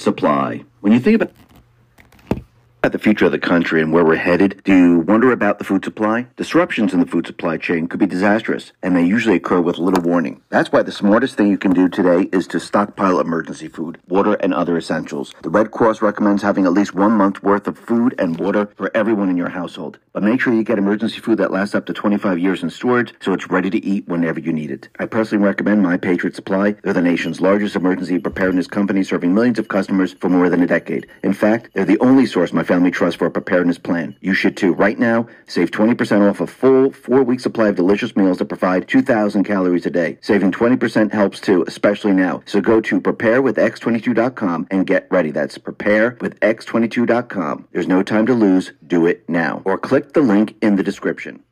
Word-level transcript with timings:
Supply. 0.00 0.64
When 0.80 0.92
you 0.92 1.00
think 1.00 1.20
about 1.20 1.32
about 2.84 2.92
the 2.92 2.98
future 2.98 3.24
of 3.24 3.32
the 3.32 3.38
country 3.38 3.80
and 3.80 3.94
where 3.94 4.04
we're 4.04 4.14
headed, 4.14 4.60
do 4.62 4.76
you 4.76 4.98
wonder 4.98 5.32
about 5.32 5.56
the 5.58 5.64
food 5.64 5.82
supply? 5.82 6.26
Disruptions 6.36 6.92
in 6.92 7.00
the 7.00 7.06
food 7.06 7.26
supply 7.26 7.56
chain 7.56 7.86
could 7.86 7.98
be 7.98 8.04
disastrous, 8.04 8.72
and 8.82 8.94
they 8.94 9.02
usually 9.02 9.36
occur 9.36 9.58
with 9.58 9.78
little 9.78 10.02
warning. 10.02 10.42
That's 10.50 10.70
why 10.70 10.82
the 10.82 10.92
smartest 10.92 11.34
thing 11.34 11.48
you 11.48 11.56
can 11.56 11.72
do 11.72 11.88
today 11.88 12.28
is 12.30 12.46
to 12.48 12.60
stockpile 12.60 13.20
emergency 13.20 13.68
food, 13.68 13.96
water, 14.06 14.34
and 14.34 14.52
other 14.52 14.76
essentials. 14.76 15.32
The 15.40 15.48
Red 15.48 15.70
Cross 15.70 16.02
recommends 16.02 16.42
having 16.42 16.66
at 16.66 16.74
least 16.74 16.94
one 16.94 17.12
month's 17.12 17.42
worth 17.42 17.66
of 17.66 17.78
food 17.78 18.14
and 18.18 18.38
water 18.38 18.68
for 18.76 18.94
everyone 18.94 19.30
in 19.30 19.38
your 19.38 19.48
household. 19.48 19.98
But 20.12 20.22
make 20.22 20.42
sure 20.42 20.52
you 20.52 20.62
get 20.62 20.76
emergency 20.76 21.20
food 21.20 21.38
that 21.38 21.52
lasts 21.52 21.74
up 21.74 21.86
to 21.86 21.94
25 21.94 22.38
years 22.38 22.62
in 22.62 22.68
storage 22.68 23.14
so 23.20 23.32
it's 23.32 23.48
ready 23.48 23.70
to 23.70 23.82
eat 23.82 24.06
whenever 24.06 24.40
you 24.40 24.52
need 24.52 24.70
it. 24.70 24.90
I 24.98 25.06
personally 25.06 25.42
recommend 25.42 25.82
My 25.82 25.96
Patriot 25.96 26.36
Supply. 26.36 26.72
They're 26.82 26.92
the 26.92 27.00
nation's 27.00 27.40
largest 27.40 27.76
emergency 27.76 28.18
preparedness 28.18 28.66
company 28.66 29.04
serving 29.04 29.32
millions 29.32 29.58
of 29.58 29.68
customers 29.68 30.12
for 30.12 30.28
more 30.28 30.50
than 30.50 30.62
a 30.62 30.66
decade. 30.66 31.06
In 31.22 31.32
fact, 31.32 31.70
they're 31.72 31.86
the 31.86 31.98
only 32.00 32.26
source 32.26 32.52
my 32.52 32.62
family 32.62 32.73
trusts 32.90 33.18
for 33.18 33.26
a 33.26 33.30
preparedness 33.30 33.78
plan. 33.78 34.16
You 34.20 34.34
should 34.34 34.56
too. 34.56 34.74
Right 34.74 34.98
now, 34.98 35.28
save 35.46 35.70
20% 35.70 36.28
off 36.28 36.40
a 36.40 36.46
full 36.46 36.90
four 36.90 37.22
week 37.22 37.40
supply 37.40 37.68
of 37.68 37.76
delicious 37.76 38.16
meals 38.16 38.38
that 38.38 38.46
provide 38.46 38.88
2,000 38.88 39.44
calories 39.44 39.86
a 39.86 39.90
day. 39.90 40.18
Saving 40.20 40.50
20% 40.50 41.12
helps 41.12 41.40
too, 41.40 41.64
especially 41.68 42.12
now. 42.12 42.42
So 42.46 42.60
go 42.60 42.80
to 42.80 43.00
preparewithx22.com 43.00 44.66
and 44.70 44.86
get 44.86 45.06
ready. 45.10 45.30
That's 45.30 45.58
preparewithx22.com. 45.58 47.68
There's 47.72 47.88
no 47.88 48.02
time 48.02 48.26
to 48.26 48.34
lose. 48.34 48.72
Do 48.84 49.06
it 49.06 49.28
now. 49.28 49.62
Or 49.64 49.78
click 49.78 50.14
the 50.14 50.20
link 50.20 50.56
in 50.60 50.74
the 50.74 50.82
description. 50.82 51.43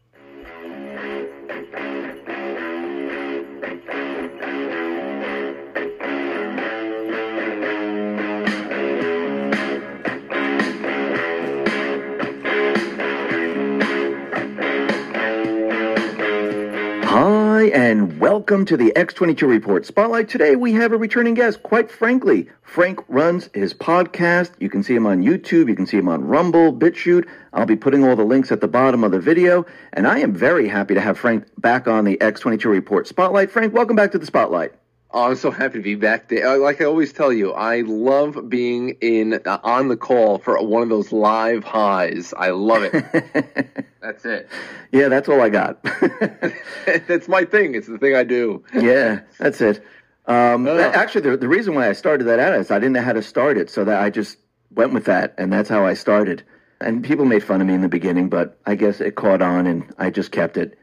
And 17.72 18.20
welcome 18.20 18.66
to 18.66 18.76
the 18.76 18.92
X22 18.94 19.48
Report 19.48 19.86
Spotlight. 19.86 20.28
Today 20.28 20.56
we 20.56 20.74
have 20.74 20.92
a 20.92 20.98
returning 20.98 21.32
guest. 21.32 21.62
Quite 21.62 21.90
frankly, 21.90 22.50
Frank 22.60 23.02
runs 23.08 23.48
his 23.54 23.72
podcast. 23.72 24.50
You 24.60 24.68
can 24.68 24.82
see 24.82 24.94
him 24.94 25.06
on 25.06 25.22
YouTube, 25.22 25.70
you 25.70 25.74
can 25.74 25.86
see 25.86 25.96
him 25.96 26.06
on 26.06 26.22
Rumble, 26.22 26.74
BitChute. 26.74 27.26
I'll 27.54 27.64
be 27.64 27.76
putting 27.76 28.04
all 28.04 28.14
the 28.14 28.24
links 28.24 28.52
at 28.52 28.60
the 28.60 28.68
bottom 28.68 29.02
of 29.02 29.10
the 29.10 29.20
video, 29.20 29.64
and 29.94 30.06
I 30.06 30.18
am 30.18 30.34
very 30.34 30.68
happy 30.68 30.92
to 30.92 31.00
have 31.00 31.18
Frank 31.18 31.46
back 31.62 31.88
on 31.88 32.04
the 32.04 32.18
X22 32.18 32.66
Report 32.66 33.08
Spotlight. 33.08 33.50
Frank, 33.50 33.72
welcome 33.72 33.96
back 33.96 34.12
to 34.12 34.18
the 34.18 34.26
Spotlight. 34.26 34.74
Oh, 35.14 35.24
I'm 35.28 35.36
so 35.36 35.50
happy 35.50 35.78
to 35.78 35.82
be 35.82 35.94
back 35.94 36.28
there. 36.28 36.56
Like 36.56 36.80
I 36.80 36.86
always 36.86 37.12
tell 37.12 37.32
you, 37.32 37.52
I 37.52 37.82
love 37.82 38.48
being 38.48 38.96
in 39.02 39.40
uh, 39.44 39.58
on 39.62 39.88
the 39.88 39.96
call 39.96 40.38
for 40.38 40.62
one 40.64 40.82
of 40.82 40.88
those 40.88 41.12
live 41.12 41.64
highs. 41.64 42.32
I 42.34 42.50
love 42.50 42.82
it. 42.82 43.86
that's 44.00 44.24
it. 44.24 44.48
Yeah, 44.90 45.08
that's 45.08 45.28
all 45.28 45.42
I 45.42 45.50
got. 45.50 45.82
that's 47.06 47.28
my 47.28 47.44
thing. 47.44 47.74
It's 47.74 47.88
the 47.88 47.98
thing 47.98 48.16
I 48.16 48.24
do. 48.24 48.64
yeah, 48.74 49.20
that's 49.38 49.60
it. 49.60 49.84
Um, 50.26 50.66
uh. 50.66 50.78
Actually, 50.78 51.30
the, 51.30 51.36
the 51.36 51.48
reason 51.48 51.74
why 51.74 51.88
I 51.88 51.92
started 51.92 52.24
that 52.24 52.38
out 52.38 52.54
is 52.54 52.70
I 52.70 52.78
didn't 52.78 52.94
know 52.94 53.02
how 53.02 53.12
to 53.12 53.22
start 53.22 53.58
it, 53.58 53.68
so 53.68 53.84
that 53.84 54.00
I 54.00 54.08
just 54.08 54.38
went 54.74 54.94
with 54.94 55.04
that, 55.04 55.34
and 55.36 55.52
that's 55.52 55.68
how 55.68 55.84
I 55.84 55.92
started. 55.92 56.42
And 56.80 57.04
people 57.04 57.26
made 57.26 57.44
fun 57.44 57.60
of 57.60 57.66
me 57.66 57.74
in 57.74 57.82
the 57.82 57.88
beginning, 57.88 58.30
but 58.30 58.58
I 58.64 58.76
guess 58.76 59.00
it 59.00 59.14
caught 59.14 59.42
on, 59.42 59.66
and 59.66 59.94
I 59.98 60.08
just 60.08 60.32
kept 60.32 60.56
it. 60.56 60.78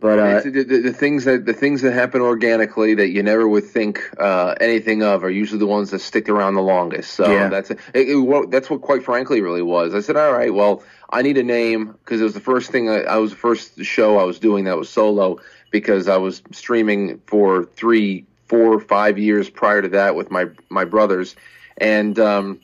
But 0.00 0.18
uh, 0.18 0.40
the, 0.42 0.50
the, 0.50 0.80
the, 0.80 0.92
things 0.92 1.24
that 1.24 1.44
the 1.44 1.52
things 1.52 1.82
that 1.82 1.92
happen 1.92 2.20
organically 2.20 2.94
that 2.94 3.08
you 3.08 3.22
never 3.22 3.48
would 3.48 3.64
think 3.64 4.00
uh, 4.18 4.54
anything 4.60 5.02
of 5.02 5.24
are 5.24 5.30
usually 5.30 5.58
the 5.58 5.66
ones 5.66 5.90
that 5.90 5.98
stick 6.00 6.28
around 6.28 6.54
the 6.54 6.62
longest. 6.62 7.12
So 7.14 7.30
yeah. 7.30 7.48
that's 7.48 7.70
it, 7.70 7.80
it, 7.94 8.08
it, 8.08 8.50
that's 8.50 8.70
what 8.70 8.80
quite 8.80 9.02
frankly 9.02 9.40
really 9.40 9.62
was. 9.62 9.94
I 9.94 10.00
said, 10.00 10.16
all 10.16 10.32
right, 10.32 10.54
well, 10.54 10.84
I 11.10 11.22
need 11.22 11.36
a 11.36 11.42
name 11.42 11.86
because 11.86 12.20
it 12.20 12.24
was 12.24 12.34
the 12.34 12.40
first 12.40 12.70
thing 12.70 12.88
I, 12.88 13.00
I 13.02 13.16
was 13.16 13.30
the 13.30 13.36
first 13.36 13.84
show 13.84 14.18
I 14.18 14.24
was 14.24 14.38
doing 14.38 14.64
that 14.64 14.76
was 14.76 14.88
solo 14.88 15.40
because 15.70 16.06
I 16.06 16.16
was 16.18 16.42
streaming 16.52 17.20
for 17.26 17.64
three, 17.64 18.24
four, 18.46 18.78
five 18.80 19.18
years 19.18 19.50
prior 19.50 19.82
to 19.82 19.88
that 19.90 20.14
with 20.14 20.30
my 20.30 20.46
my 20.68 20.84
brothers, 20.84 21.34
and 21.76 22.16
um, 22.20 22.60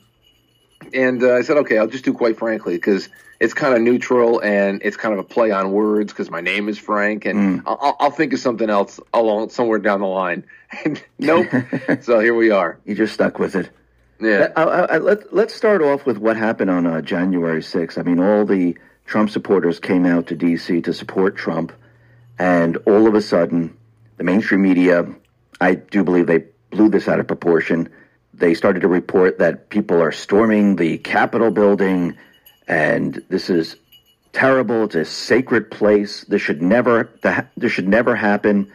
and 0.93 1.21
uh, 1.21 1.35
I 1.35 1.41
said, 1.41 1.57
okay, 1.57 1.77
I'll 1.77 1.87
just 1.87 2.05
do 2.05 2.13
quite 2.13 2.37
frankly 2.37 2.75
because 2.75 3.09
it's 3.39 3.53
kind 3.53 3.75
of 3.75 3.81
neutral 3.81 4.39
and 4.39 4.81
it's 4.83 4.97
kind 4.97 5.13
of 5.13 5.19
a 5.19 5.23
play 5.23 5.51
on 5.51 5.71
words 5.71 6.13
because 6.13 6.29
my 6.29 6.41
name 6.41 6.69
is 6.69 6.77
Frank, 6.77 7.25
and 7.25 7.61
mm. 7.61 7.63
I'll, 7.65 7.95
I'll, 7.99 8.11
think 8.11 8.33
of 8.33 8.39
something 8.39 8.69
else 8.69 8.99
along 9.13 9.49
somewhere 9.49 9.79
down 9.79 10.01
the 10.01 10.07
line. 10.07 10.45
nope. 11.19 11.47
so 12.01 12.19
here 12.19 12.35
we 12.35 12.51
are. 12.51 12.79
You 12.85 12.95
just 12.95 13.13
stuck 13.13 13.39
with 13.39 13.55
it. 13.55 13.69
Yeah. 14.19 14.51
I, 14.55 14.63
I, 14.63 14.79
I, 14.85 14.97
let, 14.99 15.33
let's 15.33 15.53
start 15.53 15.81
off 15.81 16.05
with 16.05 16.17
what 16.17 16.37
happened 16.37 16.69
on 16.69 16.85
uh, 16.85 17.01
January 17.01 17.61
6th. 17.61 17.97
I 17.97 18.03
mean, 18.03 18.19
all 18.19 18.45
the 18.45 18.77
Trump 19.05 19.29
supporters 19.29 19.79
came 19.79 20.05
out 20.05 20.27
to 20.27 20.35
D.C. 20.35 20.81
to 20.81 20.93
support 20.93 21.35
Trump, 21.35 21.73
and 22.39 22.77
all 22.85 23.07
of 23.07 23.13
a 23.13 23.21
sudden, 23.21 23.77
the 24.17 24.23
mainstream 24.23 24.61
media, 24.61 25.05
I 25.59 25.75
do 25.75 26.03
believe 26.03 26.27
they 26.27 26.45
blew 26.71 26.89
this 26.89 27.07
out 27.07 27.19
of 27.19 27.27
proportion. 27.27 27.89
They 28.33 28.53
started 28.53 28.81
to 28.81 28.87
report 28.87 29.39
that 29.39 29.69
people 29.69 30.01
are 30.01 30.11
storming 30.11 30.77
the 30.77 30.97
Capitol 30.97 31.51
building 31.51 32.17
and 32.67 33.23
this 33.29 33.49
is 33.49 33.75
terrible. 34.33 34.83
It's 34.83 34.95
a 34.95 35.05
sacred 35.05 35.71
place. 35.71 36.25
This 36.25 36.41
should 36.41 36.61
never 36.61 37.09
this 37.57 37.71
should 37.71 37.87
never 37.87 38.15
happen. 38.15 38.71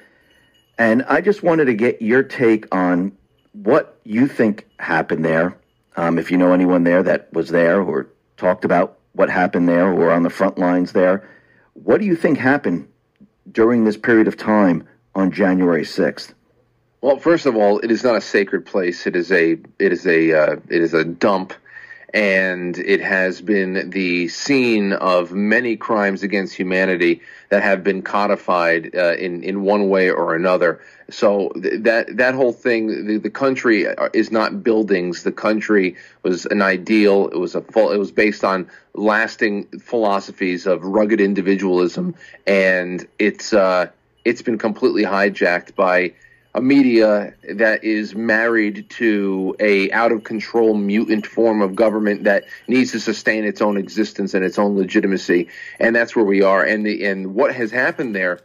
And 0.78 1.02
I 1.04 1.20
just 1.20 1.42
wanted 1.42 1.66
to 1.66 1.74
get 1.74 2.00
your 2.00 2.22
take 2.22 2.74
on 2.74 3.12
what 3.52 3.98
you 4.04 4.26
think 4.26 4.66
happened 4.78 5.24
there. 5.24 5.56
Um, 5.96 6.18
if 6.18 6.30
you 6.30 6.38
know 6.38 6.52
anyone 6.52 6.84
there 6.84 7.02
that 7.02 7.32
was 7.32 7.50
there 7.50 7.82
or 7.82 8.08
talked 8.36 8.64
about 8.64 8.98
what 9.12 9.28
happened 9.28 9.68
there 9.68 9.92
or 9.92 10.10
on 10.10 10.22
the 10.22 10.30
front 10.30 10.56
lines 10.56 10.92
there, 10.92 11.28
what 11.74 12.00
do 12.00 12.06
you 12.06 12.16
think 12.16 12.38
happened 12.38 12.88
during 13.52 13.84
this 13.84 13.96
period 13.96 14.28
of 14.28 14.36
time 14.36 14.86
on 15.14 15.30
January 15.30 15.84
sixth? 15.84 16.32
Well, 17.02 17.18
first 17.18 17.46
of 17.46 17.56
all, 17.56 17.78
it 17.80 17.90
is 17.90 18.04
not 18.04 18.16
a 18.16 18.20
sacred 18.20 18.66
place. 18.66 19.06
It 19.06 19.16
is 19.16 19.32
a 19.32 19.58
it 19.78 19.92
is 19.92 20.06
a 20.06 20.32
uh, 20.32 20.56
it 20.68 20.80
is 20.80 20.94
a 20.94 21.04
dump 21.04 21.52
and 22.12 22.76
it 22.78 23.00
has 23.00 23.40
been 23.40 23.90
the 23.90 24.28
scene 24.28 24.92
of 24.92 25.32
many 25.32 25.76
crimes 25.76 26.22
against 26.22 26.54
humanity 26.54 27.20
that 27.50 27.62
have 27.62 27.84
been 27.84 28.02
codified 28.02 28.94
uh, 28.94 29.14
in 29.14 29.42
in 29.44 29.62
one 29.62 29.88
way 29.88 30.10
or 30.10 30.34
another. 30.34 30.80
So 31.10 31.50
th- 31.50 31.82
that 31.82 32.16
that 32.16 32.34
whole 32.34 32.52
thing, 32.52 33.06
the, 33.06 33.18
the, 33.18 33.30
country 33.30 33.86
uh, 33.86 34.08
is 34.12 34.32
not 34.32 34.62
buildings. 34.62 35.22
The 35.22 35.32
country 35.32 35.96
was 36.22 36.46
an 36.46 36.62
ideal. 36.62 37.28
It 37.28 37.38
was 37.38 37.54
a 37.54 37.60
full. 37.60 37.92
It 37.92 37.98
was 37.98 38.10
based 38.12 38.44
on 38.44 38.68
lasting 38.94 39.66
philosophies 39.80 40.66
of 40.66 40.84
rugged 40.84 41.20
individualism, 41.20 42.14
and 42.46 43.06
it's 43.18 43.52
uh, 43.52 43.88
it's 44.24 44.42
been 44.42 44.58
completely 44.58 45.04
hijacked 45.04 45.74
by 45.74 46.12
a 46.54 46.60
media 46.60 47.34
that 47.54 47.84
is 47.84 48.14
married 48.14 48.90
to 48.90 49.54
a 49.60 49.90
out 49.92 50.10
of 50.10 50.24
control 50.24 50.74
mutant 50.74 51.26
form 51.26 51.62
of 51.62 51.76
government 51.76 52.24
that 52.24 52.44
needs 52.66 52.92
to 52.92 53.00
sustain 53.00 53.44
its 53.44 53.60
own 53.60 53.76
existence 53.76 54.34
and 54.34 54.44
its 54.44 54.58
own 54.58 54.76
legitimacy. 54.76 55.48
And 55.78 55.94
that's 55.94 56.16
where 56.16 56.24
we 56.24 56.42
are. 56.42 56.64
And 56.64 56.84
the 56.84 57.04
and 57.06 57.34
what 57.34 57.54
has 57.54 57.70
happened 57.70 58.14
there 58.14 58.40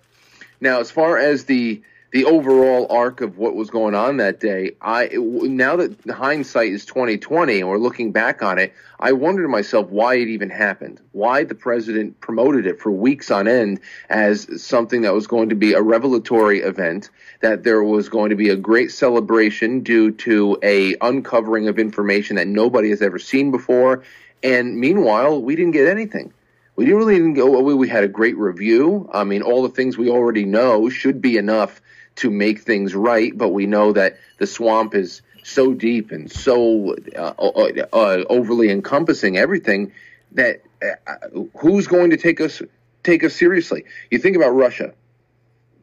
now 0.61 0.79
as 0.79 0.91
far 0.91 1.17
as 1.17 1.45
the 1.45 1.81
the 2.11 2.25
overall 2.25 2.87
arc 2.89 3.21
of 3.21 3.37
what 3.37 3.55
was 3.55 3.69
going 3.69 3.95
on 3.95 4.17
that 4.17 4.39
day, 4.39 4.75
I 4.81 5.09
now 5.13 5.75
that 5.75 5.95
hindsight 6.09 6.71
is 6.71 6.85
twenty 6.85 7.17
twenty 7.17 7.59
and 7.59 7.69
we're 7.69 7.77
looking 7.77 8.11
back 8.11 8.41
on 8.41 8.57
it, 8.57 8.73
I 8.99 9.11
wonder 9.11 9.43
to 9.43 9.49
myself 9.49 9.89
why 9.89 10.15
it 10.15 10.27
even 10.27 10.49
happened, 10.49 11.01
why 11.11 11.43
the 11.43 11.55
president 11.55 12.19
promoted 12.21 12.65
it 12.65 12.79
for 12.79 12.91
weeks 12.91 13.31
on 13.31 13.47
end 13.47 13.79
as 14.09 14.63
something 14.63 15.01
that 15.01 15.13
was 15.13 15.27
going 15.27 15.49
to 15.49 15.55
be 15.55 15.73
a 15.73 15.81
revelatory 15.81 16.59
event, 16.59 17.09
that 17.41 17.63
there 17.63 17.83
was 17.83 18.07
going 18.07 18.29
to 18.29 18.35
be 18.35 18.49
a 18.49 18.55
great 18.55 18.91
celebration 18.91 19.81
due 19.81 20.11
to 20.11 20.57
a 20.63 20.95
uncovering 21.01 21.67
of 21.67 21.79
information 21.79 22.37
that 22.37 22.47
nobody 22.47 22.89
has 22.91 23.01
ever 23.01 23.19
seen 23.19 23.51
before, 23.51 24.03
and 24.43 24.77
meanwhile 24.79 25.41
we 25.41 25.55
didn't 25.55 25.73
get 25.73 25.87
anything 25.87 26.31
we 26.75 26.83
didn't 26.83 26.99
really 26.99 27.15
even 27.15 27.33
go. 27.33 27.55
Oh, 27.55 27.75
we 27.75 27.87
had 27.87 28.03
a 28.03 28.07
great 28.09 28.37
review. 28.37 29.09
I 29.13 29.23
mean, 29.23 29.41
all 29.41 29.63
the 29.63 29.69
things 29.69 29.97
we 29.97 30.09
already 30.09 30.43
know 30.43 30.89
should 30.89 31.21
be 31.21 31.37
enough 31.37 31.81
to 32.17 32.29
make 32.29 32.59
things 32.59 32.95
right, 32.95 33.37
but 33.37 33.49
we 33.49 33.65
know 33.65 33.93
that 33.93 34.17
the 34.37 34.47
swamp 34.47 34.95
is 34.95 35.21
so 35.43 35.73
deep 35.73 36.11
and 36.11 36.31
so 36.31 36.95
uh, 37.15 37.33
uh, 37.37 37.69
uh, 37.93 38.23
overly 38.29 38.69
encompassing 38.71 39.37
everything 39.37 39.91
that 40.31 40.61
uh, 40.81 41.13
who's 41.57 41.87
going 41.87 42.09
to 42.09 42.17
take 42.17 42.41
us 42.41 42.61
take 43.03 43.23
us 43.23 43.35
seriously? 43.35 43.85
You 44.09 44.19
think 44.19 44.35
about 44.35 44.49
Russia. 44.49 44.93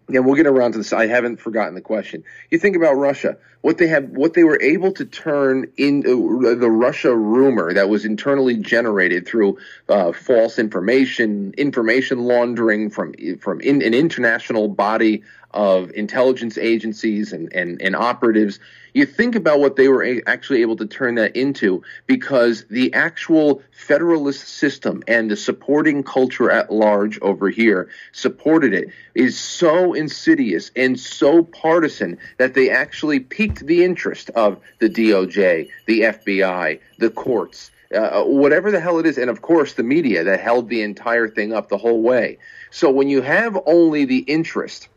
Yeah, 0.08 0.20
we'll 0.20 0.34
get 0.34 0.46
around 0.46 0.72
to 0.72 0.78
this. 0.78 0.92
I 0.92 1.06
haven't 1.06 1.38
forgotten 1.38 1.74
the 1.74 1.80
question. 1.80 2.24
You 2.50 2.58
think 2.58 2.76
about 2.76 2.94
Russia, 2.94 3.38
what 3.62 3.78
they 3.78 3.86
have, 3.86 4.10
what 4.10 4.34
they 4.34 4.44
were 4.44 4.60
able 4.60 4.92
to 4.92 5.04
turn 5.04 5.72
in 5.76 6.00
uh, 6.00 6.54
the 6.54 6.70
Russia 6.70 7.14
rumor 7.14 7.72
that 7.72 7.88
was 7.88 8.04
internally 8.04 8.56
generated 8.56 9.26
through 9.26 9.58
uh, 9.88 10.12
false 10.12 10.58
information, 10.58 11.54
information 11.56 12.24
laundering 12.24 12.90
from 12.90 13.14
from 13.40 13.60
in, 13.60 13.82
an 13.82 13.94
international 13.94 14.68
body 14.68 15.22
of 15.54 15.90
intelligence 15.92 16.56
agencies 16.56 17.32
and, 17.32 17.52
and, 17.52 17.80
and 17.82 17.94
operatives. 17.94 18.58
You 18.94 19.06
think 19.06 19.34
about 19.34 19.60
what 19.60 19.76
they 19.76 19.88
were 19.88 20.04
a- 20.04 20.22
actually 20.26 20.62
able 20.62 20.76
to 20.76 20.86
turn 20.86 21.16
that 21.16 21.36
into 21.36 21.82
because 22.06 22.64
the 22.70 22.92
actual 22.94 23.62
federalist 23.70 24.46
system 24.46 25.02
and 25.06 25.30
the 25.30 25.36
supporting 25.36 26.02
culture 26.02 26.50
at 26.50 26.72
large 26.72 27.18
over 27.20 27.48
here 27.48 27.88
supported 28.12 28.72
it 28.74 28.88
is 29.14 29.38
so 29.38 29.92
insidious 29.94 30.70
and 30.76 30.98
so 30.98 31.42
partisan 31.42 32.18
that 32.38 32.54
they 32.54 32.70
actually 32.70 33.20
piqued 33.52 33.66
the 33.66 33.84
interest 33.84 34.30
of 34.30 34.60
the 34.78 34.88
DOJ, 34.88 35.68
the 35.86 36.00
FBI, 36.00 36.80
the 36.98 37.10
courts, 37.10 37.70
uh, 37.94 38.24
whatever 38.24 38.70
the 38.70 38.80
hell 38.80 38.98
it 38.98 39.06
is, 39.06 39.18
and 39.18 39.30
of 39.30 39.42
course 39.42 39.74
the 39.74 39.82
media 39.82 40.24
that 40.24 40.40
held 40.40 40.68
the 40.68 40.82
entire 40.82 41.28
thing 41.28 41.52
up 41.52 41.68
the 41.68 41.78
whole 41.78 42.02
way. 42.02 42.38
So 42.70 42.90
when 42.90 43.08
you 43.08 43.22
have 43.22 43.58
only 43.66 44.04
the 44.04 44.18
interest 44.18 44.88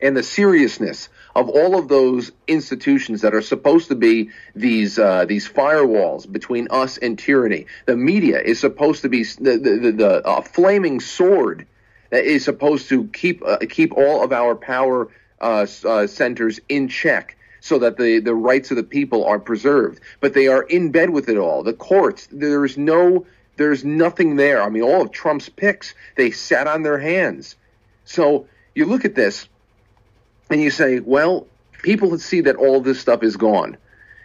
and 0.00 0.16
the 0.16 0.22
seriousness 0.22 1.08
of 1.34 1.48
all 1.48 1.78
of 1.78 1.88
those 1.88 2.30
institutions 2.46 3.22
that 3.22 3.34
are 3.34 3.42
supposed 3.42 3.88
to 3.88 3.94
be 3.96 4.30
these 4.54 4.98
uh, 4.98 5.24
these 5.24 5.48
firewalls 5.48 6.30
between 6.30 6.68
us 6.70 6.98
and 6.98 7.18
tyranny. 7.18 7.66
The 7.86 7.96
media 7.96 8.40
is 8.40 8.60
supposed 8.60 9.02
to 9.02 9.08
be 9.08 9.24
the 9.24 9.58
the, 9.58 9.92
the, 9.92 10.26
uh, 10.26 10.40
flaming 10.42 11.00
sword 11.00 11.66
that 12.10 12.24
is 12.24 12.44
supposed 12.44 12.88
to 12.90 13.08
keep 13.08 13.42
uh, 13.44 13.58
keep 13.68 13.92
all 13.92 14.22
of 14.22 14.32
our 14.32 14.54
power 14.54 15.08
uh, 15.40 15.66
uh, 15.84 16.06
centers 16.06 16.60
in 16.68 16.88
check. 16.88 17.37
So 17.60 17.78
that 17.80 17.96
the, 17.96 18.20
the 18.20 18.34
rights 18.34 18.70
of 18.70 18.76
the 18.76 18.82
people 18.82 19.24
are 19.24 19.38
preserved, 19.38 20.00
but 20.20 20.34
they 20.34 20.46
are 20.48 20.62
in 20.62 20.90
bed 20.90 21.10
with 21.10 21.28
it 21.28 21.36
all. 21.36 21.62
The 21.62 21.72
courts, 21.72 22.28
there's 22.30 22.78
no, 22.78 23.26
there's 23.56 23.84
nothing 23.84 24.36
there. 24.36 24.62
I 24.62 24.68
mean, 24.68 24.82
all 24.82 25.02
of 25.02 25.10
Trump's 25.10 25.48
picks, 25.48 25.94
they 26.16 26.30
sat 26.30 26.66
on 26.66 26.82
their 26.82 26.98
hands. 26.98 27.56
So 28.04 28.46
you 28.74 28.86
look 28.86 29.04
at 29.04 29.14
this, 29.14 29.48
and 30.50 30.60
you 30.60 30.70
say, 30.70 31.00
well, 31.00 31.46
people 31.82 32.16
see 32.18 32.42
that 32.42 32.56
all 32.56 32.80
this 32.80 33.00
stuff 33.00 33.22
is 33.22 33.36
gone 33.36 33.76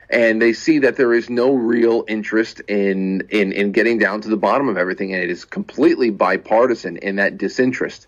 and 0.09 0.41
they 0.41 0.53
see 0.53 0.79
that 0.79 0.95
there 0.95 1.13
is 1.13 1.29
no 1.29 1.53
real 1.53 2.05
interest 2.07 2.59
in, 2.61 3.21
in, 3.29 3.51
in 3.51 3.71
getting 3.71 3.97
down 3.97 4.21
to 4.21 4.29
the 4.29 4.37
bottom 4.37 4.69
of 4.69 4.77
everything 4.77 5.13
and 5.13 5.23
it 5.23 5.29
is 5.29 5.45
completely 5.45 6.09
bipartisan 6.09 6.97
in 6.97 7.15
that 7.17 7.37
disinterest. 7.37 8.07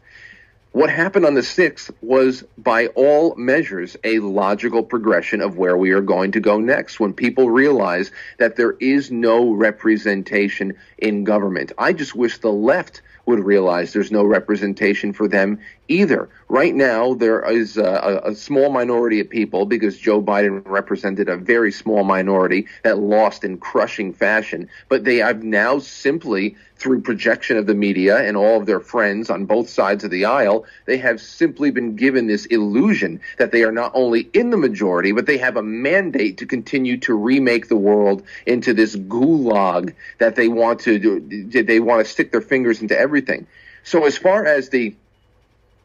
What 0.76 0.90
happened 0.90 1.26
on 1.26 1.36
the 1.36 1.40
6th 1.40 1.90
was, 2.02 2.44
by 2.58 2.88
all 2.88 3.34
measures, 3.38 3.96
a 4.04 4.20
logical 4.20 4.84
progression 4.84 5.40
of 5.40 5.58
where 5.58 5.78
we 5.78 5.92
are 5.92 6.02
going 6.02 6.34
to 6.34 6.42
go 6.42 6.60
next 6.60 7.00
when 7.00 7.14
people 7.14 7.50
realize 7.50 8.12
that 8.40 8.58
there 8.58 8.76
is 8.82 9.10
no 9.10 9.54
representation 9.54 10.74
in 10.98 11.24
government. 11.24 11.72
I 11.78 11.94
just 11.94 12.14
wish 12.14 12.40
the 12.40 12.52
left 12.52 13.02
would 13.26 13.40
realize 13.40 13.94
there's 13.94 14.12
no 14.12 14.24
representation 14.24 15.14
for 15.14 15.28
them 15.28 15.60
either. 15.88 16.30
Right 16.48 16.76
now, 16.76 17.14
there 17.14 17.42
is 17.50 17.78
a, 17.78 18.22
a, 18.24 18.36
small 18.36 18.70
minority 18.70 19.20
of 19.20 19.30
people 19.30 19.66
because 19.66 19.98
Joe 19.98 20.22
Biden 20.22 20.62
represented 20.66 21.30
a 21.30 21.38
very 21.38 21.72
small 21.72 22.04
minority 22.04 22.68
that 22.84 23.00
lost 23.00 23.44
in 23.44 23.58
crushing 23.58 24.14
fashion. 24.14 24.70
But 24.90 25.04
they 25.04 25.18
have 25.18 25.44
now 25.44 25.80
simply, 25.80 26.56
through 26.76 27.02
projection 27.02 27.58
of 27.58 27.66
the 27.66 27.74
media 27.74 28.18
and 28.18 28.38
all 28.38 28.60
of 28.60 28.66
their 28.66 28.80
friends 28.80 29.30
on 29.30 29.46
both 29.46 29.70
sides 29.70 30.04
of 30.04 30.12
the 30.12 30.26
aisle, 30.26 30.65
they 30.86 30.98
have 30.98 31.22
simply 31.22 31.72
been 31.72 31.96
given 31.96 32.28
this 32.28 32.46
illusion 32.46 33.22
that 33.38 33.52
they 33.52 33.64
are 33.64 33.72
not 33.72 33.92
only 33.94 34.30
in 34.34 34.50
the 34.50 34.58
majority, 34.58 35.12
but 35.12 35.26
they 35.26 35.38
have 35.38 35.58
a 35.58 35.64
mandate 35.64 36.38
to 36.38 36.46
continue 36.46 36.98
to 36.98 37.14
remake 37.14 37.68
the 37.68 37.76
world 37.76 38.24
into 38.46 38.74
this 38.74 38.96
gulag 38.96 39.94
that 40.20 40.36
they 40.36 40.48
want 40.48 40.82
to 40.82 41.00
do. 41.00 41.64
They 41.64 41.80
want 41.80 42.06
to 42.06 42.12
stick 42.12 42.32
their 42.32 42.42
fingers 42.42 42.82
into 42.82 42.98
everything. 42.98 43.48
So 43.84 44.06
as 44.06 44.18
far 44.18 44.46
as 44.46 44.70
the 44.70 44.96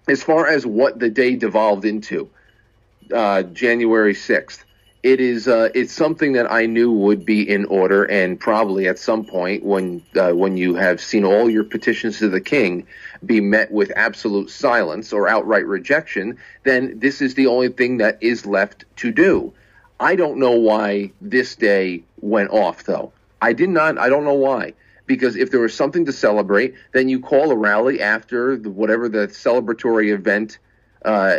as 0.08 0.22
far 0.22 0.46
as 0.46 0.66
what 0.66 0.98
the 0.98 1.10
day 1.10 1.36
devolved 1.36 1.84
into, 1.84 2.28
uh, 3.14 3.42
January 3.42 4.14
6th, 4.14 4.64
it 5.02 5.20
is 5.20 5.48
uh, 5.48 5.70
it's 5.74 5.92
something 5.92 6.34
that 6.34 6.50
I 6.50 6.66
knew 6.66 6.92
would 6.92 7.24
be 7.24 7.48
in 7.48 7.64
order, 7.66 8.04
and 8.04 8.38
probably 8.38 8.86
at 8.86 8.98
some 8.98 9.24
point 9.24 9.64
when 9.64 10.02
uh, 10.14 10.32
when 10.32 10.56
you 10.56 10.74
have 10.74 11.00
seen 11.00 11.24
all 11.24 11.48
your 11.48 11.64
petitions 11.64 12.18
to 12.18 12.28
the 12.28 12.40
king 12.40 12.86
be 13.24 13.40
met 13.40 13.70
with 13.70 13.92
absolute 13.96 14.50
silence 14.50 15.12
or 15.12 15.28
outright 15.28 15.66
rejection, 15.66 16.36
then 16.64 16.98
this 16.98 17.22
is 17.22 17.34
the 17.34 17.46
only 17.46 17.68
thing 17.68 17.98
that 17.98 18.18
is 18.20 18.44
left 18.44 18.84
to 18.96 19.10
do. 19.10 19.52
I 19.98 20.16
don't 20.16 20.38
know 20.38 20.52
why 20.52 21.12
this 21.20 21.56
day 21.56 22.04
went 22.20 22.50
off, 22.50 22.84
though. 22.84 23.12
I 23.40 23.54
did 23.54 23.70
not. 23.70 23.98
I 23.98 24.08
don't 24.08 24.24
know 24.24 24.34
why 24.34 24.74
because 25.06 25.34
if 25.34 25.50
there 25.50 25.58
was 25.58 25.74
something 25.74 26.04
to 26.04 26.12
celebrate, 26.12 26.74
then 26.92 27.08
you 27.08 27.18
call 27.18 27.50
a 27.50 27.56
rally 27.56 28.00
after 28.00 28.56
the, 28.56 28.70
whatever 28.70 29.08
the 29.08 29.26
celebratory 29.26 30.14
event 30.14 30.58
uh, 31.04 31.38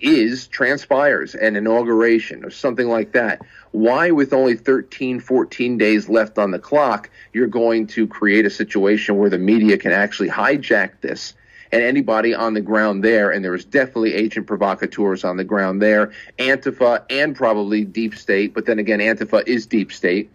is 0.00 0.46
transpires, 0.46 1.34
an 1.34 1.56
inauguration 1.56 2.44
or 2.44 2.50
something 2.50 2.88
like 2.88 3.12
that. 3.12 3.42
Why, 3.72 4.10
with 4.10 4.32
only 4.32 4.54
13, 4.54 5.20
14 5.20 5.78
days 5.78 6.08
left 6.08 6.38
on 6.38 6.52
the 6.52 6.58
clock, 6.58 7.10
you're 7.32 7.48
going 7.48 7.88
to 7.88 8.06
create 8.06 8.46
a 8.46 8.50
situation 8.50 9.16
where 9.16 9.30
the 9.30 9.38
media 9.38 9.76
can 9.78 9.92
actually 9.92 10.28
hijack 10.28 11.00
this? 11.00 11.34
And 11.72 11.82
anybody 11.82 12.34
on 12.34 12.54
the 12.54 12.60
ground 12.60 13.02
there, 13.02 13.32
and 13.32 13.44
there 13.44 13.54
is 13.54 13.64
definitely 13.64 14.14
agent 14.14 14.46
provocateurs 14.46 15.24
on 15.24 15.36
the 15.36 15.44
ground 15.44 15.82
there, 15.82 16.12
Antifa 16.38 17.04
and 17.10 17.34
probably 17.34 17.84
Deep 17.84 18.14
State, 18.14 18.54
but 18.54 18.64
then 18.66 18.78
again, 18.78 19.00
Antifa 19.00 19.42
is 19.48 19.66
Deep 19.66 19.92
State 19.92 20.30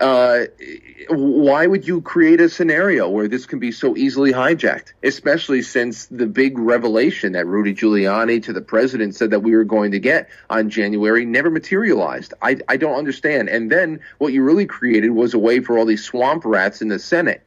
uh, 0.00 0.44
why 1.08 1.66
would 1.66 1.86
you 1.86 2.00
create 2.00 2.40
a 2.40 2.48
scenario 2.48 3.08
where 3.08 3.26
this 3.26 3.46
can 3.46 3.58
be 3.58 3.72
so 3.72 3.96
easily 3.96 4.32
hijacked? 4.32 4.92
Especially 5.02 5.62
since 5.62 6.06
the 6.06 6.26
big 6.26 6.58
revelation 6.58 7.32
that 7.32 7.46
Rudy 7.46 7.74
Giuliani 7.74 8.42
to 8.44 8.52
the 8.52 8.60
president 8.60 9.16
said 9.16 9.30
that 9.30 9.40
we 9.40 9.56
were 9.56 9.64
going 9.64 9.92
to 9.92 9.98
get 9.98 10.28
on 10.50 10.70
January 10.70 11.24
never 11.24 11.50
materialized. 11.50 12.34
I, 12.42 12.58
I 12.68 12.76
don't 12.76 12.96
understand. 12.96 13.48
And 13.48 13.72
then 13.72 14.00
what 14.18 14.32
you 14.32 14.42
really 14.42 14.66
created 14.66 15.10
was 15.10 15.34
a 15.34 15.38
way 15.38 15.60
for 15.60 15.78
all 15.78 15.86
these 15.86 16.04
swamp 16.04 16.44
rats 16.44 16.80
in 16.80 16.88
the 16.88 16.98
Senate 16.98 17.42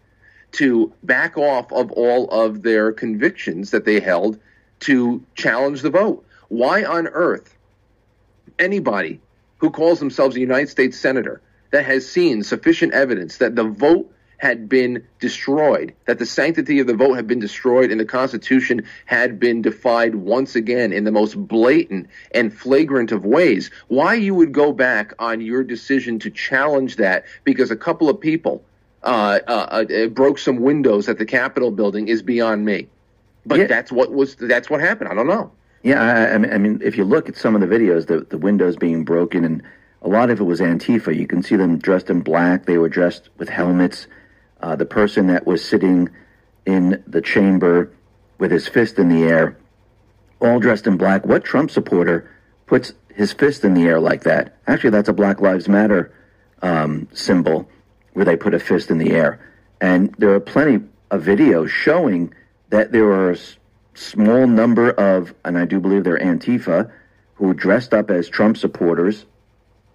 to 0.54 0.92
back 1.04 1.38
off 1.38 1.72
of 1.72 1.92
all 1.92 2.30
of 2.30 2.64
their 2.64 2.92
convictions 2.92 3.72
that 3.72 3.86
they 3.86 4.02
held 4.02 4.38
to 4.82 5.24
challenge 5.36 5.82
the 5.82 5.90
vote. 5.90 6.26
Why 6.50 6.84
on 6.84 7.08
earth 7.08 7.56
anybody 8.60 9.22
who 9.60 9.70
calls 9.70 10.00
themselves 10.00 10.36
a 10.36 10.40
United 10.42 10.68
States 10.68 11.00
senator 11.00 11.42
that 11.72 11.86
has 11.86 12.10
seen 12.10 12.44
sufficient 12.44 12.94
evidence 12.94 13.38
that 13.38 13.56
the 13.56 13.64
vote 13.64 14.12
had 14.42 14.68
been 14.68 15.06
destroyed, 15.20 15.94
that 16.08 16.18
the 16.18 16.26
sanctity 16.26 16.80
of 16.80 16.88
the 16.88 16.96
vote 16.96 17.14
had 17.14 17.28
been 17.28 17.38
destroyed, 17.38 17.92
and 17.92 18.00
the 18.00 18.06
Constitution 18.06 18.82
had 19.06 19.40
been 19.40 19.62
defied 19.62 20.16
once 20.16 20.56
again 20.56 20.92
in 20.92 21.04
the 21.04 21.12
most 21.12 21.36
blatant 21.48 22.08
and 22.34 22.52
flagrant 22.52 23.12
of 23.12 23.24
ways, 23.24 23.70
why 23.88 24.16
you 24.16 24.34
would 24.34 24.52
go 24.52 24.72
back 24.72 25.14
on 25.20 25.42
your 25.42 25.64
decision 25.64 26.18
to 26.18 26.32
challenge 26.32 26.96
that 26.96 27.24
because 27.44 27.70
a 27.70 27.76
couple 27.76 28.10
of 28.10 28.20
people 28.20 28.64
uh, 29.04 29.40
uh, 29.48 29.86
uh, 29.88 30.08
broke 30.08 30.40
some 30.40 30.60
windows 30.60 31.08
at 31.08 31.20
the 31.20 31.26
Capitol 31.26 31.70
building 31.70 32.08
is 32.08 32.24
beyond 32.24 32.66
me. 32.66 32.88
But 33.46 33.60
yeah. 33.60 33.68
that's 33.68 33.92
what 33.92 34.12
was 34.12 34.36
that's 34.36 34.70
what 34.70 34.82
happened. 34.82 35.10
I 35.10 35.14
don't 35.14 35.28
know. 35.28 35.52
Yeah, 35.84 36.02
I, 36.02 36.34
I 36.34 36.58
mean, 36.58 36.80
if 36.84 36.98
you 36.98 37.04
look 37.04 37.30
at 37.30 37.36
some 37.36 37.56
of 37.56 37.62
the 37.62 37.68
videos, 37.68 38.08
the 38.08 38.22
the 38.22 38.38
windows 38.38 38.76
being 38.76 39.04
broken 39.04 39.44
and 39.44 39.64
a 40.02 40.10
lot 40.10 40.30
of 40.30 40.40
it 40.40 40.44
was 40.44 40.60
Antifa. 40.60 41.16
You 41.16 41.28
can 41.28 41.44
see 41.44 41.56
them 41.56 41.78
dressed 41.78 42.10
in 42.10 42.22
black. 42.22 42.66
They 42.66 42.78
were 42.78 42.90
dressed 42.90 43.30
with 43.38 43.50
helmets. 43.50 44.08
Uh, 44.62 44.76
the 44.76 44.86
person 44.86 45.28
that 45.28 45.46
was 45.46 45.64
sitting 45.64 46.10
in 46.66 47.04
the 47.08 47.22
chamber 47.22 47.92
with 48.38 48.52
his 48.52 48.68
fist 48.68 48.98
in 48.98 49.10
the 49.10 49.24
air, 49.24 49.58
all 50.40 50.60
dressed 50.60 50.88
in 50.88 50.98
black. 50.98 51.26
What 51.26 51.44
Trump 51.44 51.70
supporter 51.70 52.30
puts 52.66 52.94
his 53.14 53.34
fist 53.34 53.64
in 53.64 53.74
the 53.74 53.84
air 53.84 54.00
like 54.00 54.24
that? 54.24 54.58
Actually, 54.68 54.92
that's 54.92 55.10
a 55.10 55.14
Black 55.14 55.42
Lives 55.42 55.68
Matter 55.68 56.14
um, 56.62 57.08
symbol 57.14 57.70
where 58.14 58.26
they 58.26 58.36
put 58.36 58.54
a 58.54 58.60
fist 58.60 58.90
in 58.90 58.98
the 58.98 59.12
air. 59.12 59.40
And 59.80 60.14
there 60.18 60.34
are 60.34 60.40
plenty 60.40 60.84
of 61.12 61.24
videos 61.24 61.70
showing 61.70 62.34
that 62.70 62.92
there 62.92 63.06
are 63.12 63.32
a 63.32 63.38
small 63.94 64.48
number 64.48 64.92
of, 64.92 65.34
and 65.46 65.58
I 65.58 65.66
do 65.66 65.80
believe 65.80 66.04
they're 66.04 66.18
Antifa, 66.18 66.92
who 67.36 67.54
dressed 67.54 67.94
up 67.94 68.10
as 68.10 68.30
Trump 68.30 68.58
supporters 68.58 69.26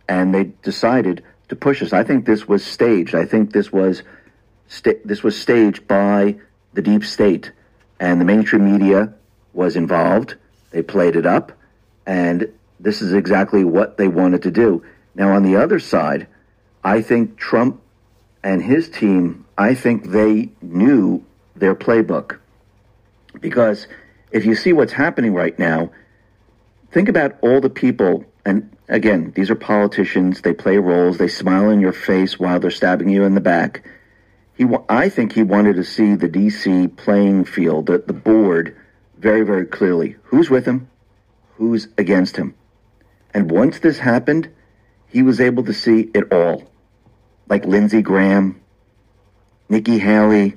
and 0.08 0.34
they 0.34 0.44
decided 0.62 1.22
to 1.48 1.56
push 1.56 1.82
us. 1.82 1.92
I 1.92 2.04
think 2.04 2.26
this 2.26 2.48
was 2.48 2.64
staged. 2.64 3.14
I 3.14 3.24
think 3.24 3.52
this 3.52 3.72
was 3.72 4.02
sta- 4.68 5.00
this 5.04 5.22
was 5.22 5.40
staged 5.40 5.86
by 5.86 6.36
the 6.74 6.82
deep 6.82 7.04
state, 7.04 7.52
and 8.00 8.20
the 8.20 8.24
mainstream 8.24 8.70
media 8.70 9.12
was 9.52 9.76
involved. 9.76 10.34
They 10.70 10.82
played 10.82 11.16
it 11.16 11.26
up, 11.26 11.52
and 12.06 12.52
this 12.78 13.00
is 13.00 13.12
exactly 13.12 13.64
what 13.64 13.96
they 13.96 14.08
wanted 14.08 14.42
to 14.42 14.50
do. 14.50 14.84
Now, 15.14 15.32
on 15.32 15.42
the 15.42 15.56
other 15.56 15.78
side, 15.78 16.26
I 16.84 17.00
think 17.00 17.36
Trump 17.36 17.80
and 18.42 18.62
his 18.62 18.88
team, 18.88 19.46
I 19.56 19.74
think 19.74 20.10
they 20.10 20.50
knew 20.60 21.24
their 21.56 21.74
playbook. 21.74 22.38
Because 23.40 23.86
if 24.30 24.44
you 24.44 24.54
see 24.54 24.72
what's 24.72 24.92
happening 24.92 25.32
right 25.32 25.58
now, 25.58 25.90
think 26.92 27.08
about 27.08 27.36
all 27.40 27.60
the 27.60 27.70
people, 27.70 28.24
and 28.44 28.75
Again, 28.88 29.32
these 29.34 29.50
are 29.50 29.56
politicians. 29.56 30.40
They 30.40 30.52
play 30.52 30.76
roles. 30.78 31.18
They 31.18 31.28
smile 31.28 31.70
in 31.70 31.80
your 31.80 31.92
face 31.92 32.38
while 32.38 32.60
they're 32.60 32.70
stabbing 32.70 33.08
you 33.08 33.24
in 33.24 33.34
the 33.34 33.40
back. 33.40 33.84
He, 34.56 34.66
I 34.88 35.08
think 35.08 35.32
he 35.32 35.42
wanted 35.42 35.76
to 35.76 35.84
see 35.84 36.14
the 36.14 36.28
D.C. 36.28 36.88
playing 36.88 37.44
field, 37.44 37.86
the, 37.86 37.98
the 37.98 38.12
board, 38.12 38.76
very, 39.18 39.42
very 39.42 39.66
clearly 39.66 40.16
who's 40.24 40.48
with 40.48 40.66
him, 40.66 40.88
who's 41.56 41.88
against 41.98 42.36
him. 42.36 42.54
And 43.34 43.50
once 43.50 43.80
this 43.80 43.98
happened, 43.98 44.48
he 45.08 45.22
was 45.22 45.40
able 45.40 45.64
to 45.64 45.74
see 45.74 46.10
it 46.14 46.32
all. 46.32 46.62
Like 47.48 47.64
Lindsey 47.64 48.02
Graham, 48.02 48.60
Nikki 49.68 49.98
Haley, 49.98 50.56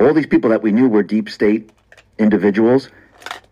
all 0.00 0.12
these 0.12 0.26
people 0.26 0.50
that 0.50 0.62
we 0.62 0.72
knew 0.72 0.88
were 0.88 1.02
deep 1.02 1.28
state 1.28 1.70
individuals, 2.18 2.90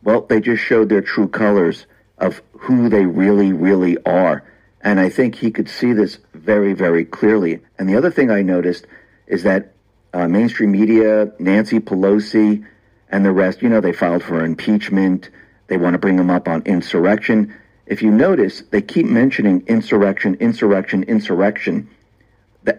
well, 0.03 0.23
they 0.23 0.41
just 0.41 0.63
showed 0.63 0.89
their 0.89 1.03
true 1.03 1.29
colors 1.29 1.87
of 2.19 2.43
who 2.53 2.89
they 2.89 3.07
really, 3.07 3.53
really 3.53 3.97
are. 4.05 4.45
And 4.81 5.01
I 5.01 5.09
think 5.09 5.37
he 5.37 5.51
could 5.51 5.69
see 5.69 5.93
this 5.93 6.19
very, 6.35 6.75
very 6.75 7.05
clearly. 7.05 7.61
And 7.79 7.89
the 7.89 7.97
other 7.97 8.11
thing 8.11 8.31
I 8.31 8.43
noticed 8.43 8.87
is 9.27 9.43
that 9.45 9.73
uh, 10.13 10.29
mainstream 10.29 10.73
media, 10.73 11.33
Nancy 11.39 11.81
Pelosi, 11.81 12.65
and 13.09 13.25
the 13.25 13.33
rest, 13.33 13.63
you 13.63 13.69
know, 13.69 13.81
they 13.81 13.93
filed 13.93 14.23
for 14.23 14.45
impeachment. 14.45 15.31
They 15.69 15.77
want 15.77 15.95
to 15.95 15.99
bring 15.99 16.17
them 16.17 16.31
up 16.31 16.49
on 16.49 16.63
insurrection. 16.63 17.55
If 17.87 18.03
you 18.03 18.11
notice, 18.11 18.63
they 18.71 18.83
keep 18.83 19.07
mentioning 19.07 19.65
insurrection, 19.67 20.37
insurrection, 20.41 21.03
insurrection. 21.05 21.89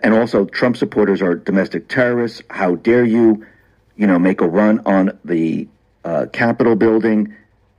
And 0.03 0.13
also, 0.13 0.45
Trump 0.45 0.77
supporters 0.77 1.21
are 1.21 1.35
domestic 1.35 1.87
terrorists. 1.87 2.41
How 2.49 2.75
dare 2.75 3.05
you, 3.05 3.45
you 3.95 4.07
know, 4.07 4.17
make 4.17 4.41
a 4.41 4.47
run 4.47 4.81
on 4.85 5.17
the 5.23 5.67
uh, 6.03 6.25
Capitol 6.33 6.75
building? 6.75 7.35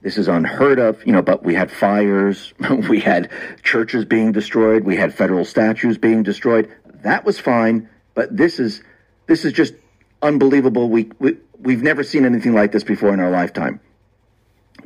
This 0.06 0.18
is 0.18 0.28
unheard 0.28 0.78
of, 0.78 1.04
you 1.04 1.12
know, 1.12 1.20
but 1.20 1.42
we 1.42 1.52
had 1.52 1.68
fires, 1.68 2.54
we 2.88 3.00
had 3.00 3.28
churches 3.64 4.04
being 4.04 4.30
destroyed, 4.30 4.84
we 4.84 4.94
had 4.94 5.12
federal 5.12 5.44
statues 5.44 5.98
being 5.98 6.22
destroyed. 6.22 6.72
That 7.02 7.24
was 7.24 7.40
fine, 7.40 7.88
but 8.14 8.36
this 8.36 8.60
is 8.60 8.84
this 9.26 9.44
is 9.44 9.52
just 9.52 9.74
unbelievable. 10.22 10.88
We, 10.88 11.10
we 11.18 11.38
we've 11.58 11.82
never 11.82 12.04
seen 12.04 12.24
anything 12.24 12.54
like 12.54 12.70
this 12.70 12.84
before 12.84 13.12
in 13.14 13.18
our 13.18 13.32
lifetime. 13.32 13.80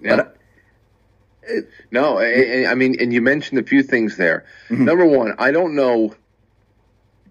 Yeah. 0.00 0.16
But, 0.16 0.38
uh, 1.46 1.60
no, 1.90 2.16
I, 2.16 2.70
I, 2.70 2.74
mean, 2.74 2.96
and 2.98 3.12
you 3.12 3.20
mentioned 3.20 3.60
a 3.60 3.62
few 3.62 3.82
things 3.82 4.16
there. 4.16 4.46
Mm-hmm. 4.70 4.86
Number 4.86 5.04
one, 5.04 5.34
I 5.38 5.50
don't 5.50 5.74
know. 5.74 6.14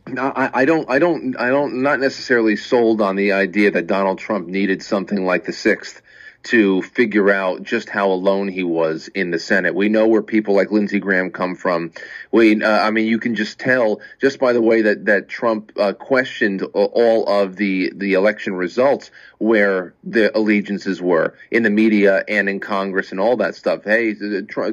I, 0.05 0.51
I 0.53 0.65
don't, 0.65 0.87
I 0.91 0.99
don't, 0.99 1.35
I 1.39 1.49
don't, 1.49 1.81
not 1.81 1.99
necessarily 1.99 2.55
sold 2.55 3.01
on 3.01 3.15
the 3.15 3.31
idea 3.31 3.71
that 3.71 3.87
Donald 3.87 4.19
Trump 4.19 4.47
needed 4.47 4.83
something 4.83 5.25
like 5.25 5.45
the 5.45 5.53
sixth 5.53 6.03
to 6.41 6.81
figure 6.81 7.29
out 7.31 7.63
just 7.63 7.89
how 7.89 8.11
alone 8.11 8.47
he 8.47 8.63
was 8.63 9.09
in 9.09 9.29
the 9.29 9.39
Senate. 9.39 9.75
We 9.75 9.89
know 9.89 10.07
where 10.07 10.21
people 10.21 10.55
like 10.55 10.71
Lindsey 10.71 10.99
Graham 10.99 11.31
come 11.31 11.55
from. 11.55 11.91
We, 12.31 12.63
uh, 12.63 12.69
I 12.69 12.91
mean, 12.91 13.07
you 13.07 13.19
can 13.19 13.35
just 13.35 13.59
tell 13.59 13.99
just 14.21 14.39
by 14.39 14.53
the 14.53 14.61
way 14.61 14.83
that 14.83 15.05
that 15.05 15.27
Trump 15.27 15.73
uh, 15.77 15.93
questioned 15.93 16.63
all 16.63 17.27
of 17.27 17.57
the 17.57 17.91
the 17.93 18.13
election 18.13 18.53
results 18.53 19.11
where 19.37 19.93
the 20.03 20.35
allegiances 20.35 21.01
were 21.01 21.35
in 21.51 21.63
the 21.63 21.69
media 21.69 22.23
and 22.27 22.47
in 22.47 22.59
Congress 22.61 23.11
and 23.11 23.19
all 23.19 23.37
that 23.37 23.55
stuff. 23.55 23.83
Hey, 23.83 24.15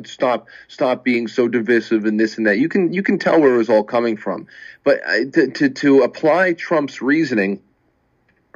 stop 0.05 0.47
stop 0.69 1.05
being 1.05 1.27
so 1.27 1.49
divisive 1.49 2.05
and 2.05 2.19
this 2.19 2.39
and 2.39 2.47
that. 2.47 2.59
You 2.59 2.69
can 2.69 2.93
you 2.93 3.03
can 3.03 3.19
tell 3.19 3.41
where 3.41 3.55
it 3.55 3.59
was 3.59 3.71
all 3.71 3.85
coming 3.85 4.17
from. 4.17 4.47
But 4.85 5.01
uh, 5.05 5.25
to 5.33 5.51
to, 5.51 5.69
to 5.71 6.03
apply 6.03 6.53
Trump's 6.53 7.03
reasoning 7.03 7.61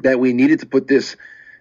that 0.02 0.18
we 0.18 0.32
needed 0.32 0.60
to 0.60 0.66
put 0.66 0.86
this 0.86 1.16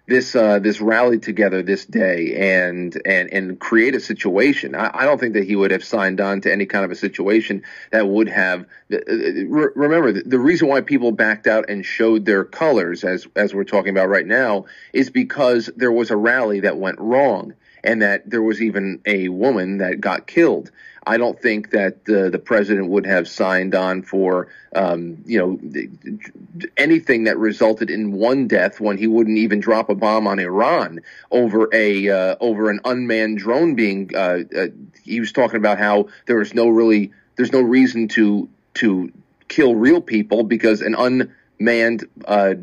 this 0.10 0.36
uh, 0.36 0.60
this 0.60 0.82
rally 0.82 1.20
together 1.20 1.62
this 1.62 1.86
day 1.86 2.60
and 2.60 3.00
and 3.06 3.32
and 3.32 3.60
create 3.60 3.96
a 3.96 4.00
situation. 4.00 4.76
I, 4.76 4.92
I, 4.94 5.06
don't 5.06 5.20
think 5.20 5.36
that 5.36 5.46
he 5.46 5.56
would 5.56 5.72
have 5.72 5.84
signed 5.84 6.20
on 6.20 6.42
to 6.42 6.52
any 6.52 6.66
kind 6.66 6.84
of 6.84 6.92
a 6.92 6.96
situation 6.96 7.64
that 7.92 8.08
would 8.08 8.28
have. 8.28 8.66
Uh, 8.92 8.98
remember, 9.08 10.12
the 10.12 10.40
reason 10.40 10.68
why 10.68 10.82
people 10.82 11.12
backed 11.12 11.48
out 11.48 11.70
and 11.70 11.86
showed 11.86 12.26
their 12.26 12.44
colors, 12.44 13.04
as 13.04 13.28
as 13.36 13.54
we're 13.54 13.64
talking 13.64 13.92
about 13.92 14.10
right 14.10 14.26
now, 14.26 14.66
is 14.92 15.10
because 15.10 15.70
there 15.76 15.92
was 15.92 16.10
a 16.10 16.18
rally 16.18 16.62
that 16.62 16.78
went 16.78 17.00
wrong 17.00 17.54
and 17.84 18.02
that 18.02 18.30
there 18.30 18.42
was 18.42 18.62
even 18.62 19.02
a 19.06 19.30
woman 19.30 19.78
that 19.78 20.02
got 20.02 20.28
killed. 20.28 20.72
I 21.10 21.18
don't 21.18 21.42
think 21.42 21.72
that 21.72 22.06
the, 22.06 22.30
the 22.30 22.38
president 22.38 22.90
would 22.90 23.08
have 23.08 23.28
signed 23.28 23.74
on 23.74 24.04
for, 24.04 24.48
um, 24.76 25.24
you 25.26 25.40
know, 25.40 25.60
anything 26.78 27.24
that 27.24 27.36
resulted 27.40 27.90
in 27.90 28.12
one 28.12 28.48
death 28.48 28.80
when 28.80 28.96
he 28.96 29.08
wouldn't 29.08 29.40
even 29.40 29.60
drop 29.60 29.90
a 29.90 29.96
bomb 29.96 30.28
on 30.28 30.38
Iran 30.38 31.00
over 31.32 31.68
a 31.74 32.10
uh, 32.10 32.36
over 32.40 32.70
an 32.70 32.80
unmanned 32.86 33.40
drone 33.40 33.74
being. 33.74 34.12
Uh, 34.16 34.42
uh, 34.56 34.68
he 35.04 35.20
was 35.20 35.32
talking 35.32 35.58
about 35.58 35.80
how 35.80 36.10
there 36.28 36.38
was 36.38 36.54
no 36.54 36.70
really 36.70 37.12
there's 37.38 37.52
no 37.52 37.62
reason 37.62 38.08
to 38.10 38.48
to 38.76 39.12
kill 39.48 39.74
real 39.74 40.02
people 40.02 40.44
because 40.44 40.82
an 40.82 40.94
unmanned 40.94 42.08
uh, 42.26 42.54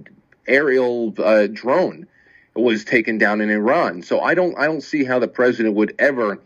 aerial 0.47 1.13
uh, 1.19 1.49
drone 1.49 2.07
was 2.55 2.85
taken 2.85 3.19
down 3.19 3.41
in 3.41 3.51
Iran. 3.51 4.03
So 4.03 4.21
I 4.21 4.35
don't 4.35 4.57
I 4.57 4.67
don't 4.67 4.83
see 4.83 5.03
how 5.03 5.19
the 5.19 5.27
president 5.27 5.75
would 5.75 5.97
ever 5.99 6.41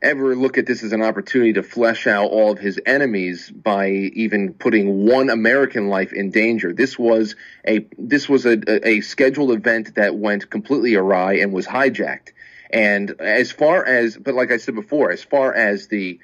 ever 0.00 0.36
look 0.36 0.58
at 0.58 0.66
this 0.66 0.82
as 0.82 0.92
an 0.92 1.02
opportunity 1.02 1.54
to 1.54 1.62
flesh 1.62 2.06
out 2.06 2.30
all 2.30 2.52
of 2.52 2.58
his 2.58 2.80
enemies 2.86 3.50
by 3.50 3.90
even 3.90 4.54
putting 4.54 5.06
one 5.06 5.30
American 5.30 5.88
life 5.88 6.12
in 6.12 6.30
danger. 6.30 6.72
This 6.72 6.98
was 6.98 7.34
a 7.66 7.86
this 7.98 8.28
was 8.28 8.46
a, 8.46 8.86
a 8.86 9.00
scheduled 9.00 9.50
event 9.50 9.96
that 9.96 10.16
went 10.16 10.50
completely 10.50 10.94
awry 10.94 11.34
and 11.34 11.52
was 11.52 11.66
hijacked. 11.66 12.32
And 12.70 13.20
as 13.20 13.50
far 13.50 13.84
as, 13.84 14.16
but 14.16 14.34
like 14.34 14.52
I 14.52 14.58
said 14.58 14.74
before, 14.74 15.10
as 15.10 15.22
far 15.22 15.54
as 15.54 15.88
the 15.88 16.20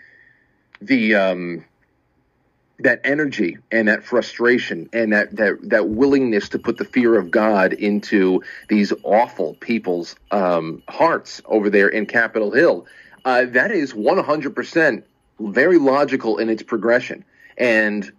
the 0.80 1.14
um, 1.14 1.64
that 2.80 3.00
energy 3.04 3.58
and 3.70 3.88
that 3.88 4.04
frustration 4.04 4.88
and 4.92 5.12
that, 5.12 5.34
that 5.36 5.58
that 5.62 5.88
willingness 5.88 6.50
to 6.50 6.58
put 6.58 6.76
the 6.76 6.84
fear 6.84 7.18
of 7.18 7.30
God 7.30 7.72
into 7.72 8.42
these 8.68 8.92
awful 9.04 9.54
people's 9.54 10.16
um, 10.30 10.82
hearts 10.88 11.40
over 11.46 11.70
there 11.70 11.88
in 11.88 12.06
Capitol 12.06 12.50
Hill 12.50 12.86
uh, 13.24 13.46
that 13.46 13.70
is 13.70 13.92
100% 13.92 15.02
very 15.40 15.78
logical 15.78 16.38
in 16.38 16.48
its 16.48 16.62
progression. 16.62 17.24
And 17.56 18.10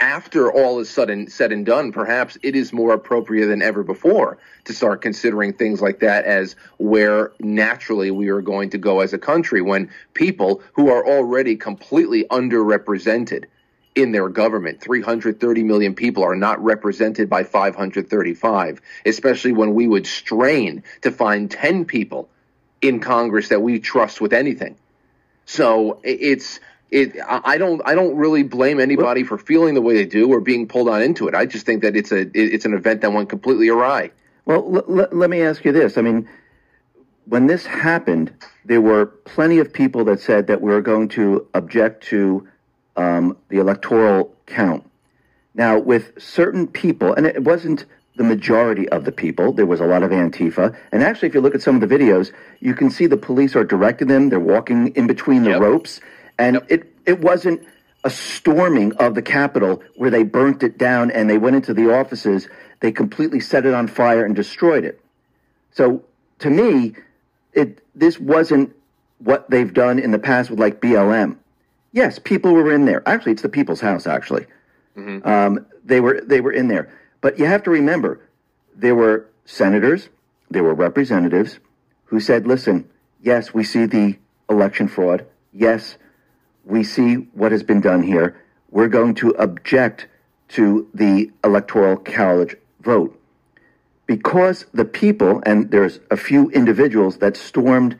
after 0.00 0.52
all 0.52 0.80
is 0.80 0.96
and, 0.98 1.32
said 1.32 1.52
and 1.52 1.64
done, 1.64 1.92
perhaps 1.92 2.36
it 2.42 2.54
is 2.54 2.72
more 2.72 2.92
appropriate 2.92 3.46
than 3.46 3.62
ever 3.62 3.82
before 3.82 4.38
to 4.64 4.72
start 4.72 5.00
considering 5.00 5.52
things 5.52 5.80
like 5.80 6.00
that 6.00 6.24
as 6.24 6.56
where 6.78 7.32
naturally 7.40 8.10
we 8.10 8.28
are 8.28 8.42
going 8.42 8.70
to 8.70 8.78
go 8.78 9.00
as 9.00 9.12
a 9.12 9.18
country 9.18 9.62
when 9.62 9.90
people 10.14 10.62
who 10.74 10.90
are 10.90 11.06
already 11.06 11.56
completely 11.56 12.24
underrepresented 12.24 13.44
in 13.94 14.12
their 14.12 14.28
government. 14.28 14.80
330 14.80 15.62
million 15.62 15.94
people 15.94 16.22
are 16.22 16.36
not 16.36 16.62
represented 16.62 17.28
by 17.28 17.44
535, 17.44 18.80
especially 19.06 19.52
when 19.52 19.74
we 19.74 19.86
would 19.86 20.06
strain 20.06 20.82
to 21.02 21.10
find 21.10 21.50
10 21.50 21.84
people 21.84 22.28
in 22.82 23.00
Congress 23.00 23.48
that 23.48 23.62
we 23.62 23.78
trust 23.78 24.20
with 24.20 24.32
anything. 24.32 24.76
So 25.46 26.00
it's 26.02 26.60
it. 26.90 27.16
I 27.26 27.56
don't 27.56 27.80
I 27.86 27.94
don't 27.94 28.16
really 28.16 28.42
blame 28.42 28.80
anybody 28.80 29.22
for 29.24 29.38
feeling 29.38 29.74
the 29.74 29.80
way 29.80 29.94
they 29.94 30.04
do 30.04 30.28
or 30.30 30.40
being 30.40 30.68
pulled 30.68 30.88
on 30.88 31.02
into 31.02 31.28
it. 31.28 31.34
I 31.34 31.46
just 31.46 31.64
think 31.64 31.82
that 31.82 31.96
it's 31.96 32.12
a 32.12 32.28
it's 32.34 32.64
an 32.64 32.74
event 32.74 33.00
that 33.00 33.12
went 33.12 33.28
completely 33.28 33.68
awry. 33.68 34.10
Well, 34.44 34.76
l- 34.76 35.00
l- 35.00 35.08
let 35.12 35.30
me 35.30 35.40
ask 35.40 35.64
you 35.64 35.72
this. 35.72 35.96
I 35.96 36.02
mean, 36.02 36.28
when 37.26 37.46
this 37.46 37.64
happened, 37.64 38.32
there 38.64 38.80
were 38.80 39.06
plenty 39.06 39.58
of 39.58 39.72
people 39.72 40.04
that 40.06 40.20
said 40.20 40.48
that 40.48 40.60
we 40.60 40.72
were 40.72 40.82
going 40.82 41.08
to 41.10 41.46
object 41.54 42.04
to 42.04 42.48
um, 42.96 43.36
the 43.48 43.58
electoral 43.58 44.34
count. 44.46 44.88
Now, 45.54 45.78
with 45.78 46.20
certain 46.20 46.66
people, 46.66 47.14
and 47.14 47.26
it 47.26 47.44
wasn't 47.44 47.84
the 48.16 48.24
majority 48.24 48.88
of 48.90 49.04
the 49.04 49.12
people. 49.12 49.52
There 49.52 49.66
was 49.66 49.80
a 49.80 49.86
lot 49.86 50.02
of 50.02 50.10
Antifa. 50.10 50.76
And 50.92 51.02
actually, 51.02 51.28
if 51.28 51.34
you 51.34 51.40
look 51.40 51.54
at 51.54 51.62
some 51.62 51.80
of 51.80 51.88
the 51.88 51.94
videos, 51.94 52.32
you 52.60 52.74
can 52.74 52.90
see 52.90 53.06
the 53.06 53.16
police 53.16 53.56
are 53.56 53.64
directing 53.64 54.08
them. 54.08 54.28
They're 54.28 54.40
walking 54.40 54.88
in 54.94 55.06
between 55.06 55.44
the 55.44 55.50
yep. 55.50 55.60
ropes. 55.60 56.00
And 56.38 56.54
yep. 56.54 56.66
it, 56.70 56.92
it 57.06 57.20
wasn't 57.20 57.66
a 58.04 58.10
storming 58.10 58.92
of 58.94 59.14
the 59.14 59.22
Capitol 59.22 59.82
where 59.96 60.10
they 60.10 60.24
burnt 60.24 60.62
it 60.62 60.76
down 60.76 61.10
and 61.10 61.30
they 61.30 61.38
went 61.38 61.56
into 61.56 61.72
the 61.72 61.94
offices. 61.94 62.48
They 62.80 62.92
completely 62.92 63.40
set 63.40 63.64
it 63.64 63.74
on 63.74 63.86
fire 63.86 64.24
and 64.24 64.34
destroyed 64.34 64.84
it. 64.84 65.00
So 65.70 66.04
to 66.40 66.50
me, 66.50 66.94
it 67.52 67.82
this 67.94 68.18
wasn't 68.18 68.74
what 69.18 69.48
they've 69.50 69.72
done 69.72 69.98
in 69.98 70.10
the 70.10 70.18
past 70.18 70.50
with 70.50 70.58
like 70.58 70.80
BLM. 70.80 71.36
Yes, 71.92 72.18
people 72.18 72.52
were 72.52 72.72
in 72.72 72.86
there. 72.86 73.06
Actually, 73.06 73.32
it's 73.32 73.42
the 73.42 73.48
people's 73.48 73.80
house. 73.80 74.06
Actually, 74.06 74.46
mm-hmm. 74.96 75.26
um, 75.26 75.66
they 75.84 76.00
were 76.00 76.20
they 76.22 76.40
were 76.40 76.52
in 76.52 76.68
there. 76.68 76.92
But 77.22 77.38
you 77.38 77.46
have 77.46 77.62
to 77.62 77.70
remember, 77.70 78.20
there 78.76 78.94
were 78.94 79.30
senators, 79.46 80.10
there 80.50 80.62
were 80.62 80.74
representatives 80.74 81.58
who 82.06 82.20
said, 82.20 82.46
listen, 82.46 82.90
yes, 83.22 83.54
we 83.54 83.64
see 83.64 83.86
the 83.86 84.18
election 84.50 84.88
fraud. 84.88 85.24
Yes, 85.52 85.96
we 86.64 86.84
see 86.84 87.14
what 87.32 87.52
has 87.52 87.62
been 87.62 87.80
done 87.80 88.02
here. 88.02 88.36
We're 88.70 88.88
going 88.88 89.14
to 89.16 89.30
object 89.30 90.08
to 90.48 90.88
the 90.92 91.30
electoral 91.42 91.96
college 91.96 92.56
vote. 92.80 93.18
Because 94.06 94.66
the 94.74 94.84
people, 94.84 95.42
and 95.46 95.70
there's 95.70 96.00
a 96.10 96.16
few 96.16 96.50
individuals 96.50 97.18
that 97.18 97.36
stormed 97.36 97.98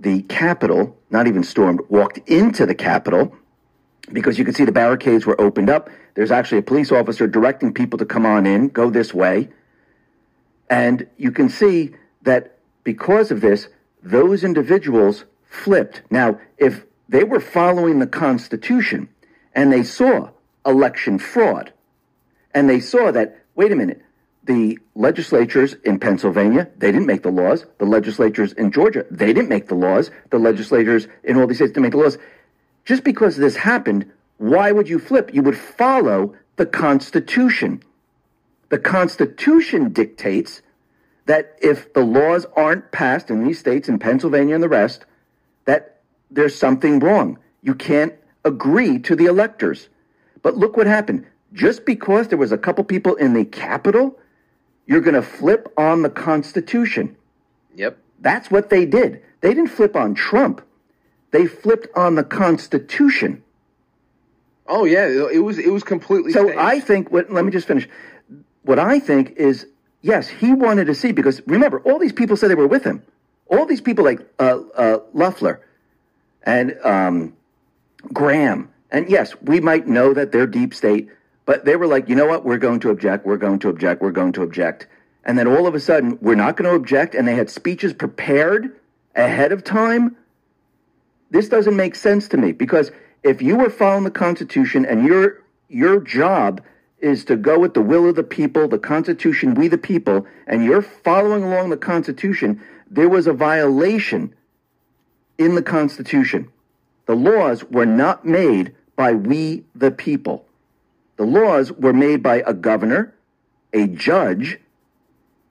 the 0.00 0.22
Capitol, 0.22 0.96
not 1.10 1.26
even 1.26 1.42
stormed, 1.42 1.80
walked 1.88 2.18
into 2.28 2.66
the 2.66 2.74
Capitol, 2.74 3.36
because 4.10 4.38
you 4.38 4.44
can 4.44 4.54
see 4.54 4.64
the 4.64 4.72
barricades 4.72 5.26
were 5.26 5.40
opened 5.40 5.70
up. 5.70 5.90
There's 6.14 6.30
actually 6.30 6.58
a 6.58 6.62
police 6.62 6.90
officer 6.90 7.26
directing 7.26 7.72
people 7.72 7.98
to 7.98 8.04
come 8.04 8.26
on 8.26 8.46
in, 8.46 8.68
go 8.68 8.90
this 8.90 9.14
way. 9.14 9.48
And 10.68 11.06
you 11.16 11.30
can 11.30 11.48
see 11.48 11.94
that 12.22 12.58
because 12.84 13.30
of 13.30 13.40
this, 13.40 13.68
those 14.02 14.42
individuals 14.42 15.24
flipped. 15.44 16.02
Now, 16.10 16.40
if 16.56 16.84
they 17.08 17.24
were 17.24 17.40
following 17.40 17.98
the 17.98 18.06
Constitution 18.06 19.08
and 19.54 19.72
they 19.72 19.82
saw 19.82 20.30
election 20.64 21.18
fraud 21.18 21.72
and 22.54 22.68
they 22.68 22.80
saw 22.80 23.10
that, 23.12 23.44
wait 23.54 23.72
a 23.72 23.76
minute, 23.76 24.02
the 24.44 24.78
legislatures 24.94 25.74
in 25.84 26.00
Pennsylvania, 26.00 26.68
they 26.76 26.90
didn't 26.90 27.06
make 27.06 27.22
the 27.22 27.30
laws. 27.30 27.64
The 27.78 27.84
legislatures 27.84 28.52
in 28.54 28.72
Georgia, 28.72 29.06
they 29.10 29.32
didn't 29.32 29.48
make 29.48 29.68
the 29.68 29.76
laws. 29.76 30.10
The 30.30 30.38
legislators 30.38 31.06
in 31.22 31.36
all 31.36 31.46
these 31.46 31.58
states 31.58 31.72
didn't 31.72 31.84
make 31.84 31.92
the 31.92 31.98
laws. 31.98 32.18
Just 32.84 33.04
because 33.04 33.36
this 33.36 33.56
happened, 33.56 34.10
why 34.38 34.72
would 34.72 34.88
you 34.88 34.98
flip? 34.98 35.32
You 35.32 35.42
would 35.42 35.58
follow 35.58 36.34
the 36.56 36.66
Constitution. 36.66 37.82
The 38.68 38.78
Constitution 38.78 39.92
dictates 39.92 40.62
that 41.26 41.56
if 41.62 41.92
the 41.92 42.04
laws 42.04 42.46
aren't 42.56 42.90
passed 42.90 43.30
in 43.30 43.44
these 43.44 43.58
states, 43.58 43.88
in 43.88 43.98
Pennsylvania 43.98 44.54
and 44.54 44.62
the 44.62 44.68
rest, 44.68 45.04
that 45.64 46.00
there's 46.30 46.58
something 46.58 46.98
wrong. 46.98 47.38
You 47.62 47.74
can't 47.74 48.14
agree 48.44 48.98
to 49.00 49.14
the 49.14 49.26
electors. 49.26 49.88
But 50.42 50.56
look 50.56 50.76
what 50.76 50.86
happened. 50.86 51.26
Just 51.52 51.84
because 51.84 52.28
there 52.28 52.38
was 52.38 52.50
a 52.50 52.58
couple 52.58 52.82
people 52.82 53.14
in 53.14 53.34
the 53.34 53.44
Capitol, 53.44 54.18
you're 54.86 55.00
going 55.00 55.14
to 55.14 55.22
flip 55.22 55.72
on 55.76 56.02
the 56.02 56.10
Constitution. 56.10 57.16
Yep. 57.76 57.98
That's 58.20 58.50
what 58.50 58.70
they 58.70 58.84
did. 58.86 59.22
They 59.40 59.54
didn't 59.54 59.70
flip 59.70 59.94
on 59.94 60.14
Trump. 60.14 60.62
They 61.32 61.46
flipped 61.46 61.88
on 61.96 62.14
the 62.14 62.22
Constitution. 62.22 63.42
Oh 64.66 64.84
yeah, 64.84 65.06
it 65.06 65.40
was 65.40 65.58
it 65.58 65.72
was 65.72 65.82
completely. 65.82 66.32
So 66.32 66.44
staged. 66.44 66.58
I 66.58 66.78
think. 66.78 67.10
What, 67.10 67.30
let 67.32 67.44
me 67.44 67.50
just 67.50 67.66
finish. 67.66 67.88
What 68.62 68.78
I 68.78 69.00
think 69.00 69.32
is, 69.32 69.66
yes, 70.02 70.28
he 70.28 70.52
wanted 70.52 70.86
to 70.86 70.94
see 70.94 71.10
because 71.10 71.42
remember, 71.46 71.80
all 71.80 71.98
these 71.98 72.12
people 72.12 72.36
said 72.36 72.48
they 72.48 72.54
were 72.54 72.68
with 72.68 72.84
him. 72.84 73.02
All 73.48 73.66
these 73.66 73.80
people 73.80 74.04
like 74.04 74.20
uh, 74.38 74.60
uh, 74.76 74.98
Loeffler 75.12 75.66
and 76.44 76.78
um, 76.84 77.34
Graham, 78.12 78.70
and 78.90 79.10
yes, 79.10 79.34
we 79.42 79.60
might 79.60 79.86
know 79.88 80.14
that 80.14 80.32
they're 80.32 80.46
deep 80.46 80.74
state, 80.74 81.08
but 81.44 81.64
they 81.64 81.76
were 81.76 81.86
like, 81.86 82.08
you 82.08 82.14
know 82.14 82.26
what, 82.26 82.44
we're 82.44 82.58
going 82.58 82.80
to 82.80 82.90
object, 82.90 83.26
we're 83.26 83.36
going 83.36 83.58
to 83.60 83.68
object, 83.68 84.00
we're 84.00 84.10
going 84.10 84.32
to 84.32 84.42
object, 84.42 84.86
and 85.24 85.38
then 85.38 85.46
all 85.46 85.66
of 85.66 85.74
a 85.74 85.80
sudden, 85.80 86.18
we're 86.20 86.34
not 86.34 86.56
going 86.56 86.70
to 86.70 86.76
object, 86.76 87.14
and 87.14 87.26
they 87.26 87.34
had 87.34 87.50
speeches 87.50 87.92
prepared 87.92 88.74
ahead 89.14 89.52
of 89.52 89.64
time. 89.64 90.16
This 91.32 91.48
doesn't 91.48 91.76
make 91.76 91.94
sense 91.94 92.28
to 92.28 92.36
me 92.36 92.52
because 92.52 92.92
if 93.22 93.40
you 93.40 93.56
were 93.56 93.70
following 93.70 94.04
the 94.04 94.10
Constitution 94.10 94.84
and 94.84 95.06
your 95.06 95.40
your 95.70 95.98
job 95.98 96.60
is 97.00 97.24
to 97.24 97.36
go 97.36 97.58
with 97.58 97.72
the 97.72 97.80
will 97.80 98.06
of 98.06 98.16
the 98.16 98.22
people, 98.22 98.68
the 98.68 98.78
Constitution, 98.78 99.54
we 99.54 99.66
the 99.66 99.78
people, 99.78 100.26
and 100.46 100.62
you're 100.62 100.82
following 100.82 101.42
along 101.42 101.70
the 101.70 101.78
Constitution, 101.78 102.62
there 102.90 103.08
was 103.08 103.26
a 103.26 103.32
violation 103.32 104.34
in 105.38 105.54
the 105.54 105.62
Constitution. 105.62 106.50
The 107.06 107.16
laws 107.16 107.64
were 107.64 107.86
not 107.86 108.26
made 108.26 108.74
by 108.94 109.14
we 109.14 109.64
the 109.74 109.90
people. 109.90 110.44
The 111.16 111.24
laws 111.24 111.72
were 111.72 111.94
made 111.94 112.22
by 112.22 112.42
a 112.46 112.52
governor, 112.52 113.14
a 113.72 113.86
judge, 113.86 114.60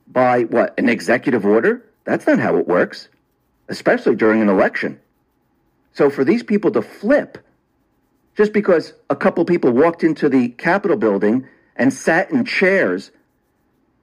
by 0.08 0.44
what? 0.44 0.78
An 0.78 0.90
executive 0.90 1.44
order? 1.44 1.84
That's 2.04 2.28
not 2.28 2.38
how 2.38 2.58
it 2.58 2.68
works, 2.68 3.10
especially 3.68 4.16
during 4.16 4.44
an 4.44 4.50
election. 4.50 5.00
So 5.94 6.10
for 6.10 6.24
these 6.24 6.44
people 6.44 6.72
to 6.72 6.82
flip, 6.82 7.38
just 8.36 8.54
because 8.54 8.94
a 9.10 9.16
couple 9.16 9.44
people 9.46 9.72
walked 9.72 10.04
into 10.04 10.30
the 10.30 10.50
Capitol 10.50 10.98
building 10.98 11.48
and 11.76 11.94
sat 11.94 12.32
in 12.32 12.46
chairs, 12.46 13.12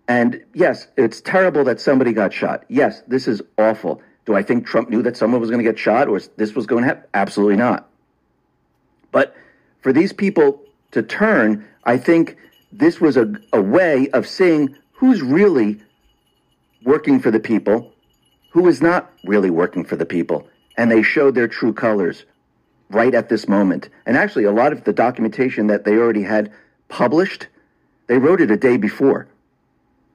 and 0.07 0.43
yes, 0.55 0.89
it's 0.97 1.21
terrible 1.21 1.65
that 1.65 1.81
somebody 1.81 2.13
got 2.13 2.33
shot. 2.33 2.65
Yes, 2.69 3.03
this 3.07 3.29
is 3.29 3.43
awful. 3.57 4.03
Do 4.27 4.35
I 4.35 4.43
think 4.43 4.67
Trump 4.67 4.91
knew 4.91 5.03
that 5.03 5.17
someone 5.17 5.41
was 5.41 5.51
going 5.51 5.65
to 5.65 5.71
get 5.71 5.79
shot 5.79 6.09
or 6.09 6.21
this 6.37 6.55
was 6.55 6.67
going 6.67 6.83
to 6.83 6.89
happen? 6.89 7.05
Absolutely 7.15 7.57
not. 7.57 7.89
But 9.11 9.35
for 9.81 9.93
these 9.93 10.13
people 10.13 10.63
to 10.91 11.03
turn, 11.03 11.67
I 11.85 11.97
think 11.97 12.37
this 12.71 13.01
was 13.01 13.17
a, 13.17 13.33
a 13.53 13.61
way 13.61 14.11
of 14.11 14.27
seeing 14.27 14.77
who's 14.93 15.23
really 15.23 15.81
working 16.85 17.21
for 17.21 17.31
the 17.31 17.41
people, 17.41 17.93
who 18.51 18.67
is 18.69 18.83
not 18.83 19.11
really 19.25 19.51
working 19.51 19.85
for 19.85 19.97
the 19.97 20.07
people. 20.07 20.47
And 20.79 20.91
they 20.91 21.03
showed 21.03 21.35
their 21.35 21.49
true 21.49 21.75
colors 21.75 22.25
right 22.89 23.15
at 23.15 23.29
this 23.29 23.47
moment. 23.47 23.91
And 24.07 24.17
actually, 24.17 24.45
a 24.45 24.53
lot 24.53 24.73
of 24.73 24.85
the 24.85 24.95
documentation 24.95 25.67
that 25.67 25.85
they 25.85 25.93
already 25.93 26.23
had 26.23 26.53
published, 26.89 27.49
they 28.07 28.17
wrote 28.17 28.41
it 28.41 28.51
a 28.51 28.57
day 28.57 28.79
before. 28.79 29.29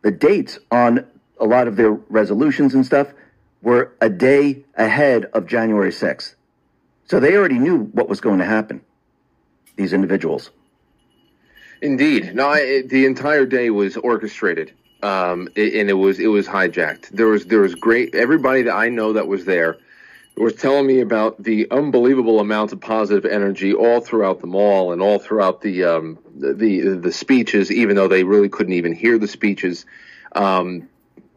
The 0.02 0.12
dates 0.12 0.58
on 0.72 1.06
a 1.40 1.46
lot 1.46 1.68
of 1.68 1.76
their 1.76 1.92
resolutions 1.92 2.74
and 2.74 2.86
stuff 2.86 3.14
were 3.62 3.94
a 4.02 4.10
day 4.10 4.64
ahead 4.76 5.26
of 5.34 5.48
January 5.48 5.92
6th. 5.92 6.36
So 7.06 7.20
they 7.20 7.36
already 7.36 7.60
knew 7.60 7.80
what 7.80 8.10
was 8.10 8.22
going 8.22 8.40
to 8.40 8.46
happen, 8.46 8.82
these 9.76 9.94
individuals. 9.94 10.52
Indeed. 11.82 12.34
No, 12.34 12.50
I, 12.50 12.82
the 12.82 13.06
entire 13.06 13.46
day 13.46 13.70
was 13.70 13.98
orchestrated. 13.98 14.74
Um, 15.02 15.50
and 15.58 15.90
it 15.90 15.98
was 15.98 16.18
it 16.18 16.28
was 16.28 16.48
hijacked. 16.48 17.10
There 17.10 17.28
was 17.28 17.46
there 17.46 17.60
was 17.60 17.76
great 17.76 18.16
everybody 18.16 18.64
that 18.64 18.74
I 18.74 18.88
know 18.88 19.14
that 19.14 19.28
was 19.28 19.44
there 19.44 19.78
was 20.36 20.56
telling 20.56 20.88
me 20.88 21.00
about 21.00 21.42
the 21.42 21.68
unbelievable 21.70 22.40
amount 22.40 22.74
of 22.74 22.82
positive 22.82 23.26
energy 23.26 23.74
all 23.74 24.02
throughout 24.02 24.40
the 24.40 24.48
mall 24.48 24.92
and 24.92 25.02
all 25.02 25.20
throughout 25.20 25.62
the 25.62 25.84
um, 25.84 26.18
the 26.36 27.00
the 27.02 27.12
speeches, 27.12 27.72
even 27.72 27.96
though 27.96 28.08
they 28.08 28.24
really 28.24 28.50
couldn't 28.50 28.74
even 28.74 28.94
hear 28.94 29.18
the 29.18 29.28
speeches. 29.28 29.86
Um, 30.32 30.90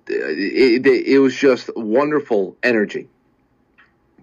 it, 0.09 0.87
it, 0.87 1.07
it, 1.07 1.19
was 1.19 1.35
just 1.35 1.69
wonderful 1.77 2.57
energy. 2.63 3.09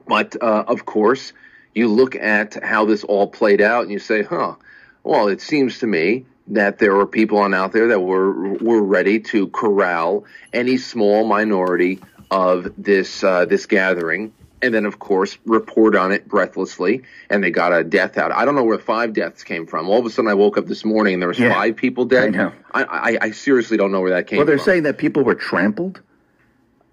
But 0.08 0.42
uh, 0.42 0.64
of 0.68 0.86
course, 0.86 1.34
you 1.76 1.90
look 1.90 2.16
at 2.16 2.64
how 2.64 2.86
this 2.86 3.04
all 3.04 3.28
played 3.28 3.62
out, 3.62 3.84
and 3.84 3.92
you 3.92 4.00
say, 4.00 4.24
"Huh? 4.24 4.56
Well, 5.04 5.28
it 5.28 5.42
seems 5.42 5.80
to 5.80 5.88
me." 5.88 6.26
That 6.48 6.78
there 6.78 6.94
were 6.94 7.08
people 7.08 7.38
on 7.38 7.54
out 7.54 7.72
there 7.72 7.88
that 7.88 8.02
were 8.02 8.56
were 8.56 8.82
ready 8.82 9.22
to 9.22 9.48
corral 9.48 10.26
any 10.52 10.76
small 10.76 11.26
minority 11.26 12.02
of 12.30 12.74
this 12.78 13.24
uh, 13.24 13.46
this 13.46 13.66
gathering 13.66 14.34
and 14.64 14.74
then 14.74 14.86
of 14.86 14.98
course 14.98 15.38
report 15.46 15.96
on 15.96 16.12
it 16.12 16.28
breathlessly 16.28 17.04
and 17.30 17.44
they 17.44 17.52
got 17.52 17.74
a 17.74 17.84
death 17.84 18.18
out 18.18 18.32
i 18.32 18.46
don't 18.46 18.56
know 18.56 18.64
where 18.64 18.80
five 18.80 19.14
deaths 19.14 19.44
came 19.44 19.68
from 19.68 19.90
all 19.90 20.00
of 20.00 20.06
a 20.06 20.10
sudden 20.10 20.32
i 20.32 20.34
woke 20.34 20.58
up 20.58 20.66
this 20.66 20.86
morning 20.86 21.14
and 21.14 21.22
there 21.22 21.30
was 21.30 21.38
yeah, 21.38 21.54
five 21.54 21.76
people 21.76 22.06
dead 22.06 22.30
i 22.30 22.30
know 22.30 22.52
I, 22.74 22.84
I, 22.84 23.18
I, 23.22 23.32
seriously 23.32 23.78
don't 23.78 23.92
know 23.92 24.02
where 24.02 24.12
that 24.12 24.28
came 24.28 24.38
from. 24.38 24.40
well 24.40 24.46
they're 24.48 24.58
from. 24.58 24.66
saying 24.66 24.84
that 24.84 24.98
people 24.98 25.24
were 25.24 25.36
trampled 25.36 26.02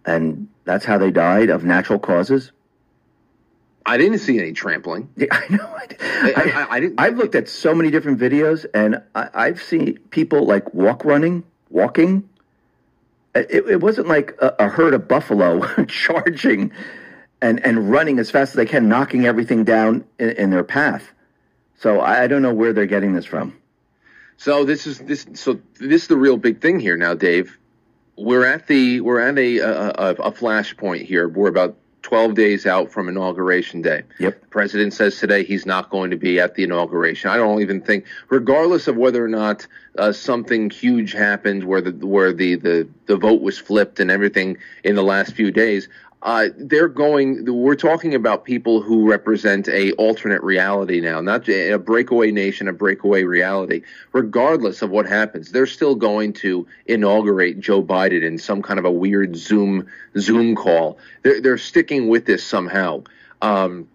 and 0.04 0.48
that's 0.64 0.84
how 0.84 0.98
they 0.98 1.10
died 1.10 1.48
of 1.48 1.64
natural 1.64 1.98
causes 1.98 2.52
I 3.86 3.96
didn't 3.96 4.18
see 4.18 4.38
any 4.38 4.52
trampling. 4.52 5.08
Yeah, 5.16 5.28
I 5.30 5.46
know. 5.48 5.66
I, 6.00 6.32
I, 6.36 6.66
I, 6.76 6.80
didn't. 6.80 7.00
I've 7.00 7.16
looked 7.16 7.34
at 7.34 7.48
so 7.48 7.74
many 7.74 7.90
different 7.90 8.20
videos, 8.20 8.66
and 8.74 9.02
I, 9.14 9.46
have 9.46 9.62
seen 9.62 9.98
people 10.10 10.46
like 10.46 10.72
walk 10.74 11.04
running, 11.04 11.44
walking. 11.70 12.28
It, 13.34 13.66
it 13.68 13.80
wasn't 13.80 14.08
like 14.08 14.36
a, 14.40 14.54
a 14.58 14.68
herd 14.68 14.92
of 14.92 15.08
buffalo 15.08 15.62
charging 15.88 16.72
and 17.42 17.64
and 17.64 17.90
running 17.90 18.18
as 18.18 18.30
fast 18.30 18.50
as 18.50 18.56
they 18.56 18.66
can, 18.66 18.88
knocking 18.88 19.26
everything 19.26 19.64
down 19.64 20.04
in, 20.18 20.30
in 20.30 20.50
their 20.50 20.64
path. 20.64 21.12
So 21.78 22.00
I, 22.00 22.24
I 22.24 22.26
don't 22.26 22.42
know 22.42 22.54
where 22.54 22.72
they're 22.72 22.86
getting 22.86 23.14
this 23.14 23.24
from. 23.24 23.56
So 24.36 24.64
this 24.64 24.86
is 24.86 24.98
this. 24.98 25.26
So 25.34 25.60
this 25.78 26.02
is 26.02 26.08
the 26.08 26.16
real 26.16 26.36
big 26.36 26.60
thing 26.60 26.80
here 26.80 26.96
now, 26.96 27.14
Dave. 27.14 27.58
We're 28.16 28.44
at 28.44 28.66
the 28.66 29.00
we're 29.00 29.20
at 29.20 29.38
a 29.38 29.58
a, 29.58 30.10
a 30.10 30.32
flashpoint 30.32 31.04
here. 31.04 31.28
We're 31.28 31.48
about 31.48 31.76
12 32.02 32.34
days 32.34 32.66
out 32.66 32.90
from 32.90 33.08
inauguration 33.08 33.82
day. 33.82 34.02
Yep. 34.18 34.40
The 34.40 34.46
president 34.48 34.94
says 34.94 35.18
today 35.18 35.44
he's 35.44 35.66
not 35.66 35.90
going 35.90 36.10
to 36.10 36.16
be 36.16 36.40
at 36.40 36.54
the 36.54 36.64
inauguration. 36.64 37.30
I 37.30 37.36
don't 37.36 37.60
even 37.60 37.80
think, 37.80 38.06
regardless 38.28 38.88
of 38.88 38.96
whether 38.96 39.24
or 39.24 39.28
not 39.28 39.66
uh, 39.98 40.12
something 40.12 40.70
huge 40.70 41.12
happened 41.12 41.64
where 41.64 41.80
the 41.80 42.06
where 42.06 42.32
the, 42.32 42.56
the 42.56 42.88
the 43.06 43.16
vote 43.16 43.42
was 43.42 43.58
flipped 43.58 44.00
and 44.00 44.10
everything 44.10 44.58
in 44.84 44.94
the 44.94 45.04
last 45.04 45.34
few 45.34 45.50
days, 45.50 45.88
uh, 46.22 46.48
they're 46.56 46.88
going. 46.88 47.44
We're 47.46 47.74
talking 47.74 48.14
about 48.14 48.44
people 48.44 48.82
who 48.82 49.08
represent 49.08 49.68
a 49.68 49.92
alternate 49.92 50.42
reality 50.42 51.00
now, 51.00 51.22
not 51.22 51.48
a 51.48 51.78
breakaway 51.78 52.30
nation, 52.30 52.68
a 52.68 52.74
breakaway 52.74 53.24
reality. 53.24 53.82
Regardless 54.12 54.82
of 54.82 54.90
what 54.90 55.06
happens, 55.06 55.50
they're 55.50 55.66
still 55.66 55.94
going 55.94 56.34
to 56.34 56.66
inaugurate 56.86 57.58
Joe 57.58 57.82
Biden 57.82 58.22
in 58.22 58.36
some 58.36 58.60
kind 58.60 58.78
of 58.78 58.84
a 58.84 58.90
weird 58.90 59.34
Zoom 59.34 59.86
Zoom 60.18 60.56
call. 60.56 60.98
They're 61.22 61.40
they're 61.40 61.58
sticking 61.58 62.08
with 62.08 62.26
this 62.26 62.44
somehow. 62.44 63.04
Um, 63.40 63.88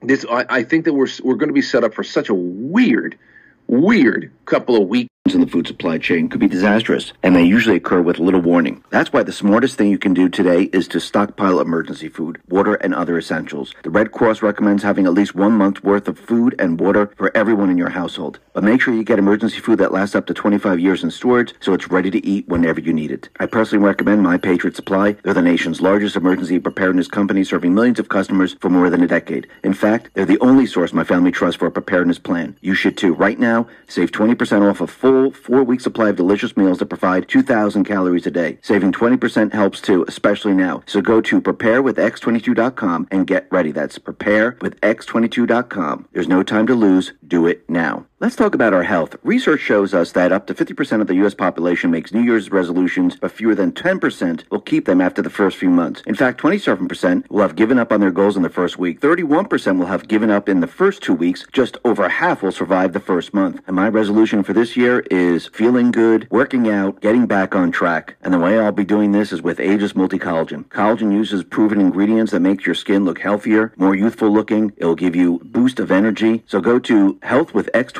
this 0.00 0.24
I, 0.30 0.46
I 0.48 0.62
think 0.62 0.86
that 0.86 0.94
we're 0.94 1.08
we're 1.22 1.34
going 1.34 1.50
to 1.50 1.54
be 1.54 1.62
set 1.62 1.84
up 1.84 1.92
for 1.92 2.04
such 2.04 2.30
a 2.30 2.34
weird, 2.34 3.18
weird 3.66 4.32
couple 4.46 4.80
of 4.80 4.88
weeks. 4.88 5.10
In 5.34 5.40
the 5.40 5.46
food 5.46 5.66
supply 5.66 5.98
chain 5.98 6.28
could 6.28 6.40
be 6.40 6.48
disastrous, 6.48 7.12
and 7.22 7.34
they 7.34 7.44
usually 7.44 7.76
occur 7.76 8.00
with 8.00 8.18
little 8.18 8.40
warning. 8.40 8.82
That's 8.90 9.12
why 9.12 9.22
the 9.22 9.32
smartest 9.32 9.76
thing 9.76 9.90
you 9.90 9.98
can 9.98 10.14
do 10.14 10.28
today 10.28 10.64
is 10.72 10.88
to 10.88 11.00
stockpile 11.00 11.60
emergency 11.60 12.08
food, 12.08 12.40
water, 12.48 12.74
and 12.74 12.94
other 12.94 13.18
essentials. 13.18 13.74
The 13.82 13.90
Red 13.90 14.12
Cross 14.12 14.42
recommends 14.42 14.82
having 14.82 15.06
at 15.06 15.14
least 15.14 15.34
one 15.34 15.52
month's 15.52 15.82
worth 15.82 16.08
of 16.08 16.18
food 16.18 16.54
and 16.58 16.78
water 16.80 17.10
for 17.16 17.36
everyone 17.36 17.70
in 17.70 17.78
your 17.78 17.90
household. 17.90 18.38
But 18.52 18.64
make 18.64 18.80
sure 18.80 18.94
you 18.94 19.04
get 19.04 19.18
emergency 19.18 19.60
food 19.60 19.78
that 19.78 19.92
lasts 19.92 20.14
up 20.14 20.26
to 20.26 20.34
25 20.34 20.80
years 20.80 21.04
in 21.04 21.10
storage 21.10 21.54
so 21.60 21.74
it's 21.74 21.90
ready 21.90 22.10
to 22.10 22.26
eat 22.26 22.48
whenever 22.48 22.80
you 22.80 22.92
need 22.92 23.10
it. 23.10 23.28
I 23.38 23.46
personally 23.46 23.84
recommend 23.84 24.22
My 24.22 24.38
Patriot 24.38 24.76
Supply. 24.76 25.12
They're 25.22 25.34
the 25.34 25.42
nation's 25.42 25.80
largest 25.80 26.16
emergency 26.16 26.58
preparedness 26.58 27.08
company 27.08 27.44
serving 27.44 27.74
millions 27.74 27.98
of 27.98 28.08
customers 28.08 28.56
for 28.60 28.70
more 28.70 28.90
than 28.90 29.02
a 29.02 29.06
decade. 29.06 29.46
In 29.62 29.74
fact, 29.74 30.10
they're 30.14 30.24
the 30.24 30.40
only 30.40 30.66
source 30.66 30.92
my 30.92 31.04
family 31.04 31.32
trusts 31.32 31.58
for 31.58 31.66
a 31.66 31.70
preparedness 31.70 32.18
plan. 32.18 32.56
You 32.60 32.74
should 32.74 32.96
too. 32.96 33.14
Right 33.14 33.38
now, 33.38 33.66
save 33.88 34.12
20% 34.12 34.68
off 34.68 34.80
a 34.80 34.86
full 34.86 35.15
four 35.32 35.64
week 35.64 35.80
supply 35.80 36.10
of 36.10 36.16
delicious 36.16 36.56
meals 36.56 36.78
that 36.78 36.86
provide 36.86 37.28
2,000 37.28 37.84
calories 37.84 38.26
a 38.26 38.30
day. 38.30 38.58
Saving 38.62 38.92
20% 38.92 39.52
helps 39.52 39.80
too, 39.80 40.04
especially 40.08 40.54
now. 40.54 40.82
So 40.86 41.00
go 41.00 41.20
to 41.20 41.40
preparewithx22.com 41.40 43.08
and 43.10 43.26
get 43.26 43.48
ready. 43.50 43.72
That's 43.72 43.98
preparewithx22.com. 43.98 46.08
There's 46.12 46.28
no 46.28 46.42
time 46.42 46.66
to 46.66 46.74
lose. 46.74 47.12
Do 47.26 47.46
it 47.46 47.68
now. 47.68 48.06
Let's 48.18 48.34
talk 48.34 48.54
about 48.54 48.72
our 48.72 48.84
health. 48.84 49.14
Research 49.24 49.60
shows 49.60 49.92
us 49.92 50.12
that 50.12 50.32
up 50.32 50.46
to 50.46 50.54
50% 50.54 51.02
of 51.02 51.06
the 51.06 51.16
U.S. 51.16 51.34
population 51.34 51.90
makes 51.90 52.14
New 52.14 52.22
Year's 52.22 52.50
resolutions, 52.50 53.14
but 53.14 53.30
fewer 53.30 53.54
than 53.54 53.72
10% 53.72 54.50
will 54.50 54.62
keep 54.62 54.86
them 54.86 55.02
after 55.02 55.20
the 55.20 55.28
first 55.28 55.58
few 55.58 55.68
months. 55.68 56.00
In 56.06 56.14
fact, 56.14 56.40
27% 56.40 57.28
will 57.28 57.42
have 57.42 57.56
given 57.56 57.78
up 57.78 57.92
on 57.92 58.00
their 58.00 58.10
goals 58.10 58.34
in 58.34 58.42
the 58.42 58.48
first 58.48 58.78
week. 58.78 59.02
31% 59.02 59.78
will 59.78 59.84
have 59.84 60.08
given 60.08 60.30
up 60.30 60.48
in 60.48 60.60
the 60.60 60.66
first 60.66 61.02
two 61.02 61.12
weeks. 61.12 61.44
Just 61.52 61.76
over 61.84 62.08
half 62.08 62.42
will 62.42 62.52
survive 62.52 62.94
the 62.94 63.00
first 63.00 63.34
month. 63.34 63.60
And 63.66 63.76
my 63.76 63.90
resolution 63.90 64.42
for 64.42 64.54
this 64.54 64.78
year 64.78 65.00
is 65.10 65.48
feeling 65.48 65.90
good, 65.90 66.26
working 66.30 66.70
out, 66.70 67.02
getting 67.02 67.26
back 67.26 67.54
on 67.54 67.70
track. 67.70 68.16
And 68.22 68.32
the 68.32 68.38
way 68.38 68.58
I'll 68.58 68.72
be 68.72 68.86
doing 68.86 69.12
this 69.12 69.30
is 69.30 69.42
with 69.42 69.60
Aegis 69.60 69.94
Multi-Collagen. 69.94 70.64
Collagen 70.70 71.12
uses 71.12 71.44
proven 71.44 71.82
ingredients 71.82 72.32
that 72.32 72.40
make 72.40 72.64
your 72.64 72.74
skin 72.74 73.04
look 73.04 73.18
healthier, 73.18 73.74
more 73.76 73.94
youthful 73.94 74.30
looking. 74.30 74.72
It'll 74.78 74.94
give 74.94 75.14
you 75.14 75.42
boost 75.44 75.78
of 75.78 75.90
energy. 75.90 76.44
So 76.46 76.62
go 76.62 76.78
to 76.78 77.18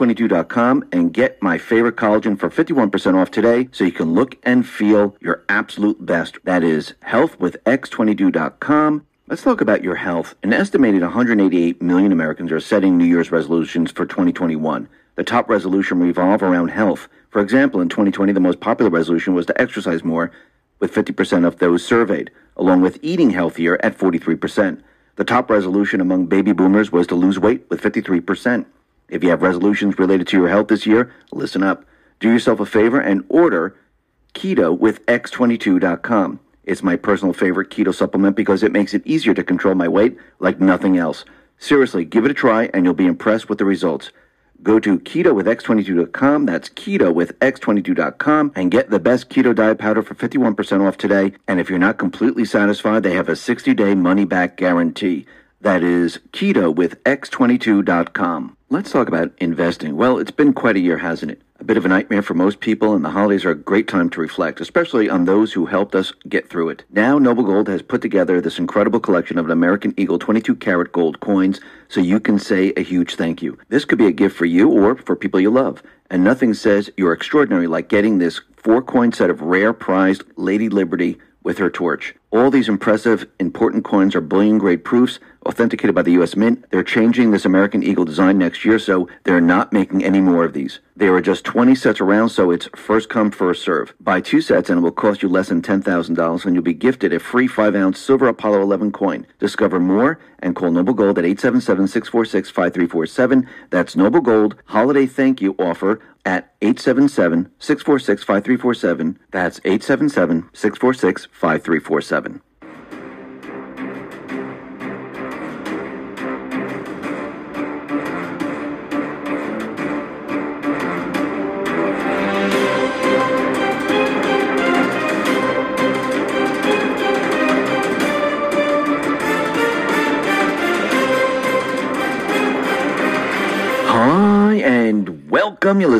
healthwithx22.com 0.06 0.88
and 0.92 1.12
get 1.12 1.42
my 1.42 1.58
favorite 1.58 1.96
collagen 1.96 2.38
for 2.38 2.48
51% 2.48 3.14
off 3.14 3.30
today 3.30 3.68
so 3.72 3.84
you 3.84 3.92
can 3.92 4.14
look 4.14 4.36
and 4.42 4.66
feel 4.66 5.16
your 5.20 5.44
absolute 5.48 6.04
best. 6.04 6.38
That 6.44 6.62
is 6.62 6.94
healthwithx22.com. 7.06 9.06
Let's 9.28 9.42
talk 9.42 9.60
about 9.60 9.82
your 9.82 9.96
health. 9.96 10.36
An 10.42 10.52
estimated 10.52 11.02
188 11.02 11.82
million 11.82 12.12
Americans 12.12 12.52
are 12.52 12.60
setting 12.60 12.96
New 12.96 13.04
Year's 13.04 13.32
resolutions 13.32 13.90
for 13.90 14.06
2021. 14.06 14.88
The 15.16 15.24
top 15.24 15.48
resolution 15.48 15.98
revolve 15.98 16.42
around 16.42 16.68
health. 16.68 17.08
For 17.30 17.40
example, 17.40 17.80
in 17.80 17.88
2020, 17.88 18.32
the 18.32 18.40
most 18.40 18.60
popular 18.60 18.90
resolution 18.90 19.34
was 19.34 19.46
to 19.46 19.60
exercise 19.60 20.04
more, 20.04 20.30
with 20.78 20.94
50% 20.94 21.46
of 21.46 21.58
those 21.58 21.84
surveyed, 21.84 22.30
along 22.56 22.82
with 22.82 22.98
eating 23.02 23.30
healthier 23.30 23.80
at 23.82 23.98
43%. 23.98 24.82
The 25.16 25.24
top 25.24 25.50
resolution 25.50 26.00
among 26.00 26.26
baby 26.26 26.52
boomers 26.52 26.92
was 26.92 27.06
to 27.08 27.14
lose 27.14 27.38
weight 27.38 27.64
with 27.70 27.80
53%. 27.80 28.66
If 29.08 29.22
you 29.22 29.30
have 29.30 29.42
resolutions 29.42 29.98
related 29.98 30.26
to 30.28 30.36
your 30.36 30.48
health 30.48 30.68
this 30.68 30.86
year, 30.86 31.12
listen 31.32 31.62
up. 31.62 31.84
Do 32.18 32.30
yourself 32.30 32.60
a 32.60 32.66
favor 32.66 33.00
and 33.00 33.24
order 33.28 33.76
keto 34.34 34.76
with 34.76 35.04
x22.com. 35.06 36.40
It's 36.64 36.82
my 36.82 36.96
personal 36.96 37.32
favorite 37.32 37.70
keto 37.70 37.94
supplement 37.94 38.36
because 38.36 38.62
it 38.62 38.72
makes 38.72 38.92
it 38.92 39.06
easier 39.06 39.34
to 39.34 39.44
control 39.44 39.74
my 39.74 39.86
weight 39.86 40.16
like 40.40 40.60
nothing 40.60 40.96
else. 40.96 41.24
Seriously, 41.58 42.04
give 42.04 42.24
it 42.24 42.30
a 42.30 42.34
try 42.34 42.68
and 42.74 42.84
you'll 42.84 42.94
be 42.94 43.06
impressed 43.06 43.48
with 43.48 43.58
the 43.58 43.64
results. 43.64 44.10
Go 44.62 44.80
to 44.80 44.98
keto 44.98 45.34
with 45.34 45.46
x22.com. 45.46 46.46
That's 46.46 46.68
keto 46.70 47.14
with 47.14 47.38
x22.com 47.38 48.52
and 48.56 48.70
get 48.70 48.90
the 48.90 48.98
best 48.98 49.30
keto 49.30 49.54
diet 49.54 49.78
powder 49.78 50.02
for 50.02 50.14
51% 50.14 50.86
off 50.86 50.98
today. 50.98 51.34
And 51.46 51.60
if 51.60 51.70
you're 51.70 51.78
not 51.78 51.98
completely 51.98 52.44
satisfied, 52.44 53.04
they 53.04 53.14
have 53.14 53.28
a 53.28 53.36
60 53.36 53.74
day 53.74 53.94
money 53.94 54.24
back 54.24 54.56
guarantee. 54.56 55.26
That 55.60 55.82
is 55.82 56.18
keto 56.32 56.74
with 56.74 57.02
x22.com. 57.04 58.55
Let's 58.68 58.90
talk 58.90 59.06
about 59.06 59.30
investing. 59.38 59.94
Well, 59.94 60.18
it's 60.18 60.32
been 60.32 60.52
quite 60.52 60.74
a 60.74 60.80
year, 60.80 60.98
hasn't 60.98 61.30
it? 61.30 61.40
A 61.60 61.64
bit 61.64 61.76
of 61.76 61.84
a 61.84 61.88
nightmare 61.88 62.20
for 62.20 62.34
most 62.34 62.58
people, 62.58 62.96
and 62.96 63.04
the 63.04 63.10
holidays 63.10 63.44
are 63.44 63.52
a 63.52 63.54
great 63.54 63.86
time 63.86 64.10
to 64.10 64.20
reflect, 64.20 64.60
especially 64.60 65.08
on 65.08 65.24
those 65.24 65.52
who 65.52 65.66
helped 65.66 65.94
us 65.94 66.12
get 66.28 66.50
through 66.50 66.70
it. 66.70 66.82
Now, 66.90 67.16
Noble 67.20 67.44
Gold 67.44 67.68
has 67.68 67.80
put 67.80 68.02
together 68.02 68.40
this 68.40 68.58
incredible 68.58 68.98
collection 68.98 69.38
of 69.38 69.48
American 69.48 69.94
Eagle 69.96 70.18
22 70.18 70.56
karat 70.56 70.90
gold 70.90 71.20
coins 71.20 71.60
so 71.88 72.00
you 72.00 72.18
can 72.18 72.40
say 72.40 72.72
a 72.76 72.82
huge 72.82 73.14
thank 73.14 73.40
you. 73.40 73.56
This 73.68 73.84
could 73.84 73.98
be 73.98 74.08
a 74.08 74.12
gift 74.12 74.36
for 74.36 74.46
you 74.46 74.68
or 74.68 74.96
for 74.96 75.14
people 75.14 75.38
you 75.38 75.50
love. 75.50 75.80
And 76.10 76.24
nothing 76.24 76.52
says 76.52 76.90
you're 76.96 77.12
extraordinary 77.12 77.68
like 77.68 77.88
getting 77.88 78.18
this 78.18 78.40
four 78.56 78.82
coin 78.82 79.12
set 79.12 79.30
of 79.30 79.42
rare 79.42 79.72
prized 79.72 80.24
Lady 80.34 80.68
Liberty 80.68 81.18
with 81.44 81.58
her 81.58 81.70
torch. 81.70 82.16
All 82.32 82.50
these 82.50 82.68
impressive, 82.68 83.28
important 83.38 83.84
coins 83.84 84.16
are 84.16 84.20
bullion 84.20 84.58
grade 84.58 84.84
proofs 84.84 85.20
authenticated 85.46 85.94
by 85.94 86.02
the 86.02 86.12
U.S. 86.12 86.36
Mint. 86.36 86.64
They're 86.70 86.82
changing 86.82 87.30
this 87.30 87.44
American 87.44 87.82
Eagle 87.82 88.04
design 88.04 88.36
next 88.38 88.64
year, 88.64 88.78
so 88.78 89.08
they're 89.24 89.40
not 89.40 89.72
making 89.72 90.04
any 90.04 90.20
more 90.20 90.44
of 90.44 90.52
these. 90.52 90.80
There 90.96 91.14
are 91.14 91.20
just 91.20 91.44
20 91.44 91.74
sets 91.74 92.00
around, 92.00 92.30
so 92.30 92.50
it's 92.50 92.68
first 92.74 93.08
come, 93.08 93.30
first 93.30 93.62
serve. 93.62 93.94
Buy 94.00 94.20
two 94.20 94.40
sets 94.40 94.70
and 94.70 94.78
it 94.78 94.82
will 94.82 94.92
cost 94.92 95.22
you 95.22 95.28
less 95.28 95.48
than 95.48 95.62
$10,000, 95.62 96.44
and 96.44 96.54
you'll 96.54 96.64
be 96.64 96.74
gifted 96.74 97.12
a 97.12 97.18
free 97.18 97.46
5 97.46 97.74
ounce 97.74 97.98
silver 97.98 98.28
Apollo 98.28 98.62
11 98.62 98.92
coin. 98.92 99.26
Discover 99.38 99.80
more 99.80 100.18
and 100.38 100.56
call 100.56 100.70
Noble 100.70 100.94
Gold 100.94 101.18
at 101.18 101.24
877 101.24 101.88
646 101.88 102.50
5347. 102.50 103.48
That's 103.70 103.96
Noble 103.96 104.20
Gold 104.20 104.56
Holiday 104.66 105.06
Thank 105.06 105.40
You 105.40 105.54
offer 105.58 106.00
at 106.24 106.54
877 106.60 107.50
646 107.58 108.24
5347. 108.24 109.18
That's 109.30 109.60
877 109.64 110.50
646 110.52 111.28
5347. 111.30 112.42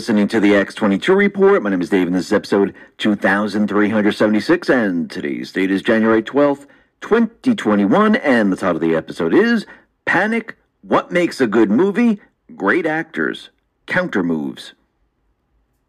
Listening 0.07 0.29
to 0.29 0.39
the 0.39 0.53
X22 0.53 1.17
Report. 1.17 1.65
My 1.65 1.71
name 1.71 1.81
is 1.81 1.91
Dave, 1.91 2.07
and 2.07 2.15
this 2.15 2.27
is 2.27 2.33
episode 2.33 2.73
2376, 2.99 4.69
and 4.69 5.11
today's 5.11 5.51
date 5.51 5.73
is 5.73 5.83
January 5.83 6.23
12th, 6.23 6.69
2021, 7.01 8.15
and 8.15 8.53
the 8.53 8.57
title 8.57 8.77
of 8.77 8.83
the 8.83 8.95
episode 8.95 9.35
is 9.35 9.67
Panic 10.05 10.57
What 10.83 11.11
Makes 11.11 11.41
a 11.41 11.49
Good 11.49 11.73
Movie? 11.73 12.21
Great 12.55 12.87
Actors, 12.87 13.51
Counter 13.87 14.23
Moves. 14.23 14.75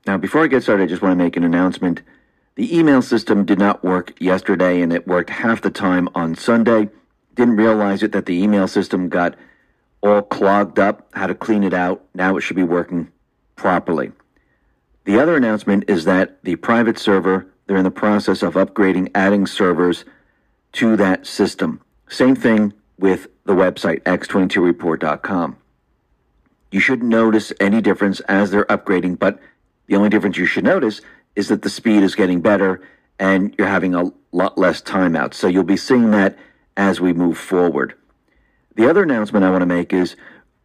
Now, 0.07 0.17
before 0.17 0.43
I 0.43 0.47
get 0.47 0.63
started, 0.63 0.85
I 0.85 0.87
just 0.87 1.03
want 1.03 1.11
to 1.11 1.23
make 1.23 1.37
an 1.37 1.43
announcement. 1.43 2.01
The 2.55 2.75
email 2.75 3.03
system 3.03 3.45
did 3.45 3.59
not 3.59 3.83
work 3.83 4.19
yesterday, 4.19 4.81
and 4.81 4.91
it 4.91 5.07
worked 5.07 5.29
half 5.29 5.61
the 5.61 5.69
time 5.69 6.09
on 6.15 6.33
Sunday. 6.33 6.89
Didn't 7.35 7.57
realize 7.57 8.01
it 8.01 8.13
that 8.13 8.25
the 8.25 8.41
email 8.41 8.67
system 8.67 9.09
got 9.09 9.35
all 10.01 10.23
clogged 10.23 10.79
up, 10.79 11.07
how 11.13 11.27
to 11.27 11.35
clean 11.35 11.63
it 11.63 11.75
out. 11.75 12.03
Now 12.15 12.35
it 12.35 12.41
should 12.41 12.55
be 12.55 12.63
working 12.63 13.11
properly. 13.57 14.13
The 15.03 15.19
other 15.19 15.35
announcement 15.35 15.85
is 15.89 16.05
that 16.05 16.41
the 16.43 16.55
private 16.55 16.97
server, 16.97 17.47
they're 17.65 17.77
in 17.77 17.83
the 17.83 17.91
process 17.91 18.41
of 18.41 18.53
upgrading, 18.53 19.11
adding 19.13 19.45
servers 19.45 20.05
to 20.73 20.95
that 20.95 21.27
system. 21.27 21.81
Same 22.07 22.35
thing 22.35 22.73
with 22.97 23.27
the 23.45 23.53
website, 23.53 24.01
x22report.com. 24.03 25.57
You 26.71 26.79
shouldn't 26.79 27.09
notice 27.09 27.53
any 27.59 27.81
difference 27.81 28.19
as 28.21 28.51
they're 28.51 28.65
upgrading, 28.65 29.19
but 29.19 29.39
the 29.87 29.95
only 29.95 30.09
difference 30.09 30.37
you 30.37 30.45
should 30.45 30.63
notice 30.63 31.01
is 31.35 31.47
that 31.47 31.61
the 31.61 31.69
speed 31.69 32.03
is 32.03 32.15
getting 32.15 32.41
better 32.41 32.81
and 33.19 33.55
you're 33.57 33.67
having 33.67 33.95
a 33.95 34.11
lot 34.31 34.57
less 34.57 34.81
timeouts. 34.81 35.35
So 35.35 35.47
you'll 35.47 35.63
be 35.63 35.77
seeing 35.77 36.11
that 36.11 36.37
as 36.75 36.99
we 36.99 37.13
move 37.13 37.37
forward. 37.37 37.95
The 38.75 38.89
other 38.89 39.03
announcement 39.03 39.45
I 39.45 39.49
want 39.49 39.61
to 39.61 39.65
make 39.65 39.93
is 39.93 40.15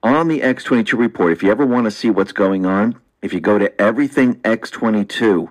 on 0.03 0.29
the 0.29 0.41
X22 0.41 0.99
report, 0.99 1.33
if 1.33 1.43
you 1.43 1.51
ever 1.51 1.65
want 1.65 1.85
to 1.85 1.91
see 1.91 2.11
what's 2.11 2.33
going 2.33 2.67
on, 2.67 3.01
if 3.21 3.33
you 3.33 3.41
go 3.41 3.59
to 3.59 3.81
Everything 3.81 4.37
X22 4.41 5.49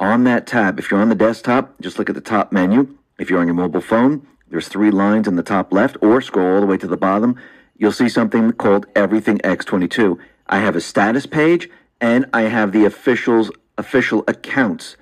on 0.00 0.24
that 0.24 0.46
tab, 0.46 0.78
if 0.78 0.90
you're 0.90 1.00
on 1.00 1.08
the 1.08 1.14
desktop, 1.14 1.80
just 1.80 1.98
look 1.98 2.08
at 2.08 2.14
the 2.14 2.20
top 2.20 2.52
menu. 2.52 2.96
If 3.18 3.30
you're 3.30 3.40
on 3.40 3.46
your 3.46 3.54
mobile 3.54 3.80
phone, 3.80 4.26
there's 4.48 4.68
three 4.68 4.90
lines 4.90 5.28
in 5.28 5.36
the 5.36 5.42
top 5.42 5.72
left, 5.72 5.96
or 6.00 6.20
scroll 6.20 6.54
all 6.54 6.60
the 6.60 6.66
way 6.66 6.76
to 6.78 6.86
the 6.86 6.96
bottom. 6.96 7.36
You'll 7.76 7.92
see 7.92 8.08
something 8.08 8.52
called 8.52 8.86
Everything 8.96 9.38
X22. 9.38 10.18
I 10.48 10.58
have 10.58 10.74
a 10.74 10.80
status 10.80 11.26
page 11.26 11.68
and 12.00 12.26
I 12.32 12.42
have 12.42 12.72
the 12.72 12.84
officials 12.84 13.50
official 13.76 14.24
accounts. 14.26 14.96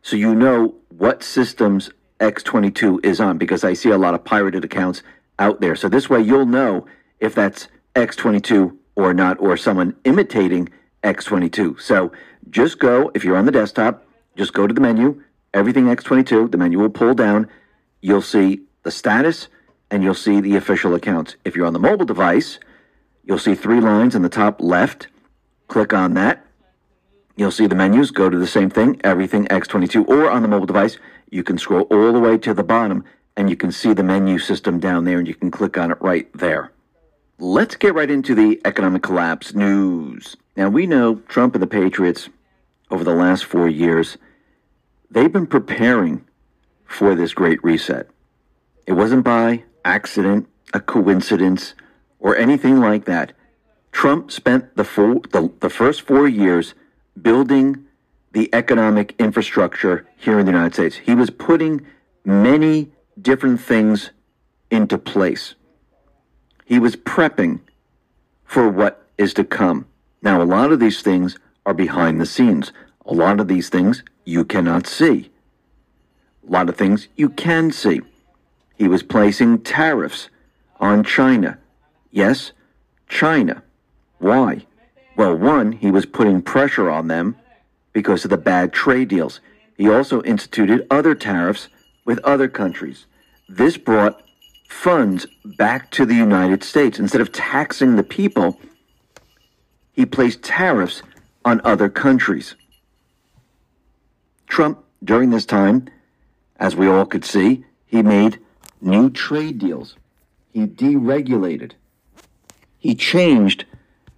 So 0.00 0.16
you 0.16 0.34
know 0.34 0.74
what 0.88 1.22
systems 1.22 1.90
X22 2.20 3.04
is 3.04 3.20
on 3.20 3.36
because 3.36 3.64
I 3.64 3.74
see 3.74 3.90
a 3.90 3.98
lot 3.98 4.14
of 4.14 4.24
pirated 4.24 4.64
accounts 4.64 5.02
out 5.38 5.60
there. 5.60 5.76
So 5.76 5.88
this 5.88 6.08
way 6.08 6.20
you'll 6.20 6.46
know 6.46 6.86
if 7.20 7.34
that's 7.34 7.68
X22 7.94 8.76
or 8.96 9.14
not, 9.14 9.40
or 9.40 9.56
someone 9.56 9.96
imitating 10.04 10.68
X22. 11.02 11.80
So 11.80 12.12
just 12.50 12.78
go, 12.78 13.10
if 13.14 13.24
you're 13.24 13.36
on 13.36 13.46
the 13.46 13.52
desktop, 13.52 14.06
just 14.36 14.52
go 14.52 14.66
to 14.66 14.74
the 14.74 14.80
menu, 14.80 15.22
everything 15.52 15.86
X22, 15.86 16.50
the 16.50 16.58
menu 16.58 16.78
will 16.78 16.90
pull 16.90 17.14
down. 17.14 17.48
You'll 18.00 18.22
see 18.22 18.62
the 18.82 18.90
status 18.90 19.48
and 19.90 20.02
you'll 20.02 20.14
see 20.14 20.40
the 20.40 20.56
official 20.56 20.94
accounts. 20.94 21.36
If 21.44 21.54
you're 21.54 21.66
on 21.66 21.72
the 21.72 21.78
mobile 21.78 22.06
device, 22.06 22.58
you'll 23.24 23.38
see 23.38 23.54
three 23.54 23.80
lines 23.80 24.14
in 24.14 24.22
the 24.22 24.28
top 24.28 24.60
left. 24.60 25.08
Click 25.68 25.92
on 25.92 26.14
that. 26.14 26.44
You'll 27.36 27.50
see 27.50 27.66
the 27.66 27.74
menus. 27.74 28.10
Go 28.10 28.28
to 28.28 28.38
the 28.38 28.46
same 28.46 28.70
thing, 28.70 29.00
everything 29.04 29.46
X22, 29.46 30.08
or 30.08 30.30
on 30.30 30.42
the 30.42 30.48
mobile 30.48 30.66
device, 30.66 30.98
you 31.30 31.42
can 31.42 31.56
scroll 31.56 31.82
all 31.90 32.12
the 32.12 32.20
way 32.20 32.36
to 32.38 32.52
the 32.52 32.62
bottom 32.62 33.04
and 33.36 33.48
you 33.48 33.56
can 33.56 33.72
see 33.72 33.94
the 33.94 34.02
menu 34.02 34.38
system 34.38 34.78
down 34.78 35.04
there 35.04 35.18
and 35.18 35.26
you 35.26 35.34
can 35.34 35.50
click 35.50 35.78
on 35.78 35.90
it 35.90 35.98
right 36.00 36.30
there. 36.34 36.71
Let's 37.44 37.74
get 37.74 37.94
right 37.94 38.08
into 38.08 38.36
the 38.36 38.60
economic 38.64 39.02
collapse 39.02 39.52
news. 39.52 40.36
Now, 40.56 40.68
we 40.68 40.86
know 40.86 41.16
Trump 41.26 41.56
and 41.56 41.62
the 41.62 41.66
Patriots 41.66 42.28
over 42.88 43.02
the 43.02 43.16
last 43.16 43.46
four 43.46 43.68
years, 43.68 44.16
they've 45.10 45.32
been 45.32 45.48
preparing 45.48 46.24
for 46.84 47.16
this 47.16 47.34
great 47.34 47.58
reset. 47.64 48.06
It 48.86 48.92
wasn't 48.92 49.24
by 49.24 49.64
accident, 49.84 50.48
a 50.72 50.78
coincidence, 50.78 51.74
or 52.20 52.36
anything 52.36 52.78
like 52.78 53.06
that. 53.06 53.32
Trump 53.90 54.30
spent 54.30 54.76
the, 54.76 54.84
four, 54.84 55.22
the, 55.32 55.50
the 55.58 55.68
first 55.68 56.02
four 56.02 56.28
years 56.28 56.74
building 57.20 57.86
the 58.30 58.50
economic 58.54 59.16
infrastructure 59.18 60.06
here 60.16 60.38
in 60.38 60.46
the 60.46 60.52
United 60.52 60.74
States. 60.74 60.94
He 60.94 61.16
was 61.16 61.30
putting 61.30 61.84
many 62.24 62.92
different 63.20 63.60
things 63.60 64.12
into 64.70 64.96
place. 64.96 65.56
He 66.72 66.78
was 66.78 66.96
prepping 66.96 67.60
for 68.46 68.66
what 68.66 69.06
is 69.18 69.34
to 69.34 69.44
come. 69.44 69.84
Now, 70.22 70.40
a 70.40 70.44
lot 70.56 70.72
of 70.72 70.80
these 70.80 71.02
things 71.02 71.38
are 71.66 71.74
behind 71.74 72.18
the 72.18 72.24
scenes. 72.24 72.72
A 73.04 73.12
lot 73.12 73.40
of 73.40 73.46
these 73.46 73.68
things 73.68 74.02
you 74.24 74.42
cannot 74.46 74.86
see. 74.86 75.30
A 76.48 76.50
lot 76.50 76.70
of 76.70 76.76
things 76.76 77.08
you 77.14 77.28
can 77.28 77.72
see. 77.72 78.00
He 78.74 78.88
was 78.88 79.02
placing 79.02 79.58
tariffs 79.58 80.30
on 80.80 81.04
China. 81.04 81.58
Yes, 82.10 82.52
China. 83.06 83.62
Why? 84.16 84.64
Well, 85.14 85.36
one, 85.36 85.72
he 85.72 85.90
was 85.90 86.06
putting 86.06 86.40
pressure 86.40 86.88
on 86.88 87.08
them 87.08 87.36
because 87.92 88.24
of 88.24 88.30
the 88.30 88.38
bad 88.38 88.72
trade 88.72 89.08
deals. 89.08 89.40
He 89.76 89.90
also 89.90 90.22
instituted 90.22 90.86
other 90.90 91.14
tariffs 91.14 91.68
with 92.06 92.18
other 92.20 92.48
countries. 92.48 93.04
This 93.46 93.76
brought 93.76 94.21
funds 94.72 95.26
back 95.44 95.90
to 95.92 96.04
the 96.04 96.14
United 96.14 96.64
States. 96.64 96.98
Instead 96.98 97.20
of 97.20 97.30
taxing 97.30 97.94
the 97.94 98.02
people, 98.02 98.58
he 99.92 100.04
placed 100.04 100.42
tariffs 100.42 101.02
on 101.44 101.60
other 101.62 101.88
countries. 101.88 102.56
Trump, 104.48 104.82
during 105.04 105.30
this 105.30 105.46
time, 105.46 105.88
as 106.56 106.74
we 106.74 106.88
all 106.88 107.06
could 107.06 107.24
see, 107.24 107.64
he 107.86 108.02
made 108.02 108.38
new 108.80 109.08
trade 109.08 109.58
deals. 109.58 109.96
He 110.52 110.66
deregulated. 110.66 111.72
He 112.78 112.94
changed 112.96 113.64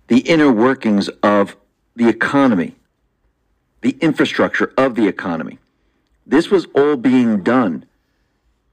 the 0.08 0.20
inner 0.20 0.50
workings 0.50 1.08
of 1.22 1.56
the 1.94 2.08
economy, 2.08 2.74
the 3.82 3.96
infrastructure 4.00 4.72
of 4.78 4.94
the 4.94 5.06
economy. 5.08 5.58
This 6.26 6.50
was 6.50 6.66
all 6.74 6.96
being 6.96 7.42
done 7.42 7.84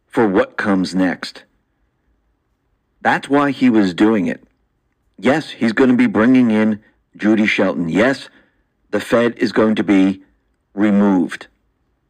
for 0.08 0.28
what 0.28 0.58
comes 0.58 0.96
next. 0.96 1.44
That's 3.02 3.30
why 3.30 3.52
he 3.52 3.70
was 3.70 3.94
doing 3.94 4.28
it. 4.28 4.44
Yes, 5.18 5.50
he's 5.50 5.74
going 5.74 5.90
to 5.90 5.96
be 5.96 6.08
bringing 6.08 6.52
in 6.52 6.82
Judy 7.16 7.46
Shelton. 7.46 7.90
Yes, 7.90 8.30
the 8.92 9.00
Fed 9.00 9.38
is 9.38 9.52
going 9.52 9.76
to 9.76 9.84
be 9.84 10.24
removed. 10.74 11.48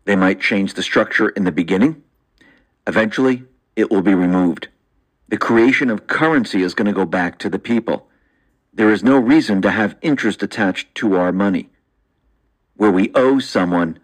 They 0.05 0.15
might 0.15 0.41
change 0.41 0.73
the 0.73 0.83
structure 0.83 1.29
in 1.29 1.43
the 1.43 1.51
beginning. 1.51 2.03
Eventually, 2.87 3.43
it 3.75 3.89
will 3.89 4.01
be 4.01 4.13
removed. 4.13 4.67
The 5.29 5.37
creation 5.37 5.89
of 5.89 6.07
currency 6.07 6.61
is 6.61 6.73
going 6.73 6.87
to 6.87 6.93
go 6.93 7.05
back 7.05 7.39
to 7.39 7.49
the 7.49 7.59
people. 7.59 8.07
There 8.73 8.91
is 8.91 9.03
no 9.03 9.17
reason 9.17 9.61
to 9.61 9.71
have 9.71 9.97
interest 10.01 10.43
attached 10.43 10.93
to 10.95 11.15
our 11.15 11.31
money, 11.31 11.69
where 12.75 12.91
we 12.91 13.11
owe 13.15 13.39
someone 13.39 13.99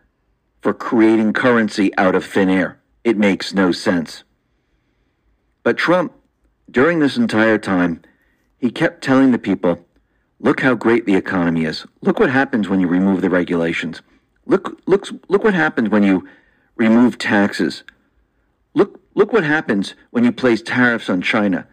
for 0.62 0.74
creating 0.74 1.34
currency 1.34 1.96
out 1.98 2.16
of 2.16 2.26
thin 2.26 2.50
air. 2.50 2.80
It 3.04 3.18
makes 3.18 3.54
no 3.54 3.72
sense. 3.72 4.24
But 5.64 5.78
Trump, 5.78 6.14
during 6.70 7.00
this 7.00 7.18
entire 7.18 7.58
time, 7.58 8.02
he 8.58 8.70
kept 8.70 9.04
telling 9.04 9.32
the 9.32 9.40
people, 9.40 9.86
look 10.40 10.62
how 10.62 10.76
great 10.76 11.06
the 11.06 11.16
economy 11.16 11.66
is. 11.66 11.86
Look 12.02 12.20
what 12.20 12.30
happens 12.30 12.68
when 12.68 12.80
you 12.80 12.88
remove 12.88 13.22
the 13.22 13.30
regulations. 13.30 14.02
Look, 14.46 14.82
look, 14.86 15.08
look 15.28 15.44
what 15.44 15.54
happens 15.54 15.90
when 15.90 16.04
you 16.04 16.28
remove 16.76 17.18
taxes. 17.18 17.84
Look, 18.74 19.00
look 19.16 19.34
what 19.34 19.44
happens 19.44 19.96
when 20.12 20.24
you 20.24 20.32
place 20.32 20.62
tariffs 20.62 21.10
on 21.10 21.22
China. 21.22 21.68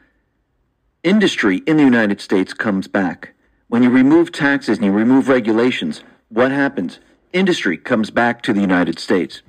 Industry 1.03 1.59
in 1.67 1.77
the 1.77 1.85
United 1.85 2.21
States 2.21 2.55
comes 2.55 2.89
back. 2.89 3.35
When 3.69 3.83
you 3.83 3.91
remove 3.91 4.33
taxes 4.33 4.79
and 4.79 4.87
you 4.87 4.93
remove 4.93 5.29
regulations, 5.29 6.03
what 6.29 6.51
happens? 6.51 7.01
Industry 7.33 7.77
comes 7.77 8.11
back 8.11 8.43
to 8.43 8.53
the 8.53 8.61
United 8.61 8.99
States. 8.99 9.43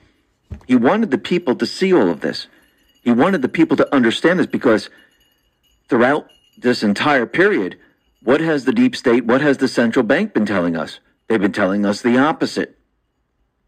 He 0.67 0.75
wanted 0.75 1.11
the 1.11 1.17
people 1.17 1.55
to 1.55 1.65
see 1.65 1.93
all 1.93 2.09
of 2.09 2.21
this. 2.21 2.47
He 3.03 3.11
wanted 3.11 3.41
the 3.41 3.49
people 3.49 3.77
to 3.77 3.95
understand 3.95 4.39
this 4.39 4.47
because 4.47 4.89
throughout 5.89 6.29
this 6.57 6.83
entire 6.83 7.25
period, 7.25 7.77
what 8.21 8.41
has 8.41 8.65
the 8.65 8.73
deep 8.73 8.95
state, 8.95 9.25
what 9.25 9.41
has 9.41 9.57
the 9.57 9.67
central 9.67 10.03
bank 10.03 10.33
been 10.33 10.45
telling 10.45 10.75
us? 10.75 10.99
They've 11.27 11.41
been 11.41 11.51
telling 11.51 11.85
us 11.85 12.01
the 12.01 12.17
opposite. 12.17 12.77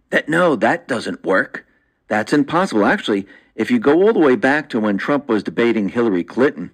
That 0.09 0.29
no, 0.29 0.55
that 0.55 0.87
doesn't 0.87 1.23
work. 1.23 1.65
That's 2.07 2.33
impossible. 2.33 2.85
Actually, 2.85 3.27
if 3.55 3.69
you 3.69 3.79
go 3.79 4.03
all 4.03 4.13
the 4.13 4.19
way 4.19 4.35
back 4.35 4.69
to 4.69 4.79
when 4.79 4.97
Trump 4.97 5.27
was 5.27 5.43
debating 5.43 5.89
Hillary 5.89 6.23
Clinton, 6.23 6.71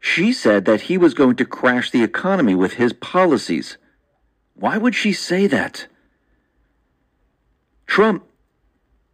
she 0.00 0.32
said 0.32 0.64
that 0.64 0.82
he 0.82 0.98
was 0.98 1.14
going 1.14 1.36
to 1.36 1.44
crash 1.44 1.90
the 1.90 2.02
economy 2.02 2.54
with 2.54 2.74
his 2.74 2.92
policies. 2.92 3.76
Why 4.54 4.78
would 4.78 4.94
she 4.94 5.12
say 5.12 5.46
that? 5.46 5.86
Trump 7.86 8.24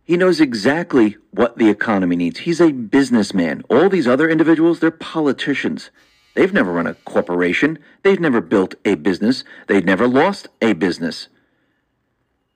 he 0.08 0.16
knows 0.16 0.40
exactly 0.40 1.18
what 1.32 1.58
the 1.58 1.68
economy 1.68 2.16
needs. 2.16 2.40
He's 2.40 2.62
a 2.62 2.72
businessman. 2.72 3.62
All 3.68 3.90
these 3.90 4.08
other 4.08 4.26
individuals, 4.26 4.80
they're 4.80 4.90
politicians. 4.90 5.90
They've 6.34 6.52
never 6.52 6.72
run 6.72 6.86
a 6.86 6.94
corporation. 6.94 7.78
They've 8.02 8.18
never 8.18 8.40
built 8.40 8.74
a 8.86 8.94
business. 8.94 9.44
They've 9.66 9.84
never 9.84 10.08
lost 10.08 10.48
a 10.62 10.72
business. 10.72 11.28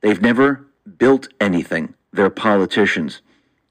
They've 0.00 0.22
never 0.22 0.64
built 0.96 1.28
anything. 1.42 1.92
They're 2.10 2.30
politicians. 2.30 3.20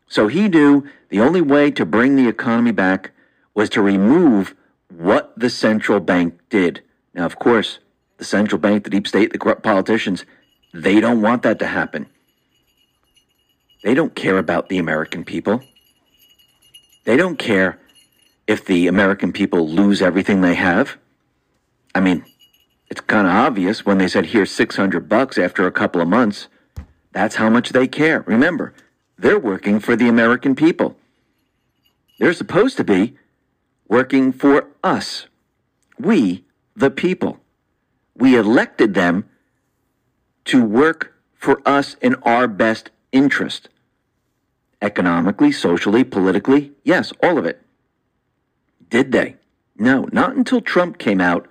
So 0.08 0.28
he 0.28 0.48
knew 0.48 0.88
the 1.10 1.22
only 1.22 1.41
way 1.41 1.72
to 1.72 1.84
bring 1.84 2.15
the 2.15 2.28
economy 2.28 2.72
back 2.72 3.10
was 3.56 3.67
to 3.72 3.82
remove 3.82 4.54
what 4.89 5.34
the 5.36 5.50
central 5.50 6.00
bank 6.00 6.39
did. 6.52 6.84
Now, 7.15 7.26
of 7.26 7.39
course, 7.39 7.80
the 8.17 8.26
central 8.26 8.60
bank, 8.60 8.84
the 8.84 8.91
deep 8.91 9.08
state, 9.08 9.32
the 9.32 9.39
corrupt 9.39 9.63
politicians, 9.63 10.24
they 10.72 11.00
don't 11.00 11.24
want 11.24 11.41
that 11.41 11.58
to 11.58 11.65
happen. 11.65 12.06
They 13.84 13.94
don't 13.94 14.15
care 14.15 14.38
about 14.38 14.70
the 14.70 14.78
American 14.78 15.24
people. 15.24 15.63
They 17.04 17.17
don't 17.17 17.38
care 17.38 17.80
if 18.48 18.65
the 18.65 18.88
American 18.88 19.32
people 19.32 19.67
lose 19.67 20.02
everything 20.02 20.41
they 20.41 20.56
have. 20.56 20.98
I 21.96 22.00
mean, 22.00 22.26
it's 22.89 23.02
kind 23.02 23.28
of 23.28 23.34
obvious 23.34 23.86
when 23.86 23.98
they 23.98 24.08
said, 24.08 24.28
here's 24.28 24.52
600 24.52 25.10
bucks 25.10 25.38
after 25.38 25.65
a 25.65 25.72
couple 25.72 26.02
of 26.02 26.08
months. 26.08 26.48
That's 27.12 27.36
how 27.36 27.50
much 27.50 27.70
they 27.70 27.88
care. 27.88 28.22
Remember, 28.28 28.74
they're 29.17 29.39
working 29.39 29.80
for 29.80 29.96
the 29.96 30.08
American 30.08 30.56
people. 30.56 30.96
They're 32.20 32.34
supposed 32.34 32.78
to 32.78 32.84
be 32.84 33.17
working 33.88 34.32
for 34.32 34.67
us. 34.84 35.28
We, 35.98 36.46
the 36.76 36.91
people. 36.91 37.39
We 38.15 38.38
elected 38.38 38.94
them 38.94 39.30
to 40.46 40.63
work 40.63 41.13
for 41.34 41.62
us 41.65 41.96
in 42.02 42.15
our 42.24 42.48
best 42.48 42.91
interest. 43.12 43.69
Economically, 44.82 45.52
socially, 45.52 46.04
politically, 46.04 46.71
yes, 46.84 47.13
all 47.21 47.38
of 47.38 47.45
it. 47.45 47.62
Did 48.89 49.12
they? 49.12 49.36
No, 49.78 50.08
not 50.12 50.36
until 50.36 50.62
Trump 50.62 50.97
came 50.97 51.21
out 51.21 51.47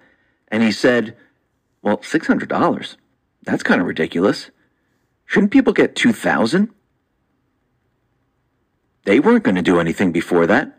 and 0.48 0.62
he 0.62 0.72
said, 0.72 1.16
well, 1.82 1.98
$600, 1.98 2.96
that's 3.42 3.62
kind 3.62 3.80
of 3.80 3.86
ridiculous. 3.86 4.50
Shouldn't 5.26 5.52
people 5.52 5.72
get 5.72 5.94
2000 5.94 6.70
They 9.04 9.20
weren't 9.20 9.44
going 9.44 9.54
to 9.56 9.62
do 9.62 9.80
anything 9.80 10.12
before 10.12 10.46
that. 10.46 10.78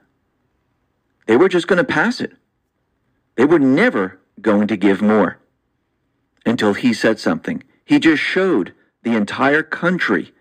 They 1.28 1.38
were 1.38 1.50
just 1.50 1.68
going 1.68 1.78
to 1.78 1.84
pass 1.84 2.20
it. 2.22 2.34
They 3.36 3.46
were 3.46 3.60
never 3.60 4.20
going 4.42 4.68
to 4.68 4.78
give 4.78 5.02
more 5.02 5.40
until 6.46 6.74
he 6.74 6.94
said 6.94 7.20
something. 7.20 7.64
He 7.86 8.00
just 8.00 8.22
showed 8.22 8.74
the 9.04 9.16
entire 9.16 9.64
country 9.64 10.34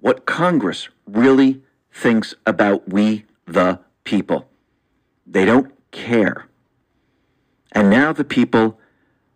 what 0.00 0.26
Congress 0.26 0.88
really 1.06 1.62
thinks 1.92 2.34
about 2.46 2.88
we, 2.88 3.24
the 3.46 3.80
people. 4.04 4.48
They 5.26 5.44
don't 5.44 5.72
care. 5.90 6.46
And 7.72 7.90
now 7.90 8.12
the 8.12 8.24
people 8.24 8.78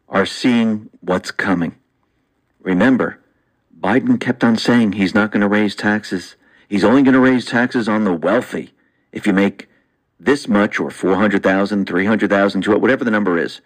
are 0.09 0.27
seeing 0.27 0.91
what's 1.01 1.31
coming. 1.31 1.77
Remember, 2.61 3.21
Biden 3.79 4.21
kept 4.21 4.43
on 4.43 4.57
saying 4.57 4.93
he's 4.93 5.15
not 5.15 5.31
going 5.31 5.43
to 5.43 5.49
raise 5.49 5.75
taxes. 5.75 6.37
He's 6.69 6.85
only 6.85 7.03
going 7.03 7.15
to 7.15 7.21
raise 7.21 7.45
taxes 7.45 7.89
on 7.89 8.05
the 8.05 8.13
wealthy. 8.13 8.73
If 9.13 9.27
you 9.27 9.33
make 9.33 9.69
this 10.19 10.49
much 10.49 10.81
or 10.81 10.91
400,000, 10.91 11.87
300,000, 11.87 12.67
whatever 12.67 13.05
the 13.05 13.11
number 13.11 13.39
is. 13.39 13.61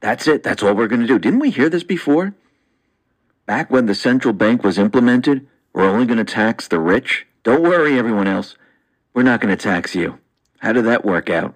That's 0.00 0.26
it. 0.26 0.42
That's 0.42 0.62
all 0.62 0.74
we're 0.74 0.88
going 0.88 1.00
to 1.00 1.06
do. 1.06 1.18
Didn't 1.18 1.40
we 1.40 1.50
hear 1.50 1.68
this 1.68 1.84
before? 1.84 2.34
Back 3.48 3.70
when 3.70 3.86
the 3.86 3.94
central 3.94 4.34
bank 4.34 4.62
was 4.62 4.76
implemented, 4.76 5.46
we're 5.72 5.88
only 5.88 6.04
going 6.04 6.18
to 6.18 6.32
tax 6.32 6.68
the 6.68 6.78
rich. 6.78 7.26
Don't 7.44 7.62
worry, 7.62 7.98
everyone 7.98 8.28
else. 8.28 8.56
We're 9.14 9.22
not 9.22 9.40
going 9.40 9.56
to 9.56 9.62
tax 9.62 9.94
you. 9.94 10.18
How 10.58 10.74
did 10.74 10.84
that 10.84 11.02
work 11.02 11.30
out? 11.30 11.54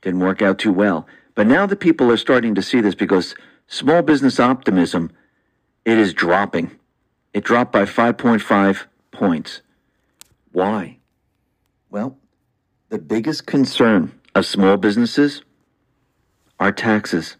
Didn't 0.00 0.20
work 0.20 0.42
out 0.42 0.60
too 0.60 0.72
well. 0.72 1.08
But 1.34 1.48
now 1.48 1.66
the 1.66 1.74
people 1.74 2.08
are 2.12 2.16
starting 2.16 2.54
to 2.54 2.62
see 2.62 2.80
this 2.80 2.94
because 2.94 3.34
small 3.66 4.00
business 4.00 4.38
optimism, 4.38 5.10
it 5.84 5.98
is 5.98 6.14
dropping. 6.14 6.70
It 7.32 7.42
dropped 7.42 7.72
by 7.72 7.84
5.5 7.84 8.84
points. 9.10 9.60
Why? 10.52 10.98
Well, 11.90 12.16
the 12.90 12.98
biggest 13.00 13.44
concern 13.44 14.20
of 14.36 14.46
small 14.46 14.76
businesses 14.76 15.42
are 16.60 16.70
taxes. 16.70 17.36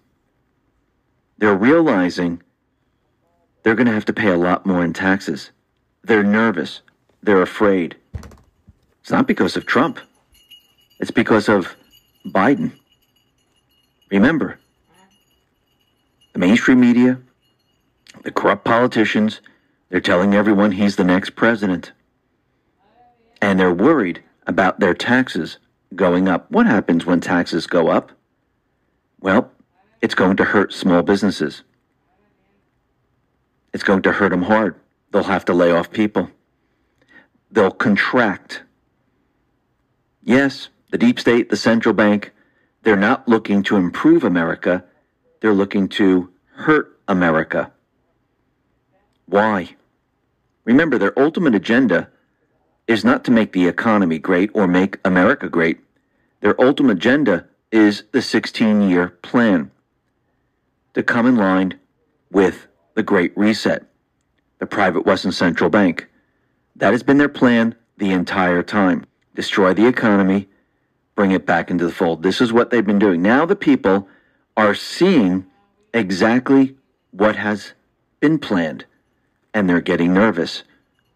They're 1.38 1.54
realizing 1.54 2.42
they're 3.64 3.74
going 3.74 3.86
to 3.86 3.92
have 3.92 4.04
to 4.04 4.12
pay 4.12 4.28
a 4.28 4.36
lot 4.36 4.64
more 4.64 4.84
in 4.84 4.92
taxes. 4.92 5.50
They're 6.04 6.22
nervous. 6.22 6.82
They're 7.22 7.42
afraid. 7.42 7.96
It's 9.00 9.10
not 9.10 9.26
because 9.26 9.56
of 9.56 9.66
Trump. 9.66 9.98
It's 11.00 11.10
because 11.10 11.48
of 11.48 11.74
Biden. 12.26 12.72
Remember, 14.10 14.60
the 16.34 16.38
mainstream 16.38 16.80
media, 16.80 17.18
the 18.22 18.30
corrupt 18.30 18.64
politicians, 18.64 19.40
they're 19.88 20.00
telling 20.00 20.34
everyone 20.34 20.72
he's 20.72 20.96
the 20.96 21.04
next 21.04 21.30
president. 21.30 21.92
And 23.40 23.58
they're 23.58 23.74
worried 23.74 24.22
about 24.46 24.80
their 24.80 24.94
taxes 24.94 25.58
going 25.94 26.28
up. 26.28 26.50
What 26.50 26.66
happens 26.66 27.06
when 27.06 27.20
taxes 27.20 27.66
go 27.66 27.88
up? 27.88 28.12
Well, 29.20 29.50
it's 30.02 30.14
going 30.14 30.36
to 30.36 30.44
hurt 30.44 30.72
small 30.72 31.02
businesses. 31.02 31.62
It's 33.74 33.82
going 33.82 34.02
to 34.02 34.12
hurt 34.12 34.30
them 34.30 34.42
hard. 34.42 34.76
They'll 35.10 35.24
have 35.24 35.44
to 35.46 35.52
lay 35.52 35.72
off 35.72 35.90
people. 35.90 36.30
They'll 37.50 37.72
contract. 37.72 38.62
Yes, 40.22 40.68
the 40.90 40.98
deep 40.98 41.18
state, 41.18 41.50
the 41.50 41.56
central 41.56 41.92
bank, 41.92 42.32
they're 42.84 42.96
not 42.96 43.28
looking 43.28 43.64
to 43.64 43.76
improve 43.76 44.22
America. 44.22 44.84
They're 45.40 45.52
looking 45.52 45.88
to 45.90 46.30
hurt 46.54 46.98
America. 47.08 47.72
Why? 49.26 49.74
Remember, 50.64 50.96
their 50.96 51.18
ultimate 51.18 51.54
agenda 51.54 52.08
is 52.86 53.04
not 53.04 53.24
to 53.24 53.30
make 53.30 53.52
the 53.52 53.66
economy 53.66 54.18
great 54.18 54.50
or 54.54 54.68
make 54.68 54.98
America 55.04 55.48
great. 55.48 55.80
Their 56.40 56.60
ultimate 56.62 56.98
agenda 56.98 57.46
is 57.72 58.04
the 58.12 58.22
16 58.22 58.88
year 58.88 59.08
plan 59.08 59.72
to 60.92 61.02
come 61.02 61.26
in 61.26 61.36
line 61.36 61.80
with 62.30 62.68
the 62.94 63.02
Great 63.02 63.36
Reset, 63.36 63.84
the 64.58 64.66
private 64.66 65.04
Western 65.06 65.32
Central 65.32 65.70
Bank. 65.70 66.08
That 66.76 66.92
has 66.92 67.02
been 67.02 67.18
their 67.18 67.28
plan 67.28 67.74
the 67.98 68.10
entire 68.10 68.62
time. 68.62 69.04
Destroy 69.34 69.74
the 69.74 69.86
economy, 69.86 70.48
bring 71.14 71.32
it 71.32 71.46
back 71.46 71.70
into 71.70 71.84
the 71.84 71.92
fold. 71.92 72.22
This 72.22 72.40
is 72.40 72.52
what 72.52 72.70
they've 72.70 72.86
been 72.86 72.98
doing. 72.98 73.22
Now 73.22 73.46
the 73.46 73.56
people 73.56 74.08
are 74.56 74.74
seeing 74.74 75.46
exactly 75.92 76.76
what 77.10 77.36
has 77.36 77.72
been 78.20 78.38
planned, 78.38 78.84
and 79.52 79.68
they're 79.68 79.80
getting 79.80 80.14
nervous. 80.14 80.62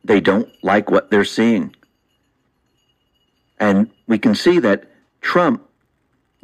They 0.05 0.21
don't 0.21 0.49
like 0.63 0.91
what 0.91 1.11
they're 1.11 1.25
seeing. 1.25 1.75
And 3.59 3.91
we 4.07 4.19
can 4.19 4.35
see 4.35 4.59
that 4.61 4.85
Trump, 5.21 5.69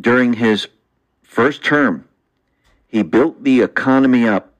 during 0.00 0.34
his 0.34 0.68
first 1.22 1.64
term, 1.64 2.08
he 2.88 3.02
built 3.02 3.44
the 3.44 3.60
economy 3.60 4.26
up 4.26 4.53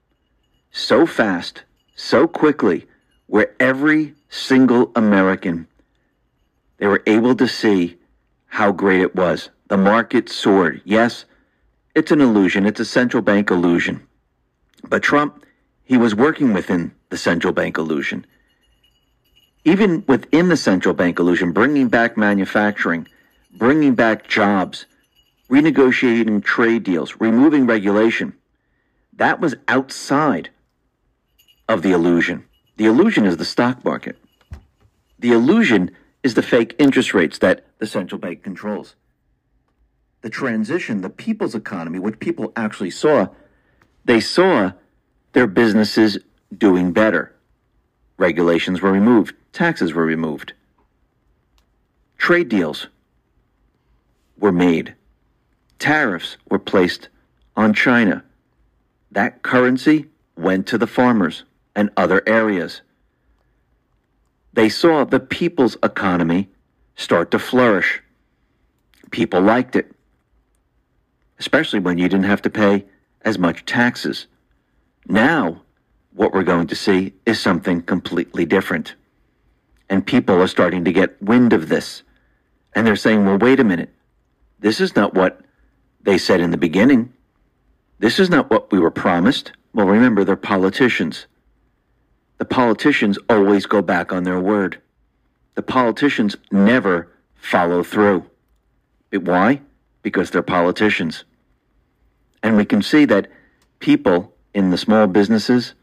so 0.75 1.07
fast, 1.07 1.63
so 1.95 2.29
quickly, 2.29 2.87
where 3.27 3.55
every 3.59 4.15
single 4.29 4.93
American, 4.95 5.67
they 6.77 6.87
were 6.87 7.03
able 7.07 7.35
to 7.37 7.49
see 7.49 7.97
how 8.47 8.73
great 8.73 9.01
it 9.01 9.15
was. 9.15 9.49
The 9.69 9.79
market 9.79 10.29
soared. 10.29 10.83
Yes, 10.85 11.25
it's 11.95 12.11
an 12.11 12.21
illusion. 12.21 12.67
It's 12.67 12.81
a 12.81 12.85
central 12.85 13.23
bank 13.23 13.51
illusion. 13.51 14.07
But 14.87 15.03
Trump, 15.03 15.47
he 15.85 15.97
was 15.97 16.15
working 16.15 16.53
within 16.53 16.93
the 17.09 17.17
central 17.17 17.55
bank 17.55 17.79
illusion 17.79 18.27
even 19.65 20.05
within 20.07 20.49
the 20.49 20.57
central 20.57 20.95
bank 20.95 21.19
illusion, 21.19 21.53
bringing 21.53 21.89
back 21.89 22.17
manufacturing, 22.17 23.09
bringing 23.57 23.95
back 23.95 24.29
jobs, 24.29 24.87
renegotiating 25.49 26.45
trade 26.45 26.85
deals, 26.85 27.17
removing 27.19 27.67
regulation, 27.67 28.35
that 29.17 29.41
was 29.41 29.55
outside 29.69 30.51
of 31.69 31.83
the 31.83 31.93
illusion. 31.93 32.45
The 32.77 32.87
illusion 32.87 33.25
is 33.25 33.37
the 33.37 33.45
stock 33.45 33.85
market. 33.85 34.19
The 35.19 35.33
illusion 35.33 35.91
is 36.23 36.35
the 36.35 36.43
fake 36.43 36.75
interest 36.79 37.15
rates 37.15 37.39
that 37.39 37.65
the 37.79 37.87
central 37.87 38.19
bank 38.19 38.43
controls. 38.43 38.95
The 40.23 40.31
transition, 40.31 41.03
the 41.03 41.11
people's 41.11 41.55
economy, 41.55 41.99
what 41.99 42.21
people 42.21 42.53
actually 42.57 42.91
saw, 42.91 43.29
they 44.05 44.21
saw 44.21 44.73
their 45.33 45.47
businesses 45.47 46.19
doing 46.57 46.93
better. 46.93 47.35
Regulations 48.17 48.81
were 48.81 48.93
removed 48.93 49.35
taxes 49.55 49.95
were 49.95 50.05
removed. 50.05 50.53
Trade 52.19 52.49
deals 52.51 52.89
were 54.37 54.53
made. 54.53 54.95
Tariffs 55.79 56.37
were 56.51 56.59
placed 56.59 57.09
on 57.57 57.73
China. 57.73 58.25
That 59.11 59.43
currency 59.43 60.07
went 60.37 60.67
to 60.67 60.77
the 60.77 60.87
farmers 60.87 61.45
and 61.75 61.91
other 61.97 62.23
areas. 62.27 62.83
They 64.53 64.69
saw 64.69 65.05
the 65.05 65.21
people's 65.21 65.77
economy 65.83 66.49
start 66.97 67.31
to 67.33 67.39
flourish. 67.39 68.03
People 69.11 69.41
liked 69.41 69.77
it, 69.77 69.93
especially 71.39 71.81
when 71.81 71.99
you 71.99 72.09
didn't 72.09 72.27
have 72.27 72.43
to 72.43 72.51
pay 72.51 72.85
as 73.23 73.39
much 73.39 73.65
taxes. 73.65 74.27
Now, 75.09 75.63
what 76.13 76.33
we're 76.33 76.45
going 76.45 76.69
to 76.69 76.77
see 76.77 77.13
is 77.27 77.41
something 77.41 77.83
completely 77.83 78.45
different. 78.45 78.95
And 79.91 80.07
people 80.07 80.41
are 80.41 80.47
starting 80.47 80.85
to 80.85 80.93
get 80.93 81.21
wind 81.21 81.53
of 81.53 81.69
this. 81.69 82.03
And 82.75 82.87
they're 82.87 82.97
saying, 82.97 83.27
well, 83.27 83.39
wait 83.39 83.61
a 83.61 83.65
minute. 83.65 83.91
This 84.61 84.81
is 84.81 84.97
not 84.97 85.15
what 85.15 85.41
they 86.03 86.17
said 86.17 86.41
in 86.41 86.51
the 86.51 86.57
beginning. 86.57 87.13
This 87.99 88.19
is 88.19 88.31
not 88.31 88.51
what 88.51 88.71
we 88.73 88.79
were 88.79 88.91
promised. 88.91 89.53
Well, 89.73 89.87
remember, 89.87 90.25
they're 90.25 90.37
politicians. 90.37 91.27
The 92.39 92.45
politicians 92.45 93.19
always 93.29 93.67
go 93.67 93.83
back 93.83 94.13
on 94.13 94.25
their 94.25 94.41
word. 94.41 94.81
The 95.55 95.63
politicians 95.63 96.37
never 96.51 97.13
follow 97.35 97.83
through. 97.83 98.25
Why? 99.13 99.61
Because 100.03 100.31
they're 100.31 100.43
politicians. 100.43 101.25
And 102.43 102.57
we 102.57 102.65
can 102.65 102.83
see 102.83 103.05
that 103.05 103.29
people 103.79 104.35
in 104.53 104.71
the 104.71 104.79
small 104.79 105.07
businesses 105.07 105.75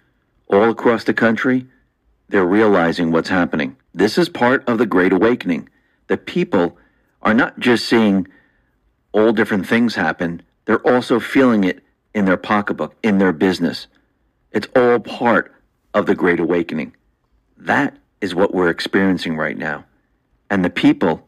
all 0.48 0.70
across 0.70 1.06
the 1.06 1.14
country, 1.14 1.68
they're 2.28 2.46
realizing 2.46 3.12
what's 3.12 3.30
happening. 3.30 3.78
This 3.94 4.18
is 4.18 4.30
part 4.30 4.68
of 4.68 4.78
the 4.78 4.86
Great 4.86 5.14
Awakening. 5.14 5.70
The 6.08 6.18
people 6.18 6.78
are 7.22 7.34
not 7.34 7.60
just 7.60 7.88
seeing 7.88 8.28
all 9.14 9.32
different 9.32 9.68
things 9.68 9.96
happen, 9.96 10.42
they're 10.66 10.88
also 10.88 11.20
feeling 11.20 11.64
it 11.64 11.84
in 12.14 12.26
their 12.26 12.38
pocketbook, 12.38 12.96
in 13.04 13.18
their 13.18 13.34
business. 13.34 13.88
It's 14.52 14.68
all 14.76 15.00
part 15.00 15.54
of 15.94 16.06
the 16.06 16.16
Great 16.16 16.40
Awakening. 16.40 16.96
That 17.58 17.98
is 18.22 18.36
what 18.36 18.54
we're 18.54 18.70
experiencing 18.70 19.38
right 19.38 19.58
now. 19.58 19.86
And 20.50 20.64
the 20.64 20.70
people, 20.70 21.28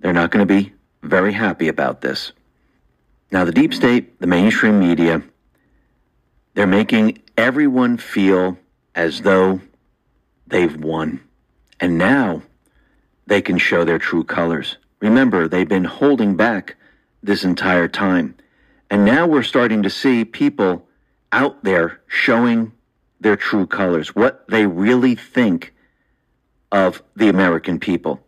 they're 0.00 0.12
not 0.12 0.30
going 0.30 0.46
to 0.46 0.54
be 0.54 0.72
very 1.02 1.32
happy 1.32 1.68
about 1.68 2.00
this. 2.00 2.32
Now, 3.30 3.44
the 3.44 3.52
deep 3.52 3.74
state, 3.74 4.20
the 4.20 4.26
mainstream 4.26 4.78
media, 4.78 5.22
they're 6.54 6.66
making 6.66 7.22
everyone 7.36 7.98
feel 7.98 8.58
as 8.94 9.22
though 9.22 9.60
they've 10.46 10.76
won. 10.76 11.20
And 11.80 11.98
now 11.98 12.42
they 13.26 13.42
can 13.42 13.58
show 13.58 13.84
their 13.84 13.98
true 13.98 14.24
colors. 14.24 14.76
Remember, 15.00 15.48
they've 15.48 15.68
been 15.68 15.84
holding 15.84 16.36
back 16.36 16.76
this 17.22 17.44
entire 17.44 17.88
time. 17.88 18.36
And 18.90 19.04
now 19.04 19.26
we're 19.26 19.42
starting 19.42 19.82
to 19.82 19.90
see 19.90 20.24
people 20.24 20.86
out 21.32 21.64
there 21.64 22.00
showing 22.06 22.72
their 23.24 23.36
true 23.36 23.66
colors, 23.66 24.14
what 24.14 24.46
they 24.48 24.66
really 24.66 25.14
think 25.14 25.74
of 26.70 27.02
the 27.16 27.30
American 27.30 27.80
people. 27.80 28.20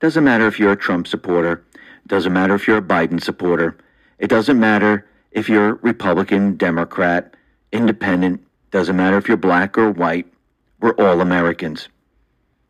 Doesn't 0.00 0.24
matter 0.24 0.46
if 0.46 0.58
you're 0.58 0.72
a 0.72 0.76
Trump 0.76 1.06
supporter, 1.06 1.64
doesn't 2.06 2.32
matter 2.32 2.54
if 2.54 2.66
you're 2.66 2.78
a 2.78 2.82
Biden 2.82 3.22
supporter, 3.22 3.76
it 4.18 4.28
doesn't 4.28 4.58
matter 4.58 5.06
if 5.32 5.50
you're 5.50 5.74
Republican, 5.82 6.56
Democrat, 6.56 7.34
Independent, 7.72 8.40
doesn't 8.70 8.96
matter 8.96 9.18
if 9.18 9.28
you're 9.28 9.36
black 9.36 9.76
or 9.76 9.90
white, 9.90 10.26
we're 10.80 10.94
all 10.94 11.20
Americans. 11.20 11.90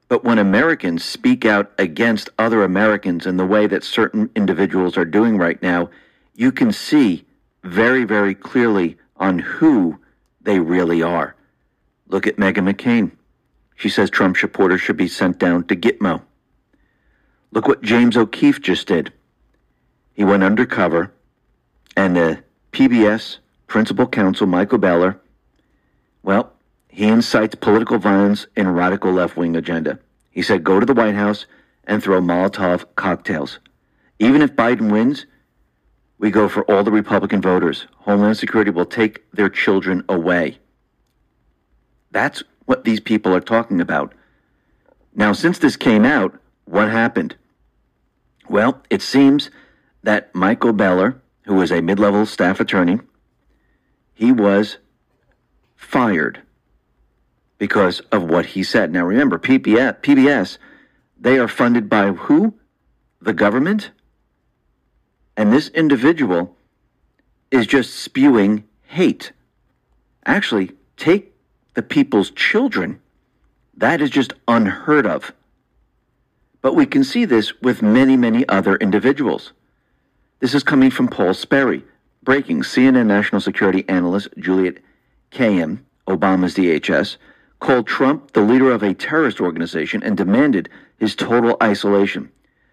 But 0.09 0.25
when 0.25 0.39
Americans 0.39 1.05
speak 1.05 1.45
out 1.45 1.71
against 1.79 2.29
other 2.41 2.65
Americans 2.65 3.25
in 3.25 3.37
the 3.37 3.47
way 3.47 3.69
that 3.69 3.85
certain 3.85 4.31
individuals 4.35 4.97
are 4.97 5.05
doing 5.05 5.39
right 5.39 5.63
now, 5.63 5.91
you 6.35 6.51
can 6.51 6.73
see 6.73 7.25
very, 7.63 8.03
very 8.03 8.35
clearly 8.35 8.97
on 9.17 9.39
who 9.39 10.01
they 10.41 10.59
really 10.59 11.05
are. 11.05 11.37
Look 12.09 12.27
at 12.27 12.37
Meghan 12.37 12.71
McCain. 12.71 13.13
She 13.77 13.89
says 13.89 14.11
Trump 14.11 14.37
supporters 14.37 14.81
should 14.81 14.97
be 14.97 15.09
sent 15.09 15.39
down 15.39 15.65
to 15.65 15.77
Gitmo. 15.77 16.23
Look 17.53 17.69
what 17.69 17.83
James 17.83 18.17
O'Keefe 18.17 18.61
just 18.61 18.89
did. 18.89 19.13
He 20.15 20.25
went 20.25 20.43
undercover, 20.43 21.13
and 21.97 22.17
uh, 22.17 22.21
the 22.21 22.43
PBS 22.73 23.39
principal 23.67 24.07
counsel, 24.07 24.47
Michael 24.47 24.79
Beller, 24.79 25.21
well, 26.23 26.53
he 26.89 27.07
incites 27.07 27.55
political 27.55 27.99
violence 27.99 28.47
and 28.57 28.75
radical 28.75 29.13
left 29.13 29.37
wing 29.37 29.55
agenda. 29.55 29.99
He 30.31 30.43
said, 30.43 30.65
go 30.65 30.81
to 30.81 30.87
the 30.87 30.95
White 30.95 31.15
House 31.15 31.47
and 31.85 32.03
throw 32.03 32.21
Molotov 32.21 32.85
cocktails. 32.97 33.61
Even 34.19 34.43
if 34.43 34.57
Biden 34.57 34.91
wins, 34.91 35.27
we 36.19 36.31
go 36.31 36.49
for 36.49 36.65
all 36.65 36.83
the 36.83 36.91
Republican 36.91 37.41
voters. 37.41 37.87
Homeland 37.99 38.37
Security 38.37 38.71
will 38.71 38.85
take 38.85 39.31
their 39.31 39.49
children 39.49 40.05
away. 40.09 40.59
That's 42.11 42.43
what 42.67 42.85
these 42.85 43.01
people 43.01 43.35
are 43.35 43.41
talking 43.41 43.81
about. 43.81 44.15
Now, 45.15 45.33
since 45.33 45.59
this 45.59 45.77
came 45.77 46.05
out, 46.05 46.39
what 46.65 46.91
happened? 46.91 47.37
Well, 48.49 48.83
it 48.91 49.03
seems 49.03 49.51
that 50.03 50.35
Michael 50.35 50.73
Beller, 50.73 51.21
who 51.43 51.55
was 51.55 51.71
a 51.71 51.83
mid 51.83 51.99
level 51.99 52.25
staff 52.27 52.61
attorney, 52.61 53.01
he 54.15 54.33
was 54.33 54.79
fired 55.77 56.43
because 57.59 58.01
of 58.13 58.25
what 58.25 58.47
he 58.47 58.63
said. 58.63 58.93
Now, 58.93 59.05
remember, 59.05 59.39
PBS, 59.39 60.01
PBS 60.01 60.59
they 61.21 61.39
are 61.39 61.49
funded 61.49 61.89
by 61.89 62.13
who? 62.13 62.55
The 63.21 63.33
government? 63.33 63.91
And 65.37 65.53
this 65.53 65.69
individual 65.69 66.57
is 67.51 67.67
just 67.67 67.95
spewing 67.95 68.65
hate. 68.83 69.33
Actually, 70.25 70.73
take 70.97 71.35
the 71.79 71.83
people's 71.85 72.33
children. 72.33 72.99
That 73.77 74.01
is 74.01 74.11
just 74.11 74.33
unheard 74.49 75.07
of. 75.07 75.31
But 76.61 76.75
we 76.75 76.87
can 76.87 77.05
see 77.05 77.25
this 77.25 77.55
with 77.61 77.83
many, 77.83 78.17
many 78.17 78.45
other 78.49 78.75
individuals. 78.75 79.53
This 80.41 80.55
is 80.55 80.65
coming 80.65 80.91
from 80.91 81.07
Paul 81.07 81.35
Sperry. 81.35 81.85
Breaking 82.25 82.63
CNN 82.63 83.07
national 83.07 83.41
security 83.41 83.85
analyst 83.89 84.27
Juliet 84.39 84.79
Kayyem, 85.31 85.79
Obama's 86.09 86.57
DHS, 86.57 87.17
called 87.61 87.87
Trump 87.87 88.33
the 88.33 88.41
leader 88.41 88.73
of 88.73 88.83
a 88.83 88.93
terrorist 88.93 89.41
organization 89.41 90.03
and 90.03 90.17
demanded 90.17 90.69
his 90.99 91.15
total 91.15 91.57
isolation 91.63 92.29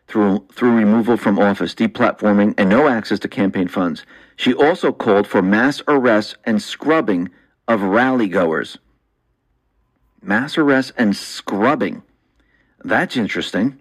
through, 0.07 0.47
through 0.51 0.77
removal 0.77 1.15
from 1.15 1.37
office, 1.37 1.75
deplatforming, 1.75 2.55
and 2.57 2.71
no 2.71 2.87
access 2.87 3.19
to 3.19 3.27
campaign 3.27 3.67
funds. 3.67 4.03
She 4.35 4.51
also 4.51 4.91
called 4.91 5.27
for 5.27 5.43
mass 5.43 5.83
arrests 5.87 6.33
and 6.43 6.59
scrubbing 6.59 7.29
of 7.67 7.83
rally 7.83 8.27
goers. 8.27 8.79
Mass 10.25 10.57
arrests 10.57 10.91
and 10.97 11.15
scrubbing. 11.15 12.01
That's 12.83 13.15
interesting. 13.15 13.79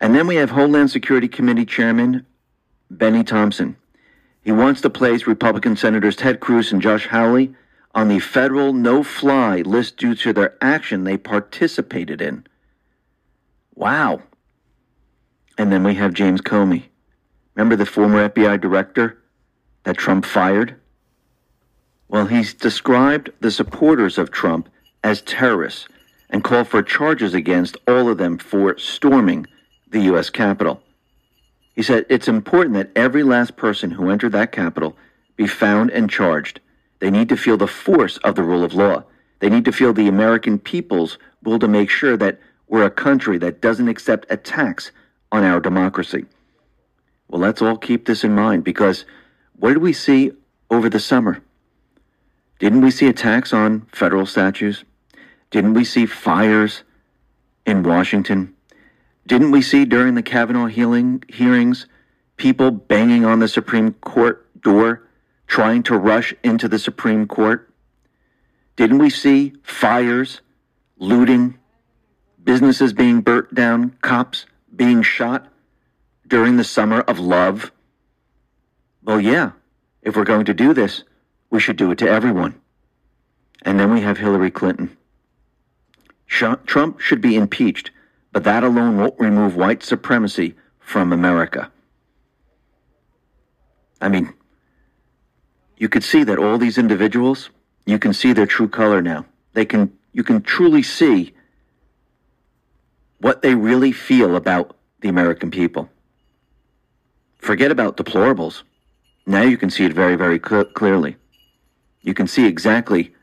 And 0.00 0.14
then 0.14 0.26
we 0.26 0.36
have 0.36 0.50
Homeland 0.50 0.90
Security 0.90 1.26
Committee 1.26 1.64
Chairman 1.64 2.24
Benny 2.90 3.24
Thompson. 3.24 3.76
He 4.44 4.52
wants 4.52 4.80
to 4.82 4.90
place 4.90 5.26
Republican 5.26 5.74
Senators 5.76 6.14
Ted 6.14 6.38
Cruz 6.38 6.70
and 6.70 6.80
Josh 6.80 7.08
Hawley 7.08 7.54
on 7.92 8.08
the 8.08 8.20
federal 8.20 8.72
no 8.72 9.02
fly 9.02 9.62
list 9.62 9.96
due 9.96 10.14
to 10.14 10.32
their 10.32 10.56
action 10.60 11.02
they 11.02 11.16
participated 11.16 12.20
in. 12.20 12.46
Wow. 13.74 14.22
And 15.58 15.72
then 15.72 15.82
we 15.82 15.94
have 15.94 16.14
James 16.14 16.40
Comey. 16.40 16.84
Remember 17.54 17.74
the 17.74 17.86
former 17.86 18.28
FBI 18.28 18.60
director 18.60 19.18
that 19.82 19.96
Trump 19.96 20.24
fired? 20.24 20.76
Well, 22.08 22.26
he's 22.26 22.54
described 22.54 23.30
the 23.40 23.50
supporters 23.50 24.18
of 24.18 24.30
Trump 24.30 24.68
as 25.06 25.22
terrorists 25.22 25.86
and 26.30 26.42
called 26.42 26.66
for 26.66 26.82
charges 26.82 27.32
against 27.32 27.76
all 27.86 28.08
of 28.08 28.18
them 28.18 28.36
for 28.36 28.76
storming 28.76 29.46
the 29.88 30.00
U.S. 30.10 30.30
Capitol. 30.30 30.82
He 31.76 31.82
said 31.84 32.06
it's 32.10 32.26
important 32.26 32.74
that 32.74 32.90
every 32.96 33.22
last 33.22 33.56
person 33.56 33.92
who 33.92 34.10
entered 34.10 34.32
that 34.32 34.50
Capitol 34.50 34.96
be 35.36 35.46
found 35.46 35.90
and 35.92 36.10
charged. 36.10 36.58
They 36.98 37.08
need 37.08 37.28
to 37.28 37.36
feel 37.36 37.56
the 37.56 37.68
force 37.68 38.16
of 38.24 38.34
the 38.34 38.42
rule 38.42 38.64
of 38.64 38.74
law. 38.74 39.04
They 39.38 39.48
need 39.48 39.64
to 39.66 39.72
feel 39.72 39.92
the 39.92 40.08
American 40.08 40.58
people's 40.58 41.18
will 41.44 41.60
to 41.60 41.68
make 41.68 41.88
sure 41.88 42.16
that 42.16 42.40
we're 42.66 42.84
a 42.84 42.90
country 42.90 43.38
that 43.38 43.60
doesn't 43.60 43.86
accept 43.86 44.26
attacks 44.28 44.90
on 45.30 45.44
our 45.44 45.60
democracy. 45.60 46.26
Well, 47.28 47.40
let's 47.40 47.62
all 47.62 47.76
keep 47.76 48.06
this 48.06 48.24
in 48.24 48.34
mind 48.34 48.64
because 48.64 49.04
what 49.54 49.68
did 49.68 49.82
we 49.82 49.92
see 49.92 50.32
over 50.68 50.88
the 50.88 50.98
summer? 50.98 51.44
Didn't 52.58 52.80
we 52.80 52.90
see 52.90 53.06
attacks 53.06 53.52
on 53.52 53.82
federal 53.92 54.26
statues? 54.26 54.82
Didn't 55.50 55.74
we 55.74 55.84
see 55.84 56.06
fires 56.06 56.82
in 57.64 57.82
Washington? 57.82 58.54
Didn't 59.26 59.50
we 59.50 59.62
see 59.62 59.84
during 59.84 60.14
the 60.14 60.22
Kavanaugh 60.22 60.66
healing, 60.66 61.22
hearings 61.28 61.86
people 62.36 62.70
banging 62.70 63.24
on 63.24 63.38
the 63.38 63.48
Supreme 63.48 63.92
Court 63.94 64.46
door 64.60 65.08
trying 65.46 65.82
to 65.84 65.96
rush 65.96 66.34
into 66.42 66.68
the 66.68 66.78
Supreme 66.78 67.26
Court? 67.26 67.72
Didn't 68.76 68.98
we 68.98 69.10
see 69.10 69.54
fires, 69.62 70.42
looting, 70.98 71.58
businesses 72.42 72.92
being 72.92 73.20
burnt 73.20 73.54
down, 73.54 73.96
cops 74.02 74.46
being 74.74 75.02
shot 75.02 75.48
during 76.26 76.56
the 76.56 76.64
summer 76.64 77.00
of 77.02 77.18
love? 77.18 77.72
Well, 79.02 79.20
yeah, 79.20 79.52
if 80.02 80.16
we're 80.16 80.24
going 80.24 80.44
to 80.46 80.54
do 80.54 80.74
this, 80.74 81.04
we 81.50 81.60
should 81.60 81.76
do 81.76 81.90
it 81.90 81.98
to 81.98 82.08
everyone. 82.08 82.60
And 83.62 83.80
then 83.80 83.92
we 83.92 84.02
have 84.02 84.18
Hillary 84.18 84.50
Clinton. 84.50 84.96
Trump 86.26 87.00
should 87.00 87.20
be 87.20 87.36
impeached, 87.36 87.90
but 88.32 88.44
that 88.44 88.64
alone 88.64 88.98
won't 88.98 89.18
remove 89.18 89.56
white 89.56 89.82
supremacy 89.82 90.54
from 90.78 91.12
America. 91.12 91.70
I 94.00 94.08
mean, 94.08 94.34
you 95.76 95.88
could 95.88 96.04
see 96.04 96.24
that 96.24 96.38
all 96.38 96.58
these 96.58 96.78
individuals, 96.78 97.50
you 97.86 97.98
can 97.98 98.12
see 98.12 98.32
their 98.32 98.46
true 98.46 98.68
color 98.68 99.00
now. 99.00 99.26
They 99.52 99.64
can, 99.64 99.92
you 100.12 100.22
can 100.22 100.42
truly 100.42 100.82
see 100.82 101.34
what 103.20 103.42
they 103.42 103.54
really 103.54 103.92
feel 103.92 104.36
about 104.36 104.76
the 105.00 105.08
American 105.08 105.50
people. 105.50 105.88
Forget 107.38 107.70
about 107.70 107.96
deplorables. 107.96 108.62
Now 109.26 109.42
you 109.42 109.56
can 109.56 109.70
see 109.70 109.84
it 109.84 109.92
very, 109.92 110.16
very 110.16 110.40
cl- 110.46 110.64
clearly. 110.64 111.16
You 112.02 112.14
can 112.14 112.26
see 112.26 112.46
exactly 112.46 113.14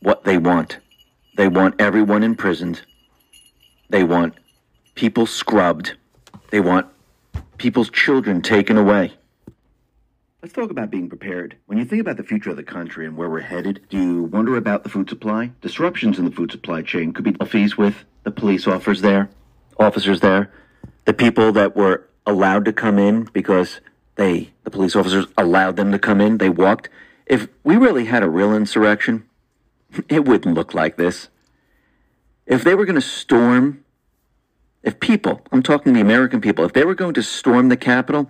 what 0.00 0.24
they 0.24 0.38
want. 0.38 0.78
They 1.40 1.48
want 1.48 1.80
everyone 1.80 2.22
imprisoned. 2.22 2.82
They 3.88 4.04
want 4.04 4.34
people 4.94 5.24
scrubbed. 5.24 5.96
They 6.50 6.60
want 6.60 6.88
people's 7.56 7.88
children 7.88 8.42
taken 8.42 8.76
away. 8.76 9.14
Let's 10.42 10.52
talk 10.52 10.70
about 10.70 10.90
being 10.90 11.08
prepared. 11.08 11.56
When 11.64 11.78
you 11.78 11.86
think 11.86 12.02
about 12.02 12.18
the 12.18 12.24
future 12.24 12.50
of 12.50 12.56
the 12.56 12.62
country 12.62 13.06
and 13.06 13.16
where 13.16 13.30
we're 13.30 13.40
headed, 13.40 13.80
do 13.88 13.96
you 13.96 14.22
wonder 14.24 14.54
about 14.58 14.82
the 14.82 14.90
food 14.90 15.08
supply? 15.08 15.52
Disruptions 15.62 16.18
in 16.18 16.26
the 16.26 16.30
food 16.30 16.52
supply 16.52 16.82
chain 16.82 17.14
could 17.14 17.24
be 17.24 17.32
fees 17.46 17.74
with 17.74 18.04
the 18.24 18.30
police 18.30 18.66
officers 18.66 19.00
there, 19.00 19.30
officers 19.78 20.20
there, 20.20 20.52
the 21.06 21.14
people 21.14 21.52
that 21.52 21.74
were 21.74 22.06
allowed 22.26 22.66
to 22.66 22.72
come 22.74 22.98
in 22.98 23.30
because 23.32 23.80
they, 24.16 24.50
the 24.64 24.70
police 24.70 24.94
officers 24.94 25.24
allowed 25.38 25.76
them 25.76 25.90
to 25.90 25.98
come 25.98 26.20
in. 26.20 26.36
They 26.36 26.50
walked. 26.50 26.90
If 27.24 27.48
we 27.64 27.78
really 27.78 28.04
had 28.04 28.22
a 28.22 28.28
real 28.28 28.54
insurrection, 28.54 29.24
it 30.08 30.24
wouldn't 30.24 30.54
look 30.54 30.74
like 30.74 30.96
this. 30.96 31.29
If 32.50 32.64
they 32.64 32.74
were 32.74 32.84
going 32.84 32.96
to 32.96 33.00
storm, 33.00 33.84
if 34.82 34.98
people, 34.98 35.40
I'm 35.52 35.62
talking 35.62 35.92
the 35.92 36.00
American 36.00 36.40
people, 36.40 36.64
if 36.64 36.72
they 36.72 36.84
were 36.84 36.96
going 36.96 37.14
to 37.14 37.22
storm 37.22 37.68
the 37.68 37.76
Capitol, 37.76 38.28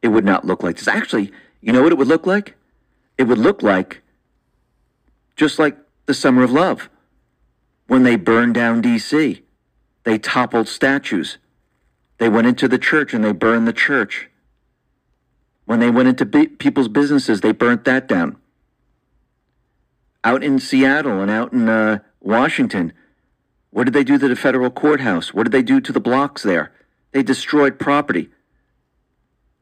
it 0.00 0.08
would 0.08 0.24
not 0.24 0.46
look 0.46 0.62
like 0.62 0.76
this. 0.76 0.86
Actually, 0.86 1.32
you 1.60 1.72
know 1.72 1.82
what 1.82 1.90
it 1.90 1.98
would 1.98 2.06
look 2.06 2.24
like? 2.24 2.54
It 3.18 3.24
would 3.24 3.36
look 3.36 3.64
like 3.64 4.02
just 5.34 5.58
like 5.58 5.76
the 6.06 6.14
Summer 6.14 6.44
of 6.44 6.52
Love 6.52 6.88
when 7.88 8.04
they 8.04 8.14
burned 8.14 8.54
down 8.54 8.80
D.C. 8.80 9.42
They 10.04 10.18
toppled 10.18 10.68
statues. 10.68 11.38
They 12.18 12.28
went 12.28 12.46
into 12.46 12.68
the 12.68 12.78
church 12.78 13.12
and 13.12 13.24
they 13.24 13.32
burned 13.32 13.66
the 13.66 13.72
church. 13.72 14.30
When 15.64 15.80
they 15.80 15.90
went 15.90 16.08
into 16.08 16.24
people's 16.46 16.88
businesses, 16.88 17.40
they 17.40 17.52
burnt 17.52 17.84
that 17.86 18.06
down. 18.06 18.36
Out 20.22 20.44
in 20.44 20.60
Seattle 20.60 21.20
and 21.20 21.30
out 21.30 21.52
in 21.52 21.68
uh, 21.68 21.98
Washington, 22.20 22.92
what 23.70 23.84
did 23.84 23.94
they 23.94 24.04
do 24.04 24.18
to 24.18 24.28
the 24.28 24.36
federal 24.36 24.70
courthouse? 24.70 25.34
What 25.34 25.44
did 25.44 25.52
they 25.52 25.62
do 25.62 25.80
to 25.80 25.92
the 25.92 26.00
blocks 26.00 26.42
there? 26.42 26.72
They 27.12 27.22
destroyed 27.22 27.78
property. 27.78 28.30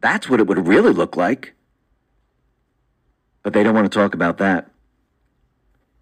That's 0.00 0.28
what 0.28 0.40
it 0.40 0.46
would 0.46 0.66
really 0.66 0.92
look 0.92 1.16
like. 1.16 1.54
But 3.42 3.52
they 3.52 3.62
don't 3.62 3.74
want 3.74 3.90
to 3.90 3.98
talk 3.98 4.14
about 4.14 4.38
that. 4.38 4.70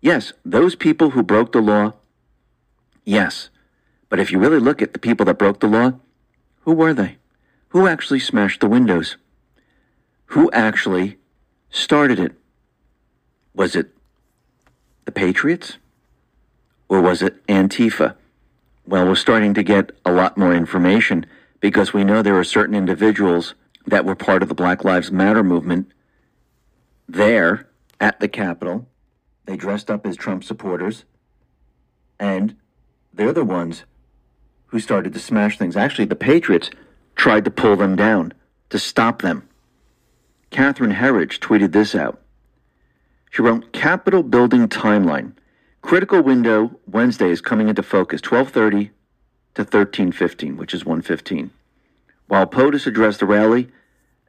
Yes, 0.01 0.33
those 0.45 0.75
people 0.75 1.11
who 1.11 1.23
broke 1.23 1.53
the 1.53 1.63
law, 1.63 1.95
yes. 3.05 3.49
But 4.11 4.21
if 4.21 4.31
you 4.31 4.39
really 4.39 4.61
look 4.61 4.83
at 4.83 4.93
the 4.93 4.99
people 4.99 5.25
that 5.27 5.39
broke 5.39 5.61
the 5.61 5.67
law, 5.67 5.95
who 6.61 6.73
were 6.73 6.93
they? 6.93 7.17
Who 7.69 7.87
actually 7.87 8.21
smashed 8.21 8.61
the 8.61 8.69
windows? 8.69 9.17
Who 10.27 10.51
actually 10.53 11.17
started 11.71 12.19
it? 12.19 12.33
Was 13.55 13.77
it 13.77 13.95
the 15.05 15.13
Patriots? 15.13 15.79
Or 16.89 17.01
was 17.01 17.23
it 17.23 17.45
Antifa? 17.47 18.17
Well, 18.87 19.07
we're 19.07 19.15
starting 19.15 19.55
to 19.55 19.63
get 19.63 19.93
a 20.05 20.13
lot 20.13 20.37
more 20.37 20.55
information 20.55 21.27
because 21.61 21.95
we 21.95 22.05
know 22.05 22.23
there 22.23 22.39
are 22.39 22.45
certain 22.45 22.75
individuals 22.75 23.55
that 23.87 24.05
were 24.05 24.15
part 24.15 24.43
of 24.43 24.49
the 24.49 24.55
Black 24.55 24.85
Lives 24.85 25.11
Matter 25.11 25.43
movement 25.43 25.91
there 27.09 27.69
at 28.01 28.21
the 28.21 28.29
Capitol. 28.29 28.87
They 29.47 29.57
dressed 29.57 29.91
up 29.91 30.07
as 30.07 30.17
Trump 30.17 30.45
supporters, 30.45 31.05
and 32.19 32.57
they're 33.13 33.33
the 33.33 33.45
ones 33.45 33.85
who 34.67 34.81
started 34.81 35.13
to 35.13 35.19
smash 35.19 35.59
things. 35.59 35.77
Actually, 35.77 36.07
the 36.07 36.17
Patriots 36.17 36.71
tried 37.15 37.45
to 37.45 37.51
pull 37.51 37.77
them 37.77 37.97
down, 37.97 38.33
to 38.71 38.79
stop 38.79 39.23
them. 39.23 39.49
Catherine 40.51 40.93
Herridge 40.93 41.39
tweeted 41.39 41.73
this 41.73 41.95
out. 41.95 42.21
She 43.31 43.43
wrote, 43.43 43.73
Capitol 43.73 44.23
building 44.23 44.69
timeline. 44.69 45.33
Critical 45.85 46.23
window 46.23 46.81
Wednesday 46.87 47.29
is 47.29 47.43
coming 47.43 47.69
into 47.69 47.83
focus, 47.83 48.23
1230 48.23 48.87
to 49.53 49.63
1315, 49.63 50.57
which 50.57 50.73
is 50.73 50.83
115. 50.83 51.51
While 52.27 52.47
POTUS 52.47 52.87
addressed 52.87 53.21
the 53.21 53.27
rally, 53.27 53.69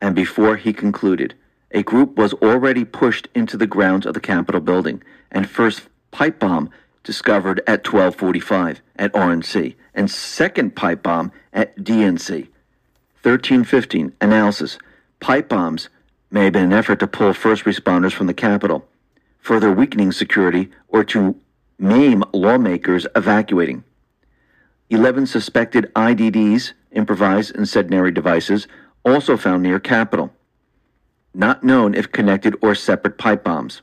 and 0.02 0.14
before 0.14 0.58
he 0.58 0.74
concluded, 0.74 1.34
a 1.72 1.82
group 1.82 2.18
was 2.18 2.34
already 2.34 2.84
pushed 2.84 3.30
into 3.34 3.56
the 3.56 3.68
grounds 3.68 4.06
of 4.06 4.14
the 4.14 4.20
Capitol 4.20 4.60
building, 4.60 5.02
and 5.32 5.50
first 5.50 5.84
pipe 6.12 6.40
bomb 6.40 6.72
discovered 7.06 7.60
at 7.60 7.88
1245 7.88 8.82
at 8.98 9.14
RNC, 9.14 9.76
and 9.94 10.12
second 10.12 10.76
pipe 10.76 11.02
bomb 11.02 11.32
at 11.54 11.74
DNC. 11.78 12.50
1315 13.24 14.12
analysis. 14.20 14.78
Pipe 15.22 15.48
bombs 15.48 15.88
may 16.30 16.44
have 16.44 16.54
been 16.54 16.66
an 16.66 16.74
effort 16.74 17.00
to 17.00 17.08
pull 17.08 17.32
first 17.32 17.64
responders 17.64 18.12
from 18.12 18.28
the 18.28 18.34
Capitol, 18.34 18.86
further 19.40 19.72
weakening 19.72 20.12
security 20.12 20.70
or 20.90 21.06
to 21.06 21.40
maim 21.78 22.24
lawmakers 22.34 23.08
evacuating. 23.16 23.84
11 24.90 25.26
suspected 25.26 25.92
IDDs, 25.96 26.74
improvised 26.92 27.56
incendiary 27.56 28.12
devices, 28.12 28.68
also 29.04 29.36
found 29.38 29.64
near 29.64 29.80
Capitol. 29.80 30.32
Not 31.34 31.64
known 31.64 31.96
if 31.96 32.12
connected 32.12 32.56
or 32.62 32.76
separate 32.76 33.18
pipe 33.18 33.44
bombs. 33.44 33.82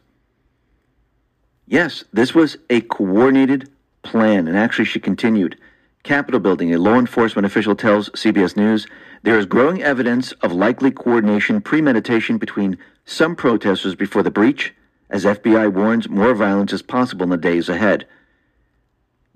Yes, 1.66 2.04
this 2.12 2.34
was 2.34 2.56
a 2.70 2.80
coordinated 2.82 3.70
plan, 4.02 4.48
and 4.48 4.56
actually, 4.56 4.84
she 4.84 5.00
continued. 5.00 5.56
Capitol 6.02 6.40
building, 6.40 6.74
a 6.74 6.78
law 6.78 6.98
enforcement 6.98 7.46
official 7.46 7.76
tells 7.76 8.10
CBS 8.10 8.56
News 8.56 8.86
there 9.22 9.38
is 9.38 9.46
growing 9.46 9.82
evidence 9.82 10.32
of 10.42 10.52
likely 10.52 10.90
coordination, 10.90 11.60
premeditation 11.60 12.38
between 12.38 12.76
some 13.04 13.36
protesters 13.36 13.94
before 13.94 14.22
the 14.22 14.30
breach, 14.30 14.74
as 15.12 15.26
FBI 15.26 15.70
warns 15.72 16.08
more 16.08 16.34
violence 16.34 16.72
is 16.72 16.80
possible 16.80 17.24
in 17.24 17.30
the 17.30 17.36
days 17.36 17.68
ahead. 17.68 18.06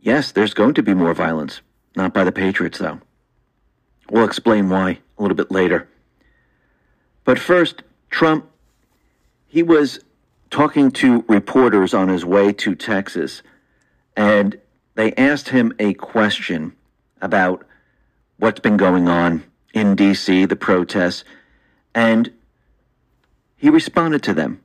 Yes, 0.01 0.33
there's 0.33 0.55
going 0.55 0.73
to 0.75 0.83
be 0.83 0.95
more 0.95 1.13
violence. 1.13 1.61
Not 1.95 2.15
by 2.15 2.25
the 2.25 2.33
Patriots, 2.33 2.79
though. 2.79 3.01
We'll 4.11 4.25
explain 4.25 4.71
why 4.71 4.99
a 5.19 5.23
little 5.23 5.37
bit 5.37 5.51
later. 5.51 5.89
But 7.25 7.39
first, 7.39 7.83
Trump, 8.09 8.49
he 9.47 9.63
was 9.63 10.01
talking 10.51 10.91
to 10.93 11.25
reporters 11.29 11.93
on 11.93 12.09
his 12.09 12.25
way 12.25 12.53
to 12.55 12.75
Texas, 12.75 13.43
and 14.17 14.59
they 14.95 15.13
asked 15.15 15.51
him 15.51 15.75
a 15.79 15.93
question 15.95 16.75
about 17.21 17.67
what's 18.39 18.61
been 18.61 18.77
going 18.77 19.09
on 19.09 19.45
in 19.75 19.95
D.C., 19.95 20.47
the 20.47 20.57
protests, 20.57 21.25
and 21.95 22.33
he 23.57 23.69
responded 23.69 24.23
to 24.23 24.33
them. 24.33 24.61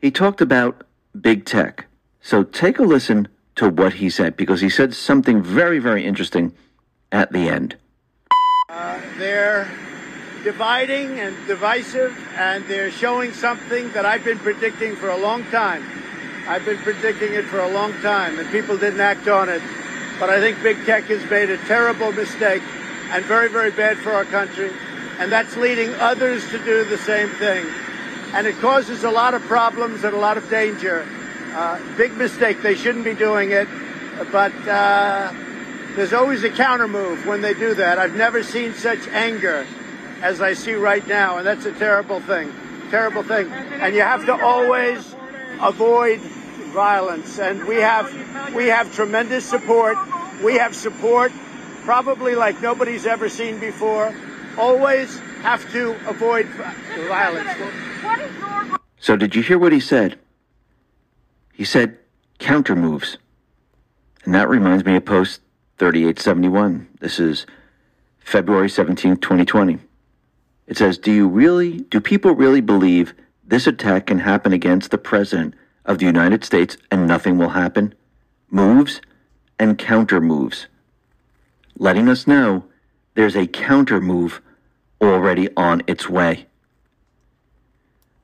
He 0.00 0.10
talked 0.10 0.40
about 0.40 0.84
big 1.18 1.44
tech. 1.44 1.86
So 2.20 2.42
take 2.42 2.78
a 2.78 2.82
listen 2.82 3.28
to 3.56 3.68
what 3.70 3.94
he 3.94 4.10
said, 4.10 4.36
because 4.36 4.60
he 4.60 4.68
said 4.68 4.94
something 4.94 5.42
very, 5.42 5.78
very 5.78 6.04
interesting 6.04 6.52
at 7.10 7.32
the 7.32 7.48
end. 7.48 7.76
Uh, 8.68 9.00
they're 9.16 9.70
dividing 10.44 11.18
and 11.18 11.34
divisive, 11.46 12.16
and 12.36 12.64
they're 12.66 12.90
showing 12.90 13.32
something 13.32 13.90
that 13.92 14.04
I've 14.04 14.24
been 14.24 14.38
predicting 14.38 14.94
for 14.96 15.08
a 15.08 15.16
long 15.16 15.44
time. 15.44 15.82
I've 16.46 16.64
been 16.64 16.78
predicting 16.78 17.32
it 17.32 17.46
for 17.46 17.60
a 17.60 17.68
long 17.68 17.92
time, 18.02 18.38
and 18.38 18.48
people 18.50 18.76
didn't 18.76 19.00
act 19.00 19.26
on 19.28 19.48
it. 19.48 19.62
But 20.20 20.30
I 20.30 20.40
think 20.40 20.62
big 20.62 20.84
tech 20.84 21.04
has 21.04 21.28
made 21.30 21.50
a 21.50 21.56
terrible 21.66 22.12
mistake 22.12 22.62
and 23.10 23.24
very, 23.24 23.48
very 23.48 23.70
bad 23.70 23.98
for 23.98 24.12
our 24.12 24.24
country. 24.24 24.72
And 25.18 25.32
that's 25.32 25.56
leading 25.56 25.94
others 25.94 26.48
to 26.50 26.58
do 26.64 26.84
the 26.84 26.98
same 26.98 27.30
thing. 27.30 27.66
And 28.36 28.46
it 28.46 28.58
causes 28.58 29.02
a 29.02 29.10
lot 29.10 29.32
of 29.32 29.40
problems 29.44 30.04
and 30.04 30.14
a 30.14 30.18
lot 30.18 30.36
of 30.36 30.50
danger. 30.50 31.08
Uh, 31.54 31.80
big 31.96 32.12
mistake. 32.18 32.60
They 32.60 32.74
shouldn't 32.74 33.06
be 33.06 33.14
doing 33.14 33.50
it. 33.50 33.66
But 34.30 34.52
uh, 34.68 35.32
there's 35.94 36.12
always 36.12 36.44
a 36.44 36.50
counter 36.50 36.86
move 36.86 37.24
when 37.24 37.40
they 37.40 37.54
do 37.54 37.72
that. 37.72 37.98
I've 37.98 38.14
never 38.14 38.42
seen 38.42 38.74
such 38.74 39.08
anger 39.08 39.66
as 40.20 40.42
I 40.42 40.52
see 40.52 40.74
right 40.74 41.06
now. 41.08 41.38
And 41.38 41.46
that's 41.46 41.64
a 41.64 41.72
terrible 41.72 42.20
thing. 42.20 42.52
Terrible 42.90 43.22
thing. 43.22 43.50
And 43.50 43.94
you 43.94 44.02
have 44.02 44.26
to 44.26 44.34
always 44.34 45.14
avoid 45.62 46.20
violence. 46.20 47.38
And 47.38 47.64
we 47.64 47.76
have, 47.76 48.54
we 48.54 48.66
have 48.66 48.94
tremendous 48.94 49.46
support. 49.46 49.96
We 50.44 50.56
have 50.56 50.76
support 50.76 51.32
probably 51.84 52.34
like 52.34 52.60
nobody's 52.60 53.06
ever 53.06 53.30
seen 53.30 53.60
before. 53.60 54.14
Always 54.58 55.18
have 55.46 55.70
to 55.70 55.94
avoid 56.08 56.44
violence. 57.06 57.48
So, 58.98 59.14
did 59.14 59.36
you 59.36 59.42
hear 59.42 59.58
what 59.58 59.72
he 59.72 59.78
said? 59.78 60.18
He 61.52 61.64
said 61.64 61.98
counter 62.40 62.74
moves. 62.74 63.18
And 64.24 64.34
that 64.34 64.48
reminds 64.48 64.84
me 64.84 64.96
of 64.96 65.04
post 65.04 65.40
3871. 65.78 66.88
This 66.98 67.20
is 67.20 67.46
February 68.18 68.68
17, 68.68 69.18
2020. 69.18 69.78
It 70.66 70.76
says, 70.76 70.98
Do 70.98 71.12
you 71.12 71.28
really, 71.28 71.78
do 71.78 72.00
people 72.00 72.32
really 72.32 72.60
believe 72.60 73.14
this 73.46 73.68
attack 73.68 74.06
can 74.06 74.18
happen 74.18 74.52
against 74.52 74.90
the 74.90 74.98
President 74.98 75.54
of 75.84 75.98
the 75.98 76.06
United 76.06 76.44
States 76.44 76.76
and 76.90 77.06
nothing 77.06 77.38
will 77.38 77.50
happen? 77.50 77.94
Moves 78.50 79.00
and 79.60 79.78
counter 79.78 80.20
moves 80.20 80.66
letting 81.78 82.08
us 82.08 82.26
know 82.26 82.64
there's 83.14 83.36
a 83.36 83.46
counter 83.46 84.00
move 84.00 84.40
already 85.00 85.48
on 85.56 85.82
its 85.86 86.08
way. 86.08 86.46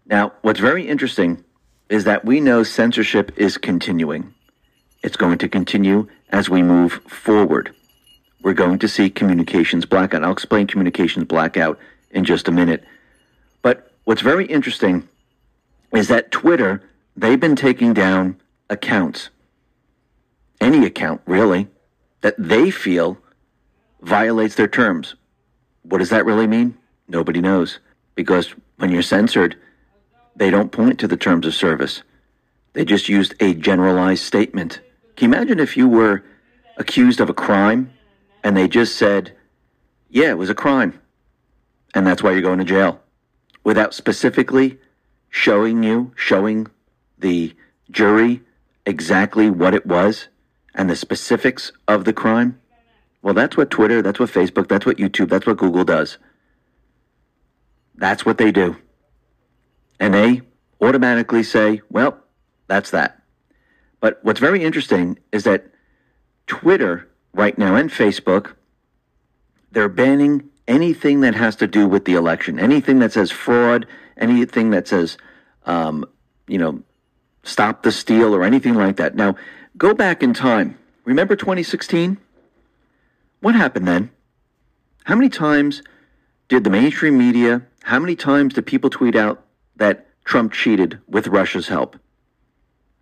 Now, 0.07 0.33
what's 0.43 0.61
very 0.61 0.89
interesting 0.89 1.45
is 1.89 2.05
that 2.05 2.25
we 2.25 2.41
know 2.41 2.63
censorship 2.63 3.33
is 3.37 3.59
continuing. 3.59 4.35
It's 5.03 5.17
going 5.17 5.39
to 5.39 5.49
continue 5.49 6.09
as 6.31 6.49
we 6.49 6.63
move 6.63 6.95
forward. 7.09 7.75
We're 8.43 8.55
going 8.55 8.79
to 8.81 8.89
see 8.89 9.11
communications 9.11 9.85
blackout. 9.85 10.25
I'll 10.25 10.33
explain 10.33 10.67
communications 10.67 11.27
blackout 11.27 11.79
in 12.11 12.25
just 12.25 12.49
a 12.49 12.53
minute. 12.53 12.85
But 13.63 13.91
what's 14.05 14.23
very 14.23 14.47
interesting 14.47 15.09
is 15.93 16.09
that 16.09 16.31
Twitter, 16.31 16.83
they've 17.17 17.39
been 17.39 17.57
taking 17.57 17.95
down 17.95 18.41
accounts, 18.69 19.31
any 20.61 20.87
account 20.87 21.21
really, 21.27 21.69
that 22.23 22.35
they 22.39 22.71
feel 22.71 23.19
violates 24.01 24.55
their 24.55 24.69
terms. 24.69 25.15
What 25.83 25.99
does 25.99 26.11
that 26.11 26.25
really 26.25 26.47
mean? 26.47 26.77
Nobody 27.09 27.41
knows. 27.41 27.79
Because 28.15 28.55
when 28.77 28.91
you're 28.91 29.03
censored, 29.03 29.57
they 30.37 30.51
don't 30.51 30.73
point 30.73 30.99
to 31.01 31.09
the 31.09 31.17
terms 31.17 31.47
of 31.47 31.55
service. 31.55 32.03
They 32.73 32.85
just 32.85 33.09
used 33.09 33.35
a 33.41 33.55
generalized 33.55 34.25
statement. 34.25 34.81
Can 35.17 35.31
you 35.31 35.37
imagine 35.37 35.61
if 35.61 35.77
you 35.77 35.89
were 35.89 36.25
accused 36.79 37.21
of 37.21 37.29
a 37.29 37.35
crime 37.35 37.93
and 38.43 38.57
they 38.57 38.67
just 38.67 38.97
said, 38.97 39.37
yeah, 40.09 40.31
it 40.31 40.39
was 40.39 40.51
a 40.51 40.55
crime, 40.55 41.01
and 41.95 42.07
that's 42.07 42.23
why 42.23 42.33
you're 42.33 42.43
going 42.43 42.59
to 42.59 42.65
jail, 42.65 43.01
without 43.65 43.95
specifically 43.95 44.79
showing 45.31 45.83
you, 45.83 46.13
showing 46.17 46.67
the 47.19 47.55
jury 47.91 48.43
exactly 48.85 49.49
what 49.49 49.75
it 49.75 49.87
was 49.87 50.29
and 50.75 50.89
the 50.89 50.97
specifics 50.97 51.73
of 51.87 52.05
the 52.05 52.13
crime? 52.13 52.59
Well, 53.23 53.35
that's 53.35 53.57
what 53.57 53.71
Twitter, 53.71 54.03
that's 54.03 54.19
what 54.19 54.31
Facebook, 54.31 54.69
that's 54.69 54.85
what 54.85 54.99
YouTube, 54.99 55.29
that's 55.29 55.47
what 55.47 55.57
Google 55.57 55.85
does. 55.85 56.19
That's 57.95 58.27
what 58.27 58.39
they 58.39 58.51
do. 58.51 58.77
And 60.01 60.13
they 60.13 60.43
automatically 60.81 61.43
say, 61.43 61.83
well, 61.89 62.19
that's 62.67 62.91
that. 62.91 63.23
But 64.01 64.19
what's 64.23 64.41
very 64.41 64.65
interesting 64.65 65.19
is 65.31 65.45
that 65.45 65.67
Twitter 66.49 67.09
right 67.33 67.57
now 67.57 67.77
and 67.77 67.91
Facebook, 67.91 68.55
they're 69.71 69.89
banning 69.89 70.51
anything 70.67 71.21
that 71.21 71.35
has 71.35 71.55
to 71.57 71.67
do 71.69 71.87
with 71.87 72.05
the 72.05 72.15
election, 72.15 72.59
anything 72.59 72.99
that 72.99 73.13
says 73.13 73.31
fraud, 73.31 73.87
anything 74.17 74.71
that 74.71 74.89
says 74.89 75.17
um, 75.67 76.05
you 76.47 76.59
know, 76.59 76.83
stop 77.43 77.83
the 77.83 77.93
steal 77.93 78.35
or 78.35 78.45
anything 78.45 78.75
like 78.75 78.97
that. 78.97 79.15
Now, 79.15 79.37
go 79.77 79.95
back 79.95 80.23
in 80.23 80.35
time. 80.35 80.79
Remember 81.05 81.37
2016? 81.37 82.19
What 83.43 83.57
happened 83.57 83.89
then? 83.89 84.13
How 85.03 85.17
many 85.17 85.29
times 85.29 85.83
did 86.49 86.63
the 86.63 86.71
mainstream 86.71 87.19
media, 87.19 87.63
how 87.83 87.99
many 87.99 88.15
times 88.15 88.55
did 88.55 88.67
people 88.67 88.89
tweet 88.89 89.17
out 89.17 89.45
that 89.75 90.07
Trump 90.25 90.53
cheated 90.53 91.01
with 91.09 91.27
Russia's 91.27 91.67
help? 91.67 91.99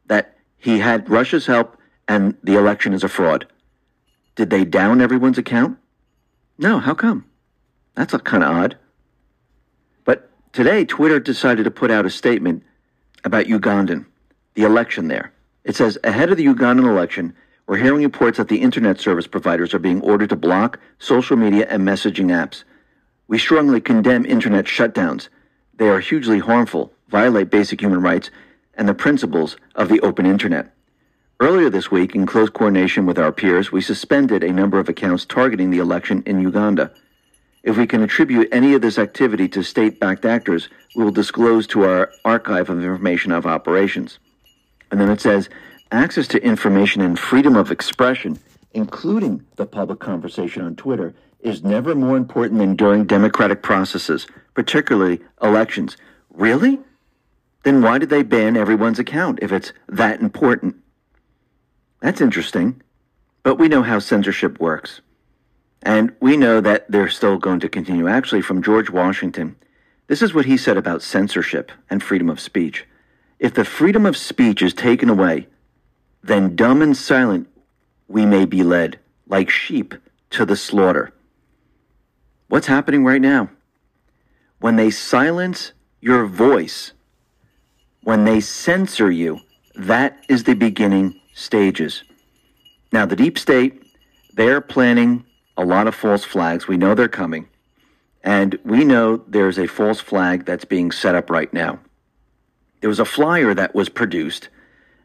That 0.07 0.38
he 0.57 0.78
had 0.78 1.11
Russia's 1.11 1.45
help 1.45 1.76
and 2.09 2.38
the 2.43 2.57
election 2.57 2.95
is 2.95 3.05
a 3.05 3.09
fraud? 3.09 3.49
Did 4.34 4.49
they 4.49 4.64
down 4.64 5.03
everyone's 5.03 5.36
account? 5.36 5.76
No, 6.57 6.78
how 6.78 6.95
come? 6.95 7.26
That's 7.95 8.16
kind 8.16 8.43
of 8.43 8.49
odd. 8.49 8.78
But 10.07 10.30
today, 10.55 10.86
Twitter 10.86 11.20
decided 11.20 11.64
to 11.64 11.70
put 11.70 11.91
out 11.91 12.07
a 12.07 12.11
statement 12.11 12.62
about 13.24 13.45
Ugandan, 13.45 14.07
the 14.55 14.62
election 14.62 15.09
there. 15.09 15.34
It 15.64 15.76
says, 15.76 15.99
ahead 16.03 16.30
of 16.30 16.38
the 16.38 16.47
Ugandan 16.47 16.88
election, 16.88 17.34
we're 17.70 17.76
hearing 17.76 18.02
reports 18.02 18.36
that 18.36 18.48
the 18.48 18.62
internet 18.62 18.98
service 18.98 19.28
providers 19.28 19.72
are 19.72 19.78
being 19.78 20.00
ordered 20.00 20.30
to 20.30 20.34
block 20.34 20.80
social 20.98 21.36
media 21.36 21.68
and 21.70 21.86
messaging 21.86 22.26
apps. 22.26 22.64
We 23.28 23.38
strongly 23.38 23.80
condemn 23.80 24.26
internet 24.26 24.64
shutdowns. 24.64 25.28
They 25.76 25.88
are 25.88 26.00
hugely 26.00 26.40
harmful, 26.40 26.92
violate 27.06 27.48
basic 27.48 27.80
human 27.80 28.02
rights, 28.02 28.32
and 28.74 28.88
the 28.88 28.92
principles 28.94 29.56
of 29.76 29.88
the 29.88 30.00
open 30.00 30.26
internet. 30.26 30.74
Earlier 31.38 31.70
this 31.70 31.92
week, 31.92 32.16
in 32.16 32.26
close 32.26 32.50
coordination 32.50 33.06
with 33.06 33.20
our 33.20 33.30
peers, 33.30 33.70
we 33.70 33.82
suspended 33.82 34.42
a 34.42 34.52
number 34.52 34.80
of 34.80 34.88
accounts 34.88 35.24
targeting 35.24 35.70
the 35.70 35.78
election 35.78 36.24
in 36.26 36.40
Uganda. 36.40 36.90
If 37.62 37.76
we 37.76 37.86
can 37.86 38.02
attribute 38.02 38.48
any 38.50 38.74
of 38.74 38.82
this 38.82 38.98
activity 38.98 39.46
to 39.50 39.62
state 39.62 40.00
backed 40.00 40.24
actors, 40.24 40.68
we 40.96 41.04
will 41.04 41.12
disclose 41.12 41.68
to 41.68 41.84
our 41.84 42.10
archive 42.24 42.68
of 42.68 42.78
information 42.78 43.30
of 43.30 43.46
operations. 43.46 44.18
And 44.90 45.00
then 45.00 45.08
it 45.08 45.20
says 45.20 45.48
access 45.93 46.28
to 46.28 46.43
information 46.43 47.03
and 47.03 47.18
freedom 47.18 47.57
of 47.57 47.70
expression, 47.70 48.38
including 48.72 49.45
the 49.57 49.66
public 49.66 49.99
conversation 49.99 50.62
on 50.62 50.76
Twitter, 50.76 51.14
is 51.41 51.64
never 51.64 51.95
more 51.95 52.16
important 52.16 52.59
than 52.59 52.76
during 52.76 53.05
democratic 53.05 53.62
processes, 53.62 54.26
particularly 54.55 55.20
elections. 55.43 55.97
Really? 56.32 56.78
Then 57.62 57.82
why 57.82 57.99
did 57.99 58.11
they 58.11 58.22
ban 58.22 58.57
everyone's 58.57 58.99
account 58.99 59.38
if 59.43 59.53
it's 59.53 59.72
that 59.88 60.20
important? 60.20 60.76
That's 62.01 62.20
interesting. 62.20 62.82
But 63.43 63.57
we 63.57 63.68
know 63.68 63.82
how 63.82 63.99
censorship 63.99 64.61
works. 64.61 65.01
And 65.82 66.12
we 66.20 66.36
know 66.36 66.61
that 66.61 66.91
they're 66.91 67.09
still 67.09 67.38
going 67.38 67.61
to 67.61 67.68
continue. 67.68 68.07
Actually, 68.07 68.43
from 68.43 68.62
George 68.62 68.91
Washington, 68.91 69.57
this 70.09 70.20
is 70.20 70.34
what 70.34 70.45
he 70.45 70.57
said 70.57 70.76
about 70.76 71.03
censorship 71.03 71.72
and 71.88 72.03
freedom 72.03 72.28
of 72.28 72.41
speech. 72.41 72.86
If 73.38 73.55
the 73.55 73.64
freedom 73.64 74.05
of 74.05 74.16
speech 74.16 74.61
is 74.61 74.74
taken 74.74 75.09
away, 75.09 75.47
then 76.22 76.56
dumb 76.56 76.82
and 76.82 76.96
silent 76.96 77.48
we 78.08 78.26
may 78.26 78.44
be 78.44 78.62
led, 78.62 78.98
like 79.26 79.50
sheep, 79.50 79.94
to 80.30 80.44
the 80.44 80.56
slaughter. 80.56 81.12
What's 82.48 82.66
happening 82.66 83.04
right 83.04 83.20
now? 83.20 83.50
When 84.58 84.76
they 84.76 84.90
silence 84.90 85.72
your 86.00 86.26
voice, 86.26 86.92
when 88.02 88.24
they 88.24 88.40
censor 88.40 89.10
you, 89.10 89.40
that 89.76 90.24
is 90.28 90.44
the 90.44 90.54
beginning 90.54 91.20
stages. 91.32 92.02
Now, 92.92 93.06
the 93.06 93.16
deep 93.16 93.38
state, 93.38 93.82
they're 94.34 94.60
planning 94.60 95.24
a 95.56 95.64
lot 95.64 95.86
of 95.86 95.94
false 95.94 96.24
flags. 96.24 96.66
We 96.66 96.76
know 96.76 96.94
they're 96.94 97.08
coming. 97.08 97.48
And 98.22 98.58
we 98.64 98.84
know 98.84 99.18
there's 99.28 99.58
a 99.58 99.66
false 99.66 100.00
flag 100.00 100.44
that's 100.44 100.64
being 100.64 100.90
set 100.90 101.14
up 101.14 101.30
right 101.30 101.52
now. 101.52 101.78
There 102.80 102.88
was 102.88 103.00
a 103.00 103.04
flyer 103.04 103.54
that 103.54 103.74
was 103.74 103.88
produced, 103.88 104.48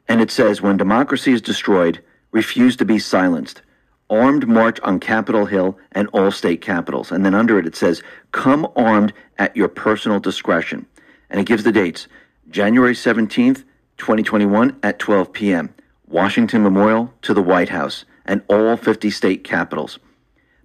and 0.08 0.22
it 0.22 0.32
says, 0.32 0.62
When 0.62 0.78
democracy 0.78 1.32
is 1.34 1.42
destroyed, 1.42 2.02
refuse 2.32 2.76
to 2.78 2.86
be 2.86 3.00
silenced. 3.00 3.62
Armed 4.10 4.48
march 4.48 4.80
on 4.82 5.00
Capitol 5.00 5.46
Hill 5.46 5.78
and 5.92 6.08
all 6.10 6.30
state 6.30 6.62
capitals. 6.62 7.12
And 7.12 7.26
then 7.26 7.34
under 7.34 7.58
it, 7.58 7.66
it 7.66 7.76
says, 7.76 8.04
Come 8.32 8.68
armed 8.76 9.14
at 9.38 9.56
your 9.56 9.68
personal 9.68 10.20
discretion. 10.20 10.86
And 11.30 11.40
it 11.40 11.48
gives 11.48 11.64
the 11.64 11.72
dates 11.72 12.08
January 12.50 12.94
17th, 12.94 13.64
2021 13.98 14.80
at 14.84 15.00
12 15.00 15.34
p.m. 15.34 15.74
Washington 16.08 16.62
Memorial 16.62 17.14
to 17.24 17.34
the 17.34 17.42
White 17.42 17.70
House 17.70 18.06
and 18.26 18.44
all 18.48 18.78
50 18.78 19.10
state 19.10 19.44
capitals. 19.44 19.98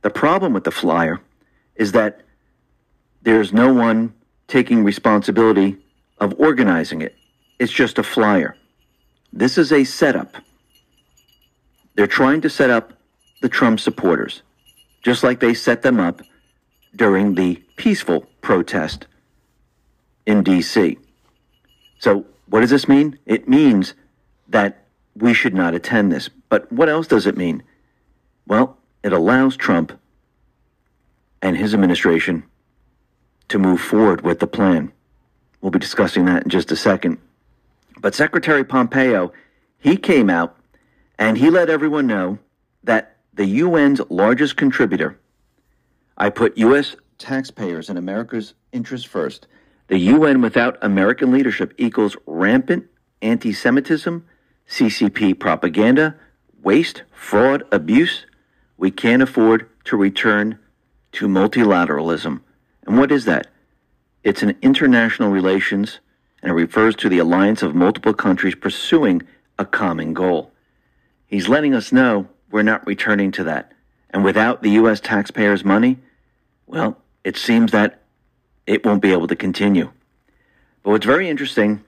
The 0.03 0.11
problem 0.11 0.53
with 0.53 0.65
the 0.65 0.71
flyer 0.71 1.21
is 1.77 1.93
that 1.93 2.23
there's 3.23 3.53
no 3.53 3.73
one 3.73 4.15
taking 4.49 4.85
responsibility 4.85 5.79
of 6.19 6.35
organizing 6.39 7.01
it. 7.01 7.15
It's 7.59 7.73
just 7.73 7.99
a 7.99 8.03
flyer. 8.03 8.57
This 9.33 9.59
is 9.59 9.73
a 9.73 9.85
setup. 9.85 10.37
They're 11.95 12.07
trying 12.07 12.41
to 12.43 12.51
set 12.51 12.71
up 12.71 12.93
the 13.43 13.49
Trump 13.49 13.81
supporters, 13.81 14.43
just 15.03 15.23
like 15.23 15.41
they 15.41 15.55
set 15.55 15.83
them 15.83 16.01
up 16.01 16.23
during 16.95 17.35
the 17.35 17.57
peaceful 17.77 18.27
protest 18.41 19.07
in 20.27 20.43
D.C. 20.43 20.99
So, 21.99 22.27
what 22.47 22.61
does 22.61 22.71
this 22.71 22.89
mean? 22.89 23.19
It 23.27 23.49
means 23.49 23.95
that 24.49 24.85
we 25.15 25.35
should 25.35 25.55
not 25.55 25.75
attend 25.75 26.11
this. 26.11 26.29
But 26.49 26.71
what 26.73 26.89
else 26.89 27.07
does 27.07 27.27
it 27.27 27.37
mean? 27.37 27.63
Well, 28.47 28.79
it 29.05 29.13
allows 29.13 29.57
Trump 29.57 29.99
and 31.41 31.57
his 31.57 31.73
administration 31.73 32.43
to 33.49 33.59
move 33.59 33.81
forward 33.81 34.23
with 34.23 34.41
the 34.41 34.47
plan. 34.47 34.93
We'll 35.61 35.71
be 35.71 35.79
discussing 35.79 36.25
that 36.25 36.45
in 36.45 36.49
just 36.49 36.73
a 36.73 36.77
second. 36.77 37.19
But 38.01 38.15
Secretary 38.15 38.65
Pompeo, 38.65 39.33
he 39.79 39.97
came 39.97 40.31
out 40.31 40.57
and 41.19 41.37
he 41.37 41.51
let 41.51 41.69
everyone 41.69 42.07
know 42.07 42.39
that 42.83 43.19
the 43.35 43.61
UN's 43.61 44.01
largest 44.09 44.57
contributor, 44.57 45.19
I 46.17 46.31
put 46.31 46.57
U.S. 46.59 46.97
taxpayers 47.19 47.89
and 47.89 47.99
America's 47.99 48.55
interests 48.73 49.07
first. 49.07 49.47
The 49.89 49.99
UN 49.99 50.41
without 50.41 50.79
American 50.83 51.31
leadership 51.31 51.75
equals 51.77 52.17
rampant 52.27 52.87
anti 53.21 53.53
Semitism, 53.53 54.25
CCP 54.69 55.39
propaganda, 55.39 56.17
waste, 56.63 57.03
fraud, 57.13 57.65
abuse, 57.73 58.25
we 58.79 58.91
can't 58.91 59.23
afford 59.23 59.69
to 59.85 59.97
return 59.97 60.59
to 61.13 61.27
multilateralism. 61.27 62.41
And 62.87 62.99
what 62.99 63.13
is 63.13 63.25
that? 63.27 63.49
It's 64.23 64.43
an 64.43 64.57
international 64.63 65.31
relations 65.31 66.01
and 66.43 66.51
it 66.51 66.55
refers 66.55 66.97
to 66.97 67.09
the 67.09 67.19
alliance 67.19 67.63
of 67.63 67.75
multiple 67.75 68.15
countries 68.15 68.55
pursuing 68.55 69.23
a 69.59 69.65
common 69.65 70.15
goal. 70.15 70.53
He's 71.27 71.49
letting 71.49 71.75
us 71.75 71.93
know 71.93 72.29
we're 72.51 72.63
not 72.63 72.87
returning 72.87 73.31
to 73.33 73.45
that. 73.45 73.73
And 74.11 74.25
without 74.25 74.63
the 74.63 74.71
U.S. 74.71 75.01
taxpayers' 75.01 75.65
money, 75.65 75.99
well, 76.67 76.99
it 77.23 77.37
seems 77.37 77.73
that 77.73 78.03
it 78.67 78.85
won't 78.85 79.03
be 79.03 79.13
able 79.13 79.29
to 79.29 79.37
continue. 79.37 79.91
But 80.83 80.91
what's 80.91 81.07
very 81.07 81.29
interesting 81.29 81.85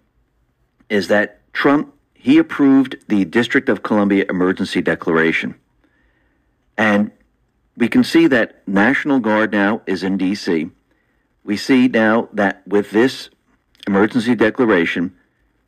is 0.88 1.08
that 1.08 1.40
Trump 1.52 1.92
he 2.22 2.38
approved 2.38 2.96
the 3.08 3.24
District 3.24 3.68
of 3.68 3.82
Columbia 3.82 4.24
Emergency 4.28 4.80
Declaration. 4.80 5.56
And 6.78 7.10
we 7.76 7.88
can 7.88 8.04
see 8.04 8.28
that 8.28 8.62
National 8.68 9.18
Guard 9.18 9.50
now 9.50 9.82
is 9.86 10.04
in 10.04 10.18
D.C. 10.18 10.70
We 11.42 11.56
see 11.56 11.88
now 11.88 12.28
that 12.32 12.62
with 12.64 12.92
this 12.92 13.28
emergency 13.86 14.34
declaration, 14.34 15.14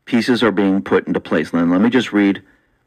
pieces 0.04 0.42
are 0.42 0.52
being 0.52 0.82
put 0.82 1.06
into 1.06 1.20
place. 1.20 1.52
And 1.52 1.70
let 1.70 1.80
me 1.80 1.90
just 1.90 2.12
read 2.12 2.42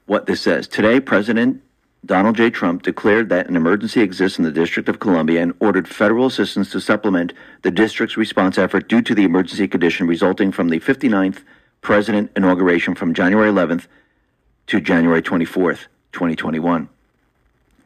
what 0.06 0.26
this 0.26 0.42
says. 0.42 0.68
Today, 0.68 1.00
President 1.00 1.62
Donald 2.06 2.38
J. 2.38 2.50
Trump 2.50 2.84
declared 2.84 3.30
that 3.30 3.50
an 3.50 3.56
emergency 3.56 4.02
exists 4.02 4.38
in 4.38 4.46
the 4.46 4.52
District 4.52 4.88
of 4.88 5.00
Columbia 5.00 5.42
and 5.42 5.54
ordered 5.60 5.88
federal 5.88 6.28
assistance 6.28 6.72
to 6.72 6.80
supplement 6.80 7.34
the 7.64 7.72
district's 7.72 8.16
response 8.16 8.58
effort 8.58 8.88
due 8.88 9.02
to 9.02 9.14
the 9.14 9.24
emergency 9.24 9.68
condition 9.68 10.08
resulting 10.08 10.52
from 10.52 10.70
the 10.70 10.80
59th 10.80 11.44
president 11.82 12.32
inauguration 12.36 12.96
from 12.96 13.14
January 13.14 13.52
11th 13.52 13.88
to 14.68 14.80
January 14.80 15.22
24th, 15.22 15.88
2021. 16.14 16.88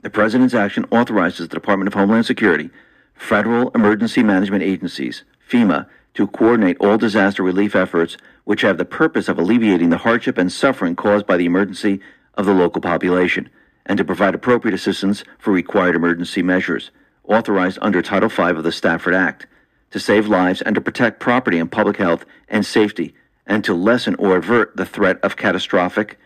The 0.02 0.10
president's 0.10 0.54
action 0.54 0.86
authorizes 0.92 1.48
the 1.48 1.56
Department 1.56 1.88
of 1.88 1.94
Homeland 1.94 2.26
Security, 2.26 2.70
federal 3.16 3.70
emergency 3.72 4.24
management 4.24 4.64
agencies, 4.64 5.24
FEMA, 5.52 5.88
to 6.14 6.28
coordinate 6.28 6.78
all 6.80 6.98
disaster 6.98 7.44
relief 7.44 7.76
efforts 7.76 8.18
which 8.44 8.62
have 8.62 8.78
the 8.78 8.86
purpose 8.86 9.28
of 9.28 9.38
alleviating 9.38 9.90
the 9.90 9.98
hardship 9.98 10.38
and 10.38 10.52
suffering 10.52 10.96
caused 10.96 11.26
by 11.26 11.38
the 11.38 11.46
emergency 11.46 12.00
of 12.36 12.46
the 12.46 12.54
local 12.54 12.82
population, 12.82 13.50
and 13.86 13.98
to 13.98 14.06
provide 14.06 14.34
appropriate 14.34 14.74
assistance 14.74 15.24
for 15.38 15.52
required 15.52 15.96
emergency 15.96 16.42
measures, 16.42 16.92
authorized 17.26 17.78
under 17.82 18.02
Title 18.02 18.30
V 18.30 18.44
of 18.44 18.64
the 18.64 18.72
Stafford 18.72 19.14
Act, 19.14 19.48
to 19.92 20.00
save 20.00 20.28
lives 20.28 20.62
and 20.62 20.76
to 20.76 20.82
protect 20.82 21.20
property 21.20 21.60
and 21.60 21.72
public 21.72 21.98
health 21.98 22.26
and 22.48 22.66
safety 22.66 23.14
and 23.46 23.64
to 23.64 23.74
lessen 23.74 24.16
or 24.16 24.38
avert 24.38 24.76
the 24.78 24.86
threat 24.86 25.20
of 25.22 25.36
catastrophic 25.36 26.18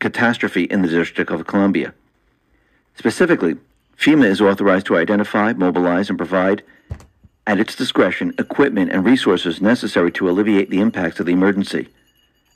catastrophe 0.00 0.64
in 0.64 0.82
the 0.82 0.88
District 0.88 1.30
of 1.30 1.46
Columbia. 1.46 1.94
Specifically, 2.96 3.56
FEMA 3.96 4.24
is 4.24 4.40
authorized 4.40 4.86
to 4.86 4.96
identify, 4.96 5.52
mobilize, 5.52 6.08
and 6.08 6.18
provide 6.18 6.62
at 7.48 7.58
its 7.58 7.74
discretion, 7.74 8.34
equipment 8.38 8.92
and 8.92 9.06
resources 9.06 9.62
necessary 9.62 10.12
to 10.12 10.28
alleviate 10.28 10.68
the 10.68 10.82
impacts 10.82 11.18
of 11.18 11.24
the 11.24 11.32
emergency. 11.32 11.88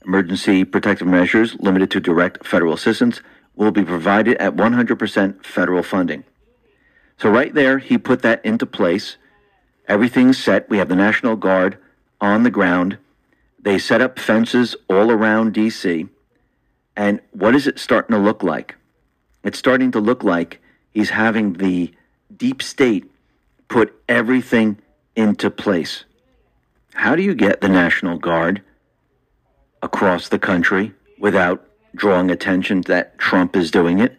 Emergency 0.04 0.64
protective 0.64 1.06
measures 1.06 1.54
limited 1.60 1.90
to 1.90 1.98
direct 1.98 2.46
federal 2.46 2.74
assistance 2.74 3.22
will 3.56 3.70
be 3.70 3.82
provided 3.82 4.36
at 4.36 4.54
100% 4.54 5.46
federal 5.46 5.82
funding. 5.82 6.24
So, 7.16 7.30
right 7.30 7.54
there, 7.54 7.78
he 7.78 7.96
put 7.96 8.20
that 8.20 8.44
into 8.44 8.66
place. 8.66 9.16
Everything's 9.88 10.36
set. 10.36 10.68
We 10.68 10.76
have 10.76 10.90
the 10.90 10.96
National 10.96 11.36
Guard 11.36 11.78
on 12.20 12.42
the 12.42 12.50
ground. 12.50 12.98
They 13.58 13.78
set 13.78 14.02
up 14.02 14.18
fences 14.18 14.76
all 14.90 15.10
around 15.10 15.54
D.C. 15.54 16.06
And 16.96 17.20
what 17.30 17.54
is 17.54 17.66
it 17.66 17.78
starting 17.78 18.14
to 18.14 18.20
look 18.20 18.42
like? 18.42 18.74
It's 19.42 19.58
starting 19.58 19.90
to 19.92 20.00
look 20.00 20.22
like 20.22 20.60
he's 20.90 21.10
having 21.10 21.54
the 21.54 21.94
deep 22.36 22.60
state 22.60 23.10
put 23.68 23.98
everything 24.06 24.76
into 25.16 25.50
place. 25.50 26.04
How 26.94 27.16
do 27.16 27.22
you 27.22 27.34
get 27.34 27.60
the 27.60 27.68
National 27.68 28.18
Guard 28.18 28.62
across 29.82 30.28
the 30.28 30.38
country 30.38 30.92
without 31.18 31.66
drawing 31.94 32.30
attention 32.30 32.82
that 32.82 33.18
Trump 33.18 33.56
is 33.56 33.70
doing 33.70 33.98
it? 33.98 34.18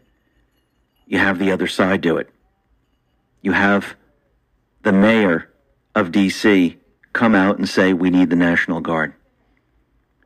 You 1.06 1.20
have 1.20 1.40
the 1.40 1.52
other 1.52 1.68
side 1.68 2.02
do 2.02 2.18
it. 2.18 2.30
You 3.42 3.52
have 3.52 3.96
the 4.84 4.94
mayor 4.94 5.50
of 5.96 6.12
D.C. 6.12 6.78
come 7.14 7.36
out 7.36 7.58
and 7.58 7.68
say, 7.68 7.94
we 7.94 8.10
need 8.10 8.30
the 8.30 8.36
National 8.36 8.80
Guard. 8.80 9.14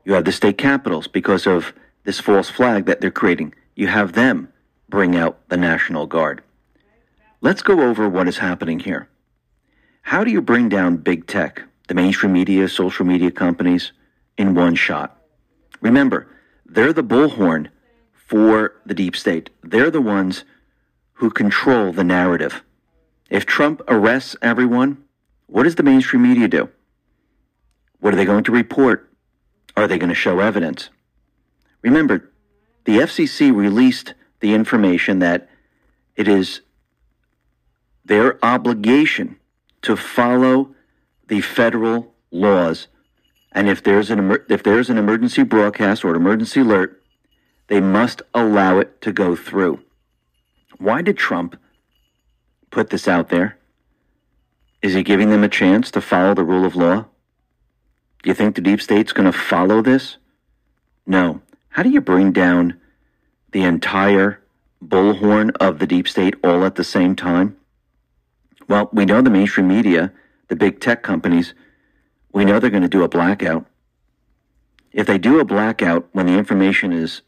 You 0.05 0.13
have 0.13 0.26
the 0.26 0.32
state 0.32 0.57
capitals 0.57 1.07
because 1.07 1.45
of 1.45 1.74
this 2.05 2.20
false 2.20 2.49
flag 2.49 2.86
that 2.86 3.01
they're 3.01 3.11
creating. 3.11 3.53
You 3.76 3.88
have 3.88 4.13
them 4.13 4.53
bring 4.88 5.15
out 5.15 5.49
the 5.49 5.57
National 5.57 6.07
Guard. 6.07 6.41
Let's 7.41 7.61
go 7.61 7.82
over 7.82 8.07
what 8.07 8.28
is 8.28 8.38
happening 8.38 8.80
here. 8.80 9.09
How 10.08 10.24
do 10.24 10.32
you 10.32 10.41
bring 10.41 10.70
down 10.70 11.03
big 11.03 11.28
tech, 11.28 11.64
the 11.89 11.93
mainstream 11.93 12.32
media, 12.32 12.70
social 12.70 13.05
media 13.05 13.30
companies, 13.30 13.91
in 14.38 14.55
one 14.55 14.74
shot? 14.74 15.22
Remember, 15.82 16.30
they're 16.66 16.93
the 16.93 17.03
bullhorn 17.03 17.68
for 18.14 18.76
the 18.86 18.93
deep 18.93 19.18
state. 19.18 19.49
They're 19.64 19.91
the 19.91 19.99
ones 19.99 20.45
who 21.16 21.30
control 21.30 21.91
the 21.91 22.05
narrative. 22.05 22.64
If 23.30 23.45
Trump 23.45 23.82
arrests 23.89 24.38
everyone, 24.41 25.03
what 25.47 25.64
does 25.64 25.76
the 25.76 25.84
mainstream 25.84 26.24
media 26.24 26.47
do? 26.47 26.70
What 27.99 28.14
are 28.14 28.18
they 28.18 28.24
going 28.24 28.45
to 28.45 28.53
report? 28.53 29.12
Are 29.76 29.88
they 29.89 29.97
going 29.97 30.08
to 30.08 30.16
show 30.16 30.39
evidence? 30.39 30.89
Remember, 31.82 32.32
the 32.86 32.99
FCC 32.99 33.53
released 33.53 34.14
the 34.39 34.53
information 34.53 35.20
that 35.20 35.49
it 36.16 36.30
is 36.30 36.62
their 38.05 38.39
obligation 38.41 39.37
to 39.88 39.96
follow 39.96 40.76
the 41.30 41.40
federal 41.40 42.14
laws. 42.30 42.88
And 43.54 43.70
if 43.70 43.82
there's 43.82 44.10
an 44.10 44.20
emer- 44.20 44.46
if 44.50 44.62
there's 44.62 44.90
an 44.90 44.98
emergency 44.98 45.44
broadcast 45.44 46.04
or 46.04 46.10
an 46.10 46.18
emergency 46.18 46.60
alert, 46.60 47.02
they 47.68 47.80
must 47.80 48.22
allow 48.34 48.80
it 48.80 49.00
to 49.02 49.14
go 49.14 49.34
through. 49.34 49.80
Why 50.78 51.02
did 51.02 51.18
Trump 51.18 51.56
put 52.70 52.90
this 52.90 53.08
out 53.08 53.30
there? 53.30 53.58
Is 54.82 54.94
he 54.94 55.04
giving 55.04 55.30
them 55.30 55.46
a 55.46 55.50
chance 55.50 55.90
to 55.92 56.02
follow 56.02 56.34
the 56.34 56.44
rule 56.44 56.66
of 56.66 56.76
law? 56.76 57.06
Do 58.24 58.30
you 58.30 58.34
think 58.34 58.56
the 58.56 58.62
deep 58.62 58.82
state's 58.82 59.14
going 59.14 59.32
to 59.32 59.38
follow 59.38 59.82
this? 59.82 60.18
No. 61.06 61.42
How 61.70 61.84
do 61.84 61.90
you 61.90 62.02
bring 62.02 62.34
down 62.34 62.78
the 63.54 63.64
entire 63.64 64.44
bullhorn 64.84 65.56
of 65.62 65.80
the 65.80 65.88
deep 65.88 66.10
state 66.10 66.36
all 66.44 66.66
at 66.66 66.76
the 66.76 66.84
same 66.84 67.16
time? 67.16 67.56
Well, 68.68 68.89
we 68.91 69.05
know 69.05 69.22
the 69.22 69.30
mainstream 69.30 69.68
media, 69.68 70.11
the 70.47 70.55
big 70.55 70.80
tech 70.80 71.03
companies, 71.03 71.53
we 72.34 72.45
know 72.45 72.59
they're 72.59 72.70
going 72.70 72.84
to 72.84 72.89
do 72.89 73.03
a 73.03 73.09
blackout. 73.09 73.65
If 74.91 75.07
they 75.07 75.18
do 75.18 75.39
a 75.39 75.45
blackout 75.45 76.07
when 76.11 76.26
the 76.26 76.38
information 76.38 76.91
is 76.91 77.22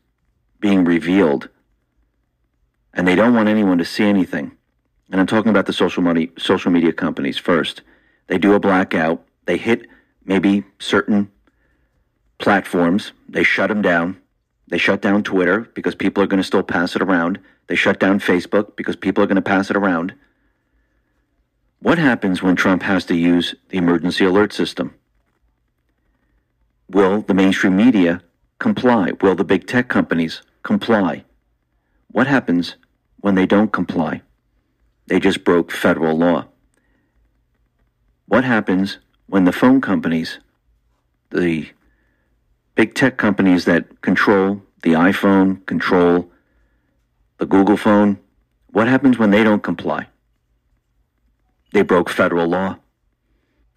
being 0.59 0.83
revealed 0.83 1.49
and 2.93 3.07
they 3.07 3.15
don't 3.15 3.33
want 3.33 3.49
anyone 3.49 3.77
to 3.77 3.85
see 3.85 4.03
anything, 4.03 4.51
and 5.11 5.19
I'm 5.19 5.27
talking 5.27 5.49
about 5.49 5.65
the 5.65 5.73
social, 5.73 6.03
money, 6.03 6.31
social 6.37 6.71
media 6.71 6.93
companies 6.93 7.37
first, 7.37 7.81
they 8.27 8.37
do 8.37 8.53
a 8.53 8.59
blackout, 8.59 9.23
they 9.45 9.57
hit 9.57 9.87
maybe 10.25 10.63
certain 10.77 11.31
platforms, 12.37 13.13
they 13.27 13.43
shut 13.43 13.69
them 13.69 13.81
down. 13.81 14.17
They 14.69 14.77
shut 14.77 15.01
down 15.01 15.23
Twitter 15.23 15.61
because 15.73 15.95
people 15.95 16.23
are 16.23 16.27
going 16.27 16.39
to 16.39 16.43
still 16.43 16.61
pass 16.61 16.95
it 16.95 17.01
around. 17.01 17.39
They 17.67 17.75
shut 17.75 17.99
down 17.99 18.19
Facebook 18.19 18.75
because 18.75 18.95
people 18.95 19.23
are 19.23 19.27
going 19.27 19.35
to 19.35 19.41
pass 19.41 19.71
it 19.71 19.75
around. 19.75 20.13
What 21.81 21.97
happens 21.97 22.43
when 22.43 22.57
Trump 22.57 22.83
has 22.83 23.05
to 23.05 23.15
use 23.15 23.55
the 23.69 23.77
emergency 23.77 24.25
alert 24.25 24.51
system? 24.51 24.95
Will 26.89 27.21
the 27.21 27.33
mainstream 27.33 27.77
media 27.77 28.21
comply? 28.59 29.13
Will 29.21 29.33
the 29.33 29.45
big 29.45 29.65
tech 29.65 29.87
companies 29.87 30.41
comply? 30.61 31.23
What 32.11 32.27
happens 32.27 32.75
when 33.21 33.35
they 33.35 33.45
don't 33.45 33.71
comply? 33.71 34.23
They 35.07 35.21
just 35.21 35.45
broke 35.45 35.71
federal 35.71 36.17
law. 36.17 36.47
What 38.27 38.43
happens 38.43 38.97
when 39.27 39.45
the 39.45 39.53
phone 39.53 39.79
companies, 39.79 40.39
the 41.29 41.69
big 42.75 42.93
tech 42.93 43.15
companies 43.15 43.63
that 43.65 44.01
control 44.01 44.61
the 44.83 44.91
iPhone, 44.91 45.65
control 45.65 46.29
the 47.37 47.45
Google 47.45 47.77
phone, 47.77 48.19
what 48.67 48.89
happens 48.89 49.17
when 49.17 49.31
they 49.31 49.45
don't 49.45 49.63
comply? 49.63 50.07
They 51.71 51.83
broke 51.83 52.09
federal 52.09 52.47
law. 52.47 52.77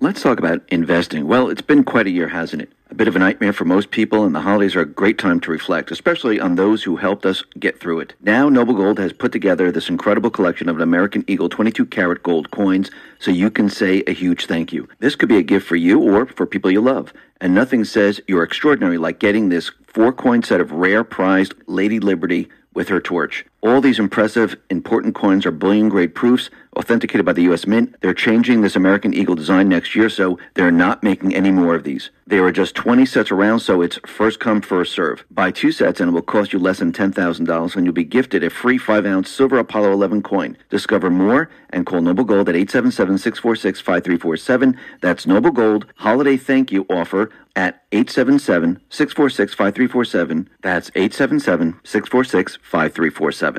Let's 0.01 0.22
talk 0.22 0.38
about 0.38 0.62
investing. 0.68 1.28
Well, 1.28 1.49
it's 1.51 1.61
been 1.61 1.84
quite 1.84 2.07
a 2.07 2.11
year, 2.11 2.28
hasn't 2.28 2.62
it? 2.62 2.72
A 2.90 2.95
bit 2.95 3.07
of 3.07 3.14
a 3.16 3.18
nightmare 3.18 3.53
for 3.53 3.66
most 3.66 3.90
people, 3.90 4.24
and 4.24 4.34
the 4.34 4.40
holidays 4.40 4.74
are 4.74 4.80
a 4.80 4.86
great 4.86 5.18
time 5.18 5.40
to 5.40 5.51
reflect, 5.51 5.90
especially 5.90 6.40
on 6.40 6.55
those 6.55 6.82
who 6.82 6.97
helped 6.97 7.26
us 7.26 7.45
get 7.59 7.78
through 7.78 8.01
it. 8.01 8.14
Now, 8.20 8.49
Noble 8.49 8.74
Gold 8.74 8.99
has 8.99 9.12
put 9.12 9.30
together 9.30 9.70
this 9.70 9.90
incredible 9.90 10.30
collection 10.30 10.68
of 10.68 10.80
American 10.80 11.22
Eagle 11.28 11.49
22 11.49 11.86
karat 11.86 12.22
gold 12.22 12.51
coins 12.51 12.90
so 13.18 13.30
you 13.30 13.51
can 13.51 13.68
say 13.68 14.03
a 14.07 14.12
huge 14.12 14.47
thank 14.47 14.72
you. 14.72 14.88
This 14.99 15.14
could 15.14 15.28
be 15.28 15.38
a 15.38 15.43
gift 15.43 15.68
for 15.68 15.76
you 15.76 16.01
or 16.01 16.26
for 16.26 16.47
people 16.47 16.70
you 16.70 16.80
love. 16.80 17.12
And 17.40 17.55
nothing 17.55 17.84
says 17.84 18.20
you're 18.26 18.43
extraordinary 18.43 18.99
like 18.99 19.18
getting 19.18 19.51
this 19.51 19.70
four 19.86 20.12
coin 20.12 20.43
set 20.43 20.61
of 20.61 20.72
rare 20.72 21.05
prized 21.05 21.55
Lady 21.66 22.01
Liberty 22.01 22.49
with 22.74 22.88
her 22.88 23.01
torch. 23.01 23.45
All 23.64 23.80
these 23.80 24.00
impressive, 24.00 24.56
important 24.70 25.14
coins 25.14 25.46
are 25.46 25.52
bullion 25.52 25.88
grade 25.88 26.16
proofs 26.16 26.50
authenticated 26.76 27.24
by 27.24 27.32
the 27.32 27.42
U.S. 27.42 27.64
Mint. 27.66 27.94
They're 28.00 28.14
changing 28.14 28.60
this 28.60 28.74
American 28.74 29.14
Eagle 29.14 29.36
design 29.36 29.68
next 29.68 29.94
year, 29.94 30.08
so 30.08 30.38
they're 30.54 30.72
not 30.72 31.02
making 31.02 31.34
any 31.34 31.52
more 31.52 31.74
of 31.76 31.84
these. 31.84 32.10
There 32.26 32.44
are 32.44 32.50
just 32.50 32.74
20 32.74 33.06
sets 33.06 33.30
around, 33.30 33.60
so 33.60 33.80
it's 33.82 34.00
first 34.06 34.40
come, 34.40 34.62
first 34.62 34.92
serve. 34.92 35.24
Buy 35.30 35.52
two 35.52 35.70
sets 35.70 36.00
and 36.00 36.08
it 36.08 36.12
will 36.12 36.22
cost 36.22 36.52
you 36.52 36.58
less 36.58 36.78
than 36.78 36.92
$10,000, 36.92 37.76
and 37.76 37.84
you'll 37.84 37.94
be 37.94 38.04
gifted 38.04 38.42
a 38.42 38.50
free 38.50 38.78
5 38.78 39.06
ounce 39.06 39.30
silver 39.30 39.58
Apollo 39.58 39.92
11 39.92 40.22
coin. 40.22 40.56
Discover 40.70 41.10
more 41.10 41.50
and 41.70 41.86
call 41.86 42.00
Noble 42.00 42.24
Gold 42.24 42.48
at 42.48 42.56
877 42.56 43.18
646 43.18 43.80
5347. 43.80 44.76
That's 45.00 45.26
Noble 45.26 45.50
Gold 45.50 45.86
Holiday 45.96 46.36
Thank 46.36 46.72
You 46.72 46.86
offer 46.90 47.30
at 47.54 47.82
877 47.92 48.80
646 48.88 49.54
5347. 49.54 50.48
That's 50.62 50.90
877 50.94 51.80
646 51.84 52.58
5347. 52.62 53.51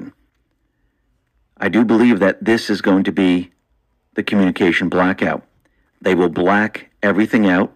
I 1.58 1.70
do 1.70 1.86
believe 1.86 2.20
that 2.20 2.44
this 2.44 2.70
is 2.70 2.82
going 2.82 3.04
to 3.06 3.12
be 3.12 3.52
the 4.16 4.24
communication 4.24 4.90
blackout. 4.90 5.44
They 6.02 6.16
will 6.16 6.30
black 6.30 6.90
everything 7.02 7.48
out 7.48 7.74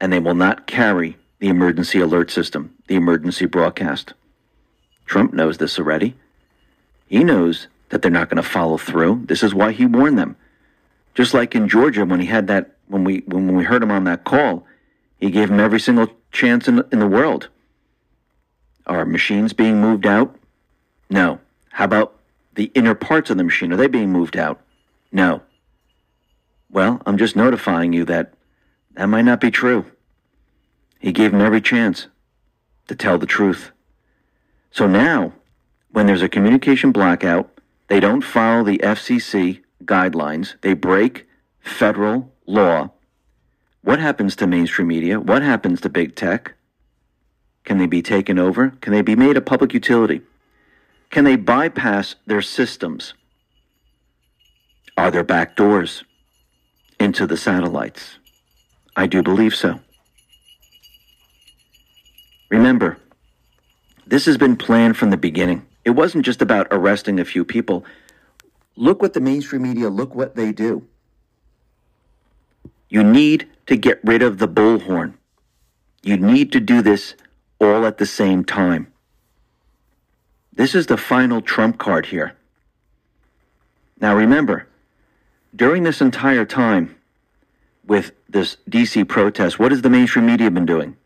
and 0.00 0.12
they 0.12 0.20
will 0.20 0.34
not 0.34 0.66
carry 0.66 1.16
the 1.40 1.48
emergency 1.48 2.00
alert 2.00 2.30
system, 2.30 2.74
the 2.86 2.94
emergency 2.94 3.46
broadcast. 3.46 4.14
Trump 5.06 5.32
knows 5.32 5.58
this 5.58 5.78
already. 5.78 6.14
He 7.08 7.24
knows 7.24 7.66
that 7.88 8.02
they're 8.02 8.10
not 8.10 8.28
going 8.28 8.42
to 8.42 8.48
follow 8.48 8.78
through. 8.78 9.24
This 9.26 9.42
is 9.42 9.54
why 9.54 9.72
he 9.72 9.86
warned 9.86 10.18
them. 10.18 10.36
Just 11.14 11.34
like 11.34 11.54
in 11.54 11.68
Georgia 11.68 12.04
when 12.04 12.20
he 12.20 12.26
had 12.26 12.46
that 12.46 12.76
when 12.86 13.04
we 13.04 13.24
when 13.26 13.56
we 13.56 13.64
heard 13.64 13.82
him 13.82 13.90
on 13.90 14.04
that 14.04 14.24
call, 14.24 14.64
he 15.18 15.30
gave 15.30 15.50
him 15.50 15.60
every 15.60 15.80
single 15.80 16.08
chance 16.32 16.68
in, 16.68 16.84
in 16.92 16.98
the 16.98 17.06
world. 17.06 17.48
Are 18.86 19.04
machines 19.04 19.52
being 19.52 19.80
moved 19.80 20.06
out? 20.06 20.36
No. 21.10 21.40
How 21.72 21.84
about 21.84 22.16
the 22.54 22.70
inner 22.74 22.94
parts 22.94 23.30
of 23.30 23.36
the 23.36 23.44
machine? 23.44 23.72
Are 23.72 23.76
they 23.76 23.88
being 23.88 24.10
moved 24.10 24.36
out? 24.36 24.60
No. 25.12 25.42
Well, 26.70 27.02
I'm 27.04 27.18
just 27.18 27.36
notifying 27.36 27.92
you 27.92 28.04
that 28.04 28.34
that 28.94 29.06
might 29.06 29.22
not 29.22 29.40
be 29.40 29.50
true. 29.50 29.86
He 31.00 31.12
gave 31.12 31.34
him 31.34 31.40
every 31.40 31.60
chance 31.60 32.06
to 32.86 32.94
tell 32.94 33.18
the 33.18 33.26
truth. 33.26 33.72
So 34.70 34.86
now, 34.86 35.32
when 35.90 36.06
there's 36.06 36.22
a 36.22 36.28
communication 36.28 36.92
blackout, 36.92 37.50
they 37.88 37.98
don't 37.98 38.22
follow 38.22 38.62
the 38.62 38.78
FCC 38.78 39.62
guidelines, 39.84 40.54
they 40.60 40.74
break 40.74 41.26
federal 41.60 42.32
law. 42.46 42.90
What 43.82 43.98
happens 43.98 44.36
to 44.36 44.46
mainstream 44.46 44.88
media? 44.88 45.18
What 45.18 45.42
happens 45.42 45.80
to 45.80 45.88
big 45.88 46.14
tech? 46.14 46.54
Can 47.64 47.78
they 47.78 47.86
be 47.86 48.02
taken 48.02 48.38
over? 48.38 48.70
Can 48.80 48.92
they 48.92 49.02
be 49.02 49.16
made 49.16 49.36
a 49.36 49.40
public 49.40 49.72
utility? 49.74 50.22
Can 51.10 51.24
they 51.24 51.36
bypass 51.36 52.14
their 52.26 52.42
systems? 52.42 53.14
Are 54.96 55.10
there 55.10 55.24
back 55.24 55.56
doors? 55.56 56.04
into 57.00 57.26
the 57.26 57.36
satellites. 57.36 58.18
I 58.94 59.06
do 59.06 59.22
believe 59.22 59.54
so. 59.54 59.80
Remember, 62.50 62.98
this 64.06 64.26
has 64.26 64.36
been 64.36 64.56
planned 64.56 64.96
from 64.96 65.10
the 65.10 65.16
beginning. 65.16 65.66
It 65.84 65.90
wasn't 65.90 66.26
just 66.26 66.42
about 66.42 66.68
arresting 66.70 67.18
a 67.18 67.24
few 67.24 67.44
people. 67.44 67.84
Look 68.76 69.00
what 69.00 69.14
the 69.14 69.20
mainstream 69.20 69.62
media, 69.62 69.88
look 69.88 70.14
what 70.14 70.36
they 70.36 70.52
do. 70.52 70.86
You 72.88 73.02
need 73.02 73.48
to 73.66 73.76
get 73.76 74.00
rid 74.04 74.20
of 74.20 74.38
the 74.38 74.48
bullhorn. 74.48 75.14
You 76.02 76.16
need 76.16 76.52
to 76.52 76.60
do 76.60 76.82
this 76.82 77.14
all 77.60 77.86
at 77.86 77.98
the 77.98 78.06
same 78.06 78.44
time. 78.44 78.89
This 80.60 80.74
is 80.74 80.88
the 80.88 80.98
final 80.98 81.40
trump 81.40 81.78
card 81.78 82.04
here. 82.04 82.36
Now 83.98 84.14
remember, 84.14 84.66
during 85.56 85.84
this 85.84 86.02
entire 86.02 86.44
time 86.44 86.96
with 87.86 88.12
this 88.28 88.58
DC 88.68 89.08
protest, 89.08 89.58
what 89.58 89.72
has 89.72 89.80
the 89.80 89.88
mainstream 89.88 90.26
media 90.26 90.50
been 90.50 90.66
doing? 90.66 90.98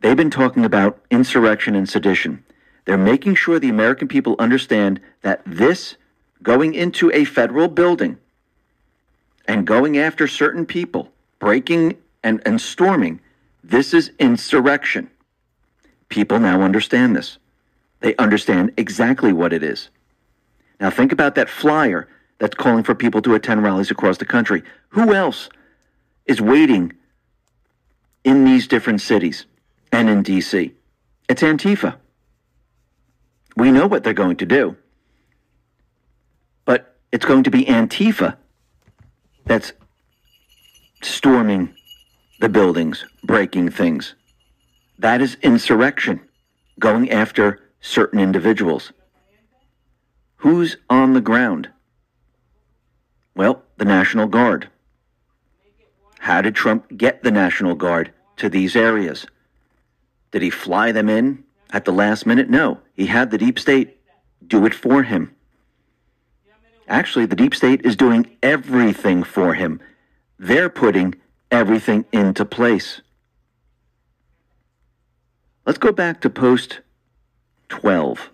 They've 0.00 0.16
been 0.16 0.28
talking 0.28 0.64
about 0.64 1.00
insurrection 1.08 1.76
and 1.76 1.88
sedition. 1.88 2.42
They're 2.84 2.98
making 2.98 3.36
sure 3.36 3.60
the 3.60 3.68
American 3.68 4.08
people 4.08 4.34
understand 4.40 5.00
that 5.22 5.42
this 5.46 5.94
going 6.42 6.74
into 6.74 7.12
a 7.12 7.24
federal 7.24 7.68
building 7.68 8.18
and 9.46 9.68
going 9.68 9.98
after 9.98 10.26
certain 10.26 10.66
people, 10.66 11.12
breaking 11.38 11.96
and, 12.24 12.42
and 12.44 12.60
storming, 12.60 13.20
this 13.62 13.94
is 13.94 14.10
insurrection. 14.18 15.08
People 16.08 16.40
now 16.40 16.62
understand 16.62 17.14
this. 17.14 17.38
They 18.00 18.16
understand 18.16 18.72
exactly 18.76 19.32
what 19.32 19.52
it 19.52 19.62
is. 19.62 19.90
Now, 20.80 20.90
think 20.90 21.12
about 21.12 21.34
that 21.34 21.50
flyer 21.50 22.08
that's 22.38 22.54
calling 22.54 22.82
for 22.82 22.94
people 22.94 23.20
to 23.22 23.34
attend 23.34 23.62
rallies 23.62 23.90
across 23.90 24.18
the 24.18 24.24
country. 24.24 24.62
Who 24.90 25.14
else 25.14 25.50
is 26.24 26.40
waiting 26.40 26.94
in 28.24 28.44
these 28.44 28.66
different 28.66 29.02
cities 29.02 29.44
and 29.92 30.08
in 30.08 30.22
D.C.? 30.22 30.74
It's 31.28 31.42
Antifa. 31.42 31.96
We 33.56 33.70
know 33.70 33.86
what 33.86 34.02
they're 34.02 34.14
going 34.14 34.36
to 34.36 34.46
do. 34.46 34.76
But 36.64 36.96
it's 37.12 37.26
going 37.26 37.42
to 37.44 37.50
be 37.50 37.64
Antifa 37.66 38.36
that's 39.44 39.72
storming 41.02 41.74
the 42.40 42.48
buildings, 42.48 43.04
breaking 43.22 43.70
things. 43.70 44.14
That 44.98 45.20
is 45.20 45.36
insurrection, 45.42 46.20
going 46.78 47.10
after 47.10 47.69
certain 47.80 48.20
individuals. 48.20 48.92
Who's 50.36 50.76
on 50.88 51.12
the 51.12 51.20
ground? 51.20 51.68
Well, 53.34 53.62
the 53.76 53.84
National 53.84 54.26
Guard. 54.26 54.68
How 56.18 56.42
did 56.42 56.54
Trump 56.54 56.96
get 56.96 57.22
the 57.22 57.30
National 57.30 57.74
Guard 57.74 58.12
to 58.36 58.48
these 58.48 58.76
areas? 58.76 59.26
Did 60.30 60.42
he 60.42 60.50
fly 60.50 60.92
them 60.92 61.08
in 61.08 61.44
at 61.70 61.84
the 61.84 61.92
last 61.92 62.26
minute? 62.26 62.50
No. 62.50 62.80
He 62.94 63.06
had 63.06 63.30
the 63.30 63.38
deep 63.38 63.58
state 63.58 63.98
do 64.46 64.66
it 64.66 64.74
for 64.74 65.02
him. 65.02 65.34
Actually, 66.88 67.26
the 67.26 67.36
deep 67.36 67.54
state 67.54 67.84
is 67.84 67.96
doing 67.96 68.36
everything 68.42 69.22
for 69.22 69.54
him. 69.54 69.80
They're 70.38 70.68
putting 70.68 71.14
everything 71.50 72.04
into 72.12 72.44
place. 72.44 73.00
Let's 75.64 75.78
go 75.78 75.92
back 75.92 76.20
to 76.22 76.30
post 76.30 76.80
12. 77.70 78.30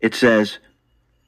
It 0.00 0.14
says, 0.14 0.58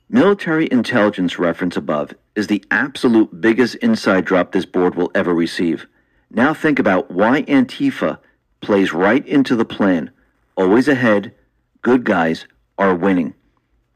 Military 0.08 0.68
intelligence 0.70 1.38
reference 1.38 1.76
above 1.76 2.14
is 2.36 2.46
the 2.46 2.64
absolute 2.70 3.40
biggest 3.40 3.74
inside 3.76 4.24
drop 4.24 4.52
this 4.52 4.66
board 4.66 4.94
will 4.94 5.10
ever 5.14 5.34
receive. 5.34 5.86
Now 6.30 6.54
think 6.54 6.78
about 6.78 7.10
why 7.10 7.42
Antifa 7.42 8.18
plays 8.60 8.92
right 8.92 9.26
into 9.26 9.56
the 9.56 9.64
plan. 9.64 10.10
Always 10.56 10.86
ahead, 10.86 11.34
good 11.82 12.04
guys 12.04 12.46
are 12.78 12.94
winning. 12.94 13.34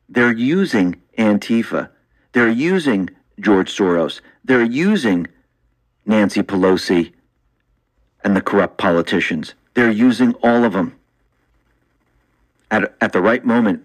They're 0.08 0.32
using 0.32 1.00
Antifa. 1.16 1.90
They're 2.32 2.48
using 2.50 3.10
George 3.38 3.74
Soros. 3.76 4.20
They're 4.44 4.64
using 4.64 5.28
Nancy 6.06 6.42
Pelosi 6.42 7.12
and 8.24 8.34
the 8.34 8.40
corrupt 8.40 8.78
politicians. 8.78 9.54
They're 9.74 9.90
using 9.90 10.34
all 10.42 10.64
of 10.64 10.72
them. 10.72 10.96
At, 12.70 12.94
at 13.00 13.12
the 13.12 13.20
right 13.20 13.44
moment, 13.44 13.84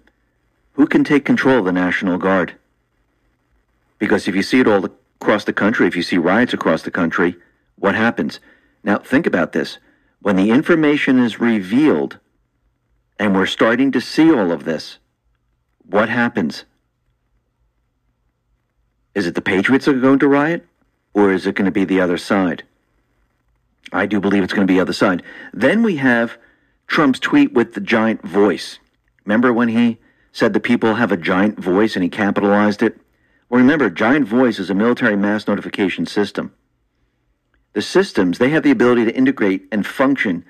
who 0.73 0.87
can 0.87 1.03
take 1.03 1.25
control 1.25 1.59
of 1.59 1.65
the 1.65 1.71
National 1.71 2.17
Guard? 2.17 2.55
Because 3.97 4.27
if 4.27 4.35
you 4.35 4.43
see 4.43 4.59
it 4.59 4.67
all 4.67 4.85
across 5.21 5.45
the 5.45 5.53
country, 5.53 5.87
if 5.87 5.95
you 5.95 6.03
see 6.03 6.17
riots 6.17 6.53
across 6.53 6.83
the 6.83 6.91
country, 6.91 7.35
what 7.77 7.95
happens? 7.95 8.39
Now, 8.83 8.99
think 8.99 9.25
about 9.25 9.53
this. 9.53 9.79
When 10.21 10.35
the 10.35 10.51
information 10.51 11.19
is 11.19 11.39
revealed, 11.39 12.19
and 13.17 13.33
we're 13.33 13.45
starting 13.45 13.91
to 13.93 14.01
see 14.01 14.31
all 14.31 14.51
of 14.51 14.65
this, 14.65 14.97
what 15.89 16.09
happens? 16.09 16.65
Is 19.13 19.25
it 19.25 19.35
the 19.35 19.41
Patriots 19.41 19.85
that 19.85 19.95
are 19.95 19.99
going 19.99 20.19
to 20.19 20.27
riot, 20.27 20.65
or 21.13 21.31
is 21.31 21.47
it 21.47 21.55
going 21.55 21.65
to 21.65 21.71
be 21.71 21.85
the 21.85 22.01
other 22.01 22.17
side? 22.17 22.63
I 23.93 24.05
do 24.05 24.19
believe 24.19 24.43
it's 24.43 24.53
going 24.53 24.67
to 24.67 24.71
be 24.71 24.75
the 24.75 24.81
other 24.81 24.93
side. 24.93 25.23
Then 25.53 25.83
we 25.83 25.95
have 25.97 26.37
Trump's 26.87 27.19
tweet 27.19 27.53
with 27.53 27.73
the 27.73 27.81
giant 27.81 28.21
voice. 28.21 28.79
Remember 29.25 29.51
when 29.51 29.69
he 29.69 29.97
said 30.31 30.53
the 30.53 30.59
people 30.59 30.95
have 30.95 31.11
a 31.11 31.17
giant 31.17 31.59
voice 31.59 31.95
and 31.95 32.03
he 32.03 32.09
capitalized 32.09 32.83
it? 32.83 32.97
Well, 33.49 33.61
remember, 33.61 33.89
giant 33.89 34.27
voice 34.27 34.59
is 34.59 34.69
a 34.69 34.75
military 34.75 35.15
mass 35.15 35.47
notification 35.47 36.05
system. 36.05 36.53
The 37.73 37.81
systems, 37.81 38.37
they 38.37 38.49
have 38.49 38.63
the 38.63 38.71
ability 38.71 39.05
to 39.05 39.15
integrate 39.15 39.67
and 39.71 39.85
function 39.85 40.45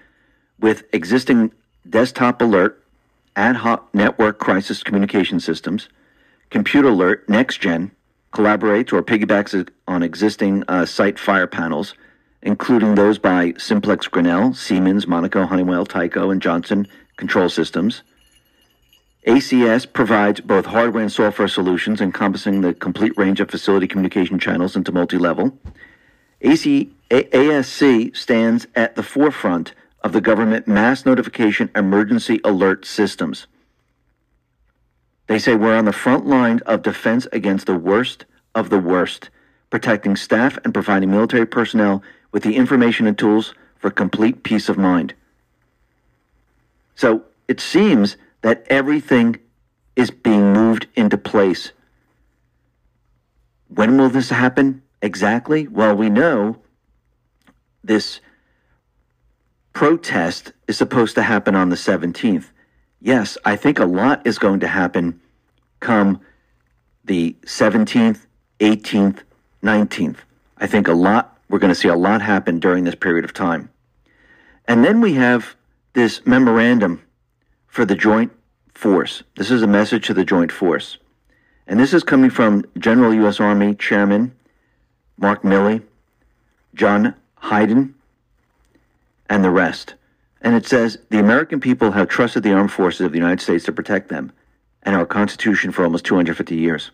with 0.59 0.83
existing 0.93 1.51
desktop 1.89 2.41
alert, 2.41 2.83
ad 3.35 3.57
hoc 3.57 3.93
network 3.93 4.39
crisis 4.39 4.83
communication 4.83 5.39
systems, 5.39 5.89
compute 6.49 6.85
alert, 6.85 7.27
next 7.27 7.59
gen, 7.59 7.91
collaborates 8.31 8.93
or 8.93 9.01
piggybacks 9.01 9.67
on 9.87 10.03
existing 10.03 10.63
uh, 10.67 10.85
site 10.85 11.17
fire 11.17 11.47
panels, 11.47 11.93
including 12.45 12.93
those 12.93 13.17
by 13.17 13.53
Simplex 13.57 14.07
Grinnell, 14.07 14.53
Siemens, 14.53 15.07
Monaco, 15.07 15.47
Honeywell, 15.47 15.85
Tyco, 15.85 16.31
and 16.31 16.39
Johnson 16.41 16.87
Control 17.17 17.49
Systems. 17.49 18.03
ACS 19.27 19.91
provides 19.91 20.39
both 20.41 20.67
hardware 20.67 21.01
and 21.01 21.11
software 21.11 21.47
solutions 21.47 21.99
encompassing 21.99 22.61
the 22.61 22.75
complete 22.75 23.17
range 23.17 23.39
of 23.39 23.49
facility 23.49 23.87
communication 23.87 24.37
channels 24.37 24.75
into 24.75 24.91
multi 24.91 25.17
level. 25.17 25.57
AC, 26.41 26.91
ASC 27.09 28.15
stands 28.15 28.67
at 28.75 28.95
the 28.95 29.01
forefront 29.01 29.73
of 30.03 30.11
the 30.11 30.21
government 30.21 30.67
mass 30.67 31.03
notification 31.03 31.71
emergency 31.75 32.39
alert 32.43 32.85
systems. 32.85 33.47
They 35.25 35.39
say 35.39 35.55
we're 35.55 35.75
on 35.75 35.85
the 35.85 35.93
front 35.93 36.27
line 36.27 36.59
of 36.67 36.83
defense 36.83 37.27
against 37.31 37.65
the 37.65 37.73
worst 37.73 38.25
of 38.53 38.69
the 38.69 38.77
worst, 38.77 39.31
protecting 39.71 40.15
staff 40.15 40.59
and 40.63 40.71
providing 40.71 41.09
military 41.09 41.47
personnel 41.47 42.03
with 42.35 42.43
the 42.43 42.57
information 42.57 43.07
and 43.07 43.17
tools 43.17 43.53
for 43.79 43.89
complete 43.89 44.43
peace 44.43 44.67
of 44.67 44.77
mind. 44.77 45.13
So 46.93 47.23
it 47.47 47.61
seems 47.61 48.17
that 48.41 48.65
everything 48.69 49.37
is 49.95 50.11
being 50.11 50.51
moved 50.51 50.87
into 50.97 51.17
place. 51.17 51.71
When 53.69 53.97
will 53.97 54.09
this 54.09 54.31
happen 54.31 54.81
exactly? 55.01 55.69
Well, 55.69 55.95
we 55.95 56.09
know 56.09 56.57
this 57.85 58.19
protest 59.71 60.51
is 60.67 60.77
supposed 60.77 61.15
to 61.15 61.23
happen 61.23 61.55
on 61.55 61.69
the 61.69 61.77
17th. 61.77 62.47
Yes, 62.99 63.37
I 63.45 63.55
think 63.55 63.79
a 63.79 63.85
lot 63.85 64.27
is 64.27 64.39
going 64.39 64.59
to 64.59 64.67
happen 64.67 65.21
come 65.79 66.19
the 67.05 67.33
17th, 67.45 68.25
18th, 68.59 69.19
19th. 69.63 70.17
I 70.57 70.67
think 70.67 70.89
a 70.89 70.93
lot, 70.93 71.34
we're 71.55 71.59
going 71.59 71.73
to 71.73 71.79
see 71.79 71.87
a 71.87 71.95
lot 71.95 72.21
happen 72.21 72.59
during 72.59 72.83
this 72.83 72.95
period 72.95 73.23
of 73.23 73.31
time. 73.33 73.69
And 74.67 74.83
then 74.83 74.99
we 74.99 75.13
have 75.13 75.55
this 75.93 76.25
memorandum 76.25 77.01
for 77.65 77.85
the 77.85 77.95
Joint 77.95 78.33
Force. 78.73 79.23
This 79.37 79.49
is 79.49 79.61
a 79.61 79.67
message 79.67 80.05
to 80.07 80.13
the 80.13 80.25
Joint 80.25 80.51
Force. 80.51 80.97
And 81.65 81.79
this 81.79 81.93
is 81.93 82.03
coming 82.03 82.29
from 82.29 82.65
General 82.77 83.13
U.S. 83.13 83.39
Army 83.39 83.73
Chairman 83.73 84.35
Mark 85.17 85.43
Milley, 85.43 85.81
John 86.73 87.15
Hyten, 87.41 87.93
and 89.29 89.41
the 89.41 89.49
rest. 89.49 89.93
And 90.41 90.55
it 90.55 90.65
says 90.65 90.97
the 91.09 91.19
American 91.19 91.61
people 91.61 91.91
have 91.91 92.09
trusted 92.09 92.43
the 92.43 92.51
armed 92.51 92.73
forces 92.73 93.05
of 93.05 93.13
the 93.13 93.17
United 93.17 93.39
States 93.39 93.63
to 93.63 93.71
protect 93.71 94.09
them 94.09 94.33
and 94.83 94.93
our 94.93 95.05
Constitution 95.05 95.71
for 95.71 95.85
almost 95.85 96.03
250 96.03 96.53
years. 96.53 96.91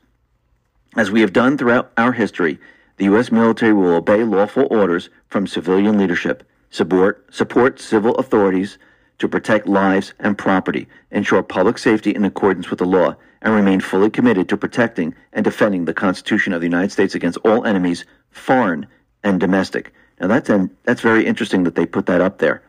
As 0.96 1.10
we 1.10 1.22
have 1.22 1.34
done 1.34 1.58
throughout 1.58 1.92
our 1.98 2.12
history, 2.12 2.60
the 3.02 3.06
U.S. 3.06 3.32
military 3.32 3.74
will 3.74 3.96
obey 3.96 4.24
lawful 4.24 4.68
orders 4.70 5.10
from 5.28 5.48
civilian 5.48 5.98
leadership, 5.98 6.48
support, 6.70 7.26
support 7.34 7.80
civil 7.80 8.14
authorities, 8.18 8.78
to 9.18 9.28
protect 9.28 9.66
lives 9.66 10.14
and 10.20 10.38
property, 10.38 10.88
ensure 11.10 11.42
public 11.42 11.80
safety 11.80 12.14
in 12.14 12.24
accordance 12.24 12.70
with 12.70 12.78
the 12.78 12.86
law, 12.86 13.16
and 13.42 13.56
remain 13.56 13.80
fully 13.80 14.12
committed 14.12 14.48
to 14.48 14.56
protecting 14.56 15.16
and 15.34 15.44
defending 15.44 15.86
the 15.86 15.96
Constitution 15.96 16.54
of 16.54 16.62
the 16.62 16.68
United 16.68 16.92
States 16.92 17.16
against 17.16 17.40
all 17.40 17.66
enemies, 17.66 18.06
foreign 18.30 18.86
and 19.24 19.40
domestic. 19.40 19.92
Now 20.20 20.28
that's 20.28 20.52
an, 20.52 20.70
that's 20.84 21.02
very 21.02 21.26
interesting 21.26 21.64
that 21.64 21.74
they 21.74 21.88
put 21.88 22.06
that 22.06 22.22
up 22.22 22.38
there. 22.38 22.62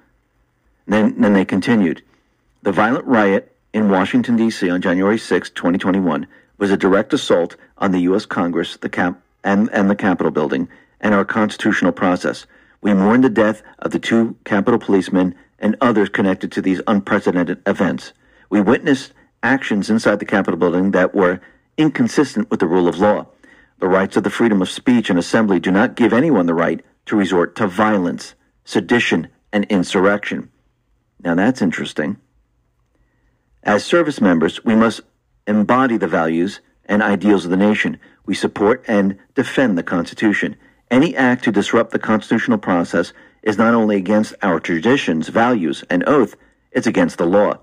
Then 0.86 1.20
then 1.20 1.34
they 1.34 1.44
continued. 1.44 2.02
The 2.62 2.72
violent 2.72 3.04
riot 3.04 3.54
in 3.74 3.90
Washington 3.90 4.36
D.C. 4.36 4.70
on 4.70 4.80
January 4.80 5.18
6, 5.18 5.50
2021 5.50 6.26
was 6.56 6.70
a 6.70 6.78
direct 6.78 7.12
assault 7.12 7.56
on 7.76 7.92
the 7.92 8.00
U.S. 8.08 8.24
Congress, 8.24 8.78
the 8.78 8.88
cap 8.88 9.20
and, 9.44 9.70
and 9.72 9.90
the 9.90 9.96
Capitol 9.96 10.30
building 10.30 10.68
and 11.00 11.14
our 11.14 11.24
constitutional 11.24 11.92
process. 11.92 12.46
We 12.80 12.94
mourn 12.94 13.20
the 13.20 13.28
death 13.28 13.62
of 13.78 13.92
the 13.92 13.98
two 13.98 14.36
Capitol 14.44 14.78
policemen 14.78 15.34
and 15.58 15.76
others 15.80 16.08
connected 16.08 16.50
to 16.52 16.62
these 16.62 16.80
unprecedented 16.86 17.62
events. 17.66 18.12
We 18.50 18.60
witnessed 18.60 19.12
actions 19.42 19.90
inside 19.90 20.18
the 20.18 20.24
Capitol 20.24 20.58
building 20.58 20.90
that 20.92 21.14
were 21.14 21.40
inconsistent 21.76 22.50
with 22.50 22.60
the 22.60 22.66
rule 22.66 22.88
of 22.88 22.98
law. 22.98 23.26
The 23.78 23.88
rights 23.88 24.16
of 24.16 24.24
the 24.24 24.30
freedom 24.30 24.62
of 24.62 24.70
speech 24.70 25.10
and 25.10 25.18
assembly 25.18 25.58
do 25.58 25.70
not 25.70 25.96
give 25.96 26.12
anyone 26.12 26.46
the 26.46 26.54
right 26.54 26.84
to 27.06 27.16
resort 27.16 27.56
to 27.56 27.66
violence, 27.66 28.34
sedition, 28.64 29.28
and 29.52 29.64
insurrection. 29.64 30.50
Now 31.22 31.34
that's 31.34 31.62
interesting. 31.62 32.18
As 33.64 33.84
service 33.84 34.20
members, 34.20 34.64
we 34.64 34.74
must 34.74 35.00
embody 35.46 35.96
the 35.96 36.08
values 36.08 36.60
and 36.86 37.02
ideals 37.02 37.44
of 37.44 37.50
the 37.50 37.56
nation. 37.56 37.98
We 38.26 38.34
support 38.34 38.84
and 38.88 39.18
defend 39.34 39.76
the 39.76 39.82
Constitution. 39.82 40.56
Any 40.90 41.16
act 41.16 41.44
to 41.44 41.52
disrupt 41.52 41.90
the 41.90 41.98
constitutional 41.98 42.58
process 42.58 43.12
is 43.42 43.58
not 43.58 43.74
only 43.74 43.96
against 43.96 44.34
our 44.42 44.60
traditions, 44.60 45.28
values, 45.28 45.84
and 45.90 46.04
oath, 46.06 46.36
it's 46.70 46.86
against 46.86 47.18
the 47.18 47.26
law. 47.26 47.58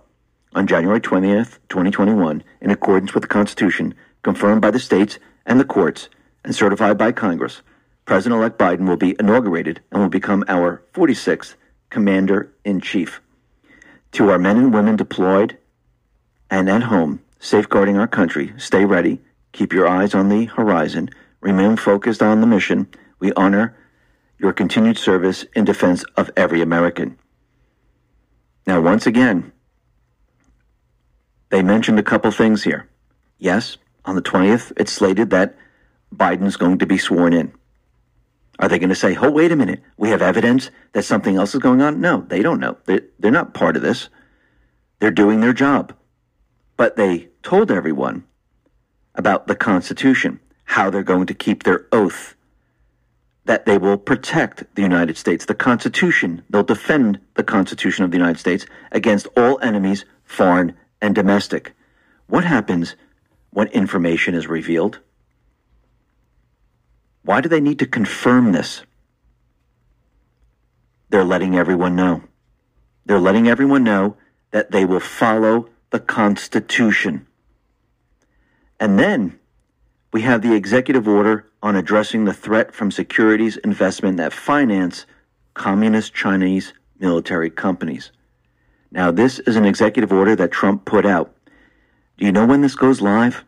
On 0.54 0.68
January 0.68 1.00
20th, 1.00 1.60
2021, 1.70 2.44
in 2.62 2.72
accordance 2.72 3.14
with 3.14 3.22
the 3.22 3.28
Constitution, 3.28 3.94
confirmed 4.24 4.62
by 4.62 4.72
the 4.72 4.80
states 4.80 5.20
and 5.46 5.60
the 5.60 5.66
courts, 5.66 6.10
and 6.44 6.56
certified 6.56 6.98
by 6.98 7.12
Congress, 7.12 7.62
President 8.06 8.40
elect 8.40 8.58
Biden 8.58 8.88
will 8.88 8.98
be 8.98 9.16
inaugurated 9.20 9.82
and 9.92 10.02
will 10.02 10.10
become 10.10 10.44
our 10.48 10.84
46th 10.94 11.54
Commander 11.92 12.52
in 12.66 12.82
Chief. 12.82 13.22
To 14.14 14.32
our 14.32 14.40
men 14.40 14.58
and 14.58 14.74
women 14.74 14.96
deployed 14.96 15.58
and 16.50 16.68
at 16.68 16.84
home, 16.84 17.22
safeguarding 17.40 17.98
our 17.98 18.08
country, 18.08 18.54
stay 18.58 18.86
ready, 18.86 19.20
keep 19.52 19.74
your 19.74 19.88
eyes 19.88 20.14
on 20.14 20.30
the 20.30 20.46
horizon, 20.46 21.10
remain 21.42 21.78
focused 21.78 22.22
on 22.22 22.42
the 22.42 22.48
mission. 22.48 22.88
We 23.20 23.34
honor 23.34 23.76
your 24.38 24.54
continued 24.54 24.98
service 24.98 25.46
in 25.56 25.66
defense 25.66 26.04
of 26.16 26.30
every 26.38 26.62
American. 26.62 27.18
Now, 28.68 28.82
once 28.82 29.08
again, 29.08 29.52
they 31.50 31.64
mentioned 31.64 32.00
a 32.00 32.04
couple 32.04 32.32
things 32.32 32.64
here. 32.64 32.88
Yes, 33.40 33.78
on 34.06 34.16
the 34.16 34.22
20th, 34.22 34.72
it's 34.78 34.92
slated 34.92 35.32
that 35.32 35.56
Biden's 36.16 36.58
going 36.58 36.78
to 36.80 36.86
be 36.86 36.98
sworn 36.98 37.34
in. 37.34 37.52
Are 38.60 38.68
they 38.68 38.80
going 38.80 38.90
to 38.90 38.96
say, 38.96 39.16
oh, 39.16 39.32
wait 39.32 39.52
a 39.52 39.56
minute, 39.56 39.82
we 39.98 40.10
have 40.10 40.22
evidence 40.22 40.70
that 40.92 41.06
something 41.06 41.38
else 41.38 41.56
is 41.56 41.62
going 41.62 41.82
on? 41.82 42.02
No, 42.02 42.26
they 42.28 42.42
don't 42.42 42.60
know. 42.60 42.78
They're, 42.86 43.04
they're 43.18 43.32
not 43.32 43.54
part 43.54 43.78
of 43.78 43.82
this. 43.82 44.10
They're 45.00 45.12
doing 45.12 45.40
their 45.40 45.54
job. 45.54 45.94
But 46.80 46.96
they 46.96 47.28
told 47.44 47.72
everyone 47.72 48.24
about 49.14 49.48
the 49.48 49.56
Constitution, 49.56 50.40
how 50.64 50.90
they're 50.90 51.04
going 51.04 51.26
to 51.26 51.34
keep 51.34 51.64
their 51.64 51.88
oath, 51.92 52.36
that 53.44 53.66
they 53.66 53.78
will 53.78 53.98
protect 53.98 54.64
the 54.76 54.82
United 54.82 55.18
States, 55.18 55.44
the 55.44 55.54
Constitution. 55.54 56.42
They'll 56.50 56.64
defend 56.64 57.20
the 57.34 57.44
Constitution 57.44 58.06
of 58.06 58.12
the 58.12 58.18
United 58.18 58.40
States 58.40 58.66
against 58.94 59.28
all 59.36 59.60
enemies, 59.62 60.06
foreign 60.24 60.74
and 61.02 61.14
domestic. 61.14 61.74
What 62.28 62.46
happens 62.46 62.96
when 63.50 63.68
information 63.68 64.34
is 64.34 64.48
revealed? 64.48 65.00
Why 67.24 67.42
do 67.42 67.50
they 67.50 67.60
need 67.60 67.80
to 67.80 67.88
confirm 67.88 68.54
this? 68.54 68.84
They're 71.10 71.26
letting 71.26 71.58
everyone 71.58 71.98
know. 71.98 72.24
They're 73.06 73.20
letting 73.20 73.50
everyone 73.50 73.84
know 73.84 74.16
that 74.52 74.72
they 74.72 74.86
will 74.86 75.02
follow 75.02 75.68
the 75.92 76.00
Constitution. 76.00 77.26
And 78.80 78.98
then 78.98 79.40
we 80.14 80.22
have 80.22 80.42
the 80.42 80.54
executive 80.54 81.08
order 81.08 81.46
on 81.62 81.76
addressing 81.76 82.26
the 82.26 82.34
threat 82.34 82.74
from 82.74 82.92
securities 82.92 83.58
investment 83.58 84.18
that 84.18 84.34
finance 84.34 85.06
communist 85.54 86.14
Chinese 86.14 86.74
military 87.00 87.50
companies. 87.50 88.12
Now, 88.92 89.12
this 89.12 89.40
is 89.40 89.56
an 89.56 89.66
executive 89.66 90.12
order 90.12 90.36
that 90.36 90.52
Trump 90.52 90.86
put 90.86 91.06
out. 91.06 91.36
Do 92.18 92.26
you 92.26 92.32
know 92.32 92.46
when 92.46 92.62
this 92.62 92.76
goes 92.76 93.02
live? 93.02 93.44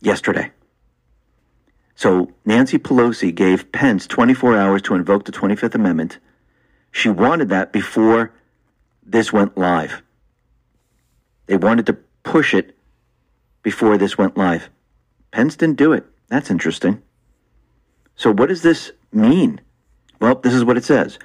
Yesterday. 0.00 0.50
So 1.96 2.32
Nancy 2.44 2.78
Pelosi 2.78 3.34
gave 3.34 3.72
Pence 3.72 4.06
24 4.06 4.56
hours 4.56 4.82
to 4.82 4.94
invoke 4.94 5.24
the 5.24 5.32
25th 5.32 5.74
Amendment. 5.74 6.18
She 6.92 7.08
wanted 7.08 7.48
that 7.48 7.72
before 7.72 8.32
this 9.04 9.32
went 9.32 9.56
live. 9.56 10.02
They 11.46 11.56
wanted 11.56 11.86
to 11.86 11.96
push 12.22 12.54
it 12.54 12.76
before 13.62 13.98
this 13.98 14.18
went 14.18 14.36
live. 14.36 14.70
Pence 15.30 15.56
didn't 15.56 15.76
do 15.76 15.92
it. 15.92 16.04
That's 16.28 16.50
interesting. 16.50 17.02
So, 18.16 18.32
what 18.32 18.48
does 18.48 18.62
this 18.62 18.92
mean? 19.12 19.60
Well, 20.20 20.36
this 20.36 20.54
is 20.54 20.64
what 20.64 20.76
it 20.76 20.84
says. 20.84 21.18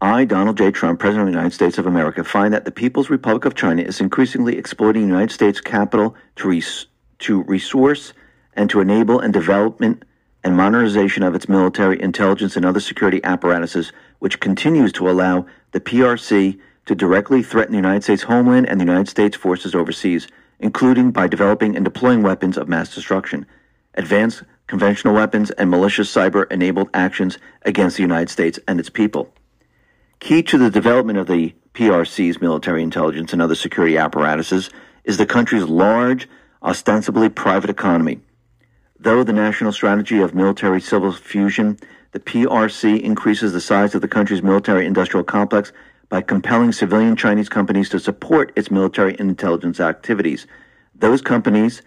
I, 0.00 0.24
Donald 0.24 0.56
J. 0.56 0.70
Trump, 0.70 0.98
President 0.98 1.28
of 1.28 1.32
the 1.32 1.38
United 1.38 1.54
States 1.54 1.76
of 1.76 1.86
America, 1.86 2.24
find 2.24 2.54
that 2.54 2.64
the 2.64 2.70
People's 2.70 3.10
Republic 3.10 3.44
of 3.44 3.54
China 3.54 3.82
is 3.82 4.00
increasingly 4.00 4.56
exploiting 4.56 5.02
United 5.02 5.32
States 5.32 5.60
capital 5.60 6.14
to, 6.36 6.48
res- 6.48 6.86
to 7.18 7.42
resource 7.42 8.14
and 8.54 8.70
to 8.70 8.80
enable 8.80 9.20
and 9.20 9.32
development 9.32 10.04
and 10.42 10.56
modernization 10.56 11.22
of 11.22 11.34
its 11.34 11.48
military, 11.48 12.00
intelligence, 12.00 12.56
and 12.56 12.64
other 12.64 12.80
security 12.80 13.22
apparatuses, 13.24 13.92
which 14.20 14.40
continues 14.40 14.92
to 14.92 15.10
allow 15.10 15.44
the 15.72 15.80
PRC 15.80 16.58
to 16.90 16.96
directly 16.96 17.40
threaten 17.40 17.70
the 17.70 17.78
United 17.78 18.02
States 18.02 18.24
homeland 18.24 18.68
and 18.68 18.80
the 18.80 18.84
United 18.84 19.08
States 19.08 19.36
forces 19.36 19.76
overseas, 19.76 20.26
including 20.58 21.12
by 21.12 21.28
developing 21.28 21.76
and 21.76 21.84
deploying 21.84 22.20
weapons 22.20 22.58
of 22.58 22.68
mass 22.68 22.92
destruction, 22.92 23.46
advanced 23.94 24.42
conventional 24.66 25.14
weapons, 25.14 25.52
and 25.52 25.70
malicious 25.70 26.12
cyber 26.12 26.50
enabled 26.50 26.90
actions 26.92 27.38
against 27.62 27.96
the 27.96 28.02
United 28.02 28.28
States 28.28 28.58
and 28.66 28.80
its 28.80 28.90
people. 28.90 29.32
Key 30.18 30.42
to 30.42 30.58
the 30.58 30.68
development 30.68 31.16
of 31.16 31.28
the 31.28 31.54
PRC's 31.74 32.40
military 32.40 32.82
intelligence 32.82 33.32
and 33.32 33.40
other 33.40 33.54
security 33.54 33.96
apparatuses 33.96 34.68
is 35.04 35.16
the 35.16 35.26
country's 35.26 35.62
large, 35.62 36.28
ostensibly 36.60 37.28
private 37.28 37.70
economy 37.70 38.20
Though 39.02 39.24
the 39.24 39.32
national 39.32 39.72
strategy 39.72 40.20
of 40.20 40.34
military 40.34 40.78
civil 40.78 41.10
fusion, 41.12 41.78
the 42.12 42.20
PRC 42.20 43.00
increases 43.00 43.54
the 43.54 43.60
size 43.60 43.94
of 43.94 44.02
the 44.02 44.08
country's 44.08 44.42
military 44.42 44.84
industrial 44.84 45.24
complex 45.24 45.72
by 46.10 46.20
compelling 46.20 46.72
civilian 46.72 47.16
Chinese 47.16 47.48
companies 47.48 47.88
to 47.88 47.98
support 47.98 48.52
its 48.56 48.70
military 48.70 49.16
and 49.18 49.30
intelligence 49.30 49.80
activities. 49.80 50.46
Those 50.94 51.22
companies, 51.22 51.82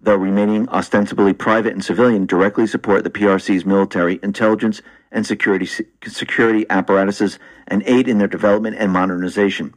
though 0.00 0.14
remaining 0.14 0.68
ostensibly 0.68 1.32
private 1.32 1.72
and 1.72 1.82
civilian, 1.82 2.26
directly 2.26 2.66
support 2.66 3.02
the 3.02 3.10
PRC's 3.10 3.64
military, 3.64 4.20
intelligence, 4.22 4.82
and 5.10 5.26
security, 5.26 5.66
security 6.06 6.66
apparatuses 6.68 7.38
and 7.66 7.82
aid 7.86 8.08
in 8.08 8.18
their 8.18 8.28
development 8.28 8.76
and 8.78 8.92
modernization. 8.92 9.74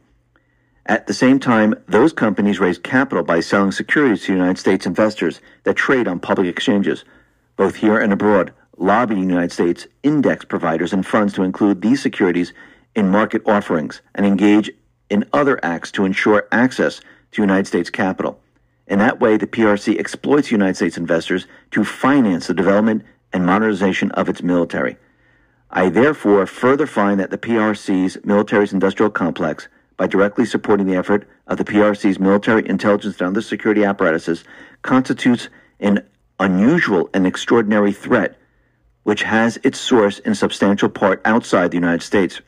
At 0.84 1.06
the 1.06 1.14
same 1.14 1.40
time, 1.40 1.74
those 1.88 2.12
companies 2.12 2.60
raise 2.60 2.78
capital 2.78 3.24
by 3.24 3.40
selling 3.40 3.72
securities 3.72 4.24
to 4.24 4.32
United 4.32 4.58
States 4.58 4.86
investors 4.86 5.40
that 5.64 5.74
trade 5.74 6.06
on 6.06 6.20
public 6.20 6.46
exchanges, 6.46 7.04
both 7.56 7.76
here 7.76 7.98
and 7.98 8.12
abroad, 8.12 8.52
lobbying 8.76 9.30
United 9.30 9.52
States 9.52 9.86
index 10.02 10.44
providers 10.44 10.92
and 10.92 11.04
funds 11.06 11.32
to 11.32 11.42
include 11.42 11.80
these 11.80 12.02
securities 12.02 12.52
in 12.96 13.08
market 13.08 13.42
offerings 13.46 14.00
and 14.14 14.26
engage 14.26 14.70
in 15.08 15.24
other 15.32 15.64
acts 15.64 15.92
to 15.92 16.04
ensure 16.04 16.48
access 16.50 17.00
to 17.30 17.42
United 17.42 17.66
States 17.66 17.90
capital. 17.90 18.40
In 18.88 18.98
that 18.98 19.20
way, 19.20 19.36
the 19.36 19.46
PRC 19.46 20.00
exploits 20.00 20.50
United 20.50 20.76
States 20.76 20.96
investors 20.96 21.46
to 21.72 21.84
finance 21.84 22.46
the 22.46 22.54
development 22.54 23.04
and 23.32 23.46
modernization 23.46 24.10
of 24.12 24.28
its 24.28 24.42
military. 24.42 24.96
I 25.70 25.90
therefore 25.90 26.46
further 26.46 26.86
find 26.86 27.20
that 27.20 27.30
the 27.30 27.38
PRC's 27.38 28.18
military 28.24 28.66
industrial 28.72 29.10
complex 29.10 29.68
by 29.96 30.06
directly 30.06 30.44
supporting 30.44 30.86
the 30.86 30.96
effort 30.96 31.28
of 31.46 31.58
the 31.58 31.64
PRC's 31.64 32.18
military 32.18 32.68
intelligence 32.68 33.20
and 33.20 33.28
other 33.28 33.42
security 33.42 33.84
apparatuses 33.84 34.44
constitutes 34.82 35.48
an 35.80 36.06
unusual 36.40 37.10
and 37.12 37.26
extraordinary 37.26 37.92
threat 37.92 38.38
which 39.02 39.22
has 39.22 39.56
its 39.62 39.78
source 39.78 40.18
in 40.20 40.34
substantial 40.34 40.88
part 40.88 41.20
outside 41.24 41.70
the 41.70 41.76
United 41.76 42.02
States 42.02 42.40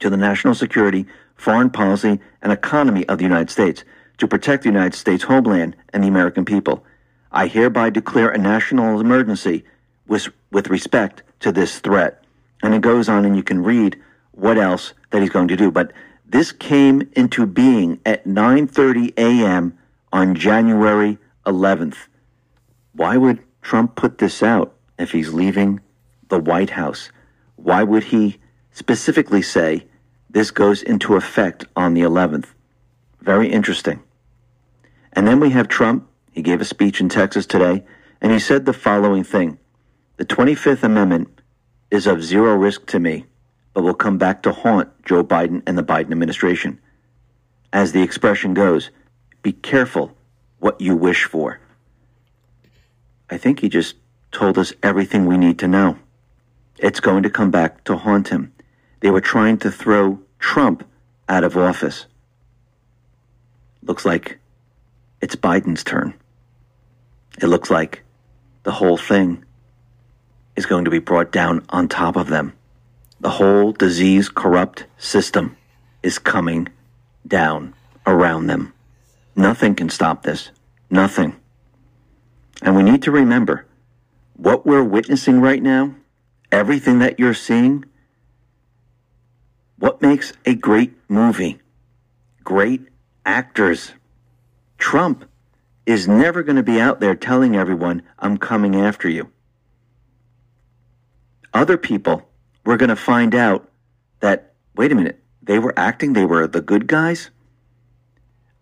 to 0.00 0.10
the 0.10 0.16
national 0.16 0.54
security, 0.54 1.06
foreign 1.36 1.70
policy, 1.70 2.20
and 2.42 2.52
economy 2.52 3.06
of 3.08 3.18
the 3.18 3.24
United 3.24 3.50
States 3.50 3.84
to 4.18 4.28
protect 4.28 4.62
the 4.62 4.68
United 4.68 4.96
States 4.96 5.24
homeland 5.24 5.76
and 5.92 6.02
the 6.02 6.08
American 6.08 6.44
people. 6.44 6.84
I 7.32 7.48
hereby 7.48 7.90
declare 7.90 8.30
a 8.30 8.38
national 8.38 9.00
emergency 9.00 9.64
with, 10.06 10.28
with 10.52 10.68
respect 10.68 11.22
to 11.40 11.50
this 11.50 11.78
threat. 11.80 12.22
And 12.62 12.74
it 12.74 12.80
goes 12.80 13.08
on, 13.08 13.24
and 13.24 13.36
you 13.36 13.42
can 13.42 13.62
read 13.62 14.00
what 14.32 14.58
else 14.58 14.94
that 15.10 15.20
he's 15.20 15.30
going 15.30 15.48
to 15.48 15.56
do. 15.56 15.70
But 15.70 15.92
this 16.26 16.52
came 16.52 17.10
into 17.14 17.46
being 17.46 18.00
at 18.06 18.24
9:30 18.24 19.12
a.m. 19.16 19.76
on 20.12 20.34
January 20.34 21.18
11th. 21.46 21.96
Why 22.92 23.16
would 23.16 23.40
Trump 23.62 23.96
put 23.96 24.18
this 24.18 24.42
out? 24.42 24.74
if 24.98 25.12
he's 25.12 25.32
leaving 25.32 25.80
the 26.28 26.38
White 26.38 26.70
House, 26.70 27.10
why 27.56 27.82
would 27.82 28.04
he 28.04 28.38
specifically 28.74 29.40
say 29.40 29.86
this 30.28 30.50
goes 30.50 30.82
into 30.82 31.16
effect 31.16 31.64
on 31.74 31.94
the 31.94 32.02
11th? 32.02 32.48
Very 33.20 33.50
interesting. 33.50 34.02
And 35.14 35.26
then 35.26 35.40
we 35.40 35.50
have 35.50 35.68
Trump. 35.68 36.06
He 36.32 36.42
gave 36.42 36.60
a 36.60 36.64
speech 36.64 37.00
in 37.00 37.08
Texas 37.08 37.46
today, 37.46 37.84
and 38.20 38.32
he 38.32 38.38
said 38.38 38.66
the 38.66 38.72
following 38.72 39.24
thing 39.24 39.58
The 40.18 40.26
25th 40.26 40.82
Amendment 40.82 41.40
is 41.90 42.06
of 42.06 42.22
zero 42.22 42.54
risk 42.54 42.86
to 42.86 42.98
me, 42.98 43.24
but 43.72 43.84
will 43.84 43.94
come 43.94 44.18
back 44.18 44.42
to 44.42 44.52
haunt 44.52 44.90
Joe 45.04 45.24
Biden 45.24 45.62
and 45.66 45.78
the 45.78 45.82
Biden 45.82 46.10
administration. 46.10 46.80
As 47.72 47.92
the 47.92 48.02
expression 48.02 48.54
goes, 48.54 48.90
be 49.42 49.52
careful 49.52 50.16
what 50.58 50.80
you 50.80 50.96
wish 50.96 51.24
for. 51.24 51.60
I 53.30 53.36
think 53.36 53.60
he 53.60 53.68
just 53.68 53.96
told 54.32 54.58
us 54.58 54.72
everything 54.82 55.26
we 55.26 55.36
need 55.36 55.58
to 55.60 55.68
know. 55.68 55.98
It's 56.78 57.00
going 57.00 57.22
to 57.22 57.30
come 57.30 57.50
back 57.50 57.84
to 57.84 57.96
haunt 57.96 58.28
him. 58.28 58.53
They 59.00 59.10
were 59.10 59.20
trying 59.20 59.58
to 59.58 59.70
throw 59.70 60.20
Trump 60.38 60.86
out 61.28 61.44
of 61.44 61.56
office. 61.56 62.06
Looks 63.82 64.04
like 64.04 64.38
it's 65.20 65.36
Biden's 65.36 65.84
turn. 65.84 66.14
It 67.40 67.46
looks 67.46 67.70
like 67.70 68.02
the 68.62 68.72
whole 68.72 68.96
thing 68.96 69.44
is 70.56 70.66
going 70.66 70.84
to 70.84 70.90
be 70.90 70.98
brought 70.98 71.32
down 71.32 71.64
on 71.68 71.88
top 71.88 72.16
of 72.16 72.28
them. 72.28 72.52
The 73.20 73.30
whole 73.30 73.72
disease 73.72 74.28
corrupt 74.28 74.86
system 74.98 75.56
is 76.02 76.18
coming 76.18 76.68
down 77.26 77.74
around 78.06 78.46
them. 78.46 78.72
Nothing 79.34 79.74
can 79.74 79.88
stop 79.88 80.22
this. 80.22 80.50
Nothing. 80.90 81.34
And 82.62 82.76
we 82.76 82.82
need 82.82 83.02
to 83.02 83.10
remember 83.10 83.66
what 84.36 84.66
we're 84.66 84.84
witnessing 84.84 85.40
right 85.40 85.62
now, 85.62 85.94
everything 86.52 86.98
that 87.00 87.18
you're 87.18 87.34
seeing, 87.34 87.84
what 89.84 90.00
makes 90.00 90.32
a 90.46 90.54
great 90.54 90.94
movie? 91.10 91.58
Great 92.42 92.80
actors. 93.26 93.92
Trump 94.78 95.26
is 95.84 96.08
never 96.08 96.42
going 96.42 96.56
to 96.56 96.62
be 96.62 96.80
out 96.80 97.00
there 97.00 97.14
telling 97.14 97.54
everyone, 97.54 98.00
I'm 98.18 98.38
coming 98.38 98.76
after 98.76 99.10
you. 99.10 99.30
Other 101.52 101.76
people, 101.76 102.26
we're 102.64 102.78
going 102.78 102.88
to 102.88 102.96
find 102.96 103.34
out 103.34 103.68
that, 104.20 104.54
wait 104.74 104.90
a 104.90 104.94
minute, 104.94 105.22
they 105.42 105.58
were 105.58 105.74
acting, 105.76 106.14
they 106.14 106.24
were 106.24 106.46
the 106.46 106.62
good 106.62 106.86
guys. 106.86 107.28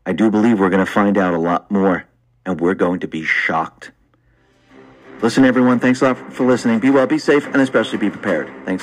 I 0.05 0.15
do 0.15 0.29
believe 0.29 0.59
we're 0.59 0.71
going 0.71 0.85
to 0.85 0.93
find 0.93 1.17
out 1.17 1.35
a 1.35 1.39
lot 1.39 1.71
more, 1.71 2.05
and 2.45 2.61
we're 2.61 2.75
going 2.75 2.99
to 2.99 3.07
be 3.07 3.23
shocked. 3.23 3.93
Listen, 5.21 5.45
everyone, 5.45 5.79
thanks 5.79 6.03
a 6.03 6.07
lot 6.07 6.33
for 6.33 6.45
listening. 6.45 6.81
Be 6.81 6.91
well, 6.91 7.07
be 7.07 7.21
safe, 7.21 7.47
and 7.47 7.61
especially 7.61 7.99
be 7.99 8.11
prepared. 8.11 8.51
Thanks. 8.65 8.81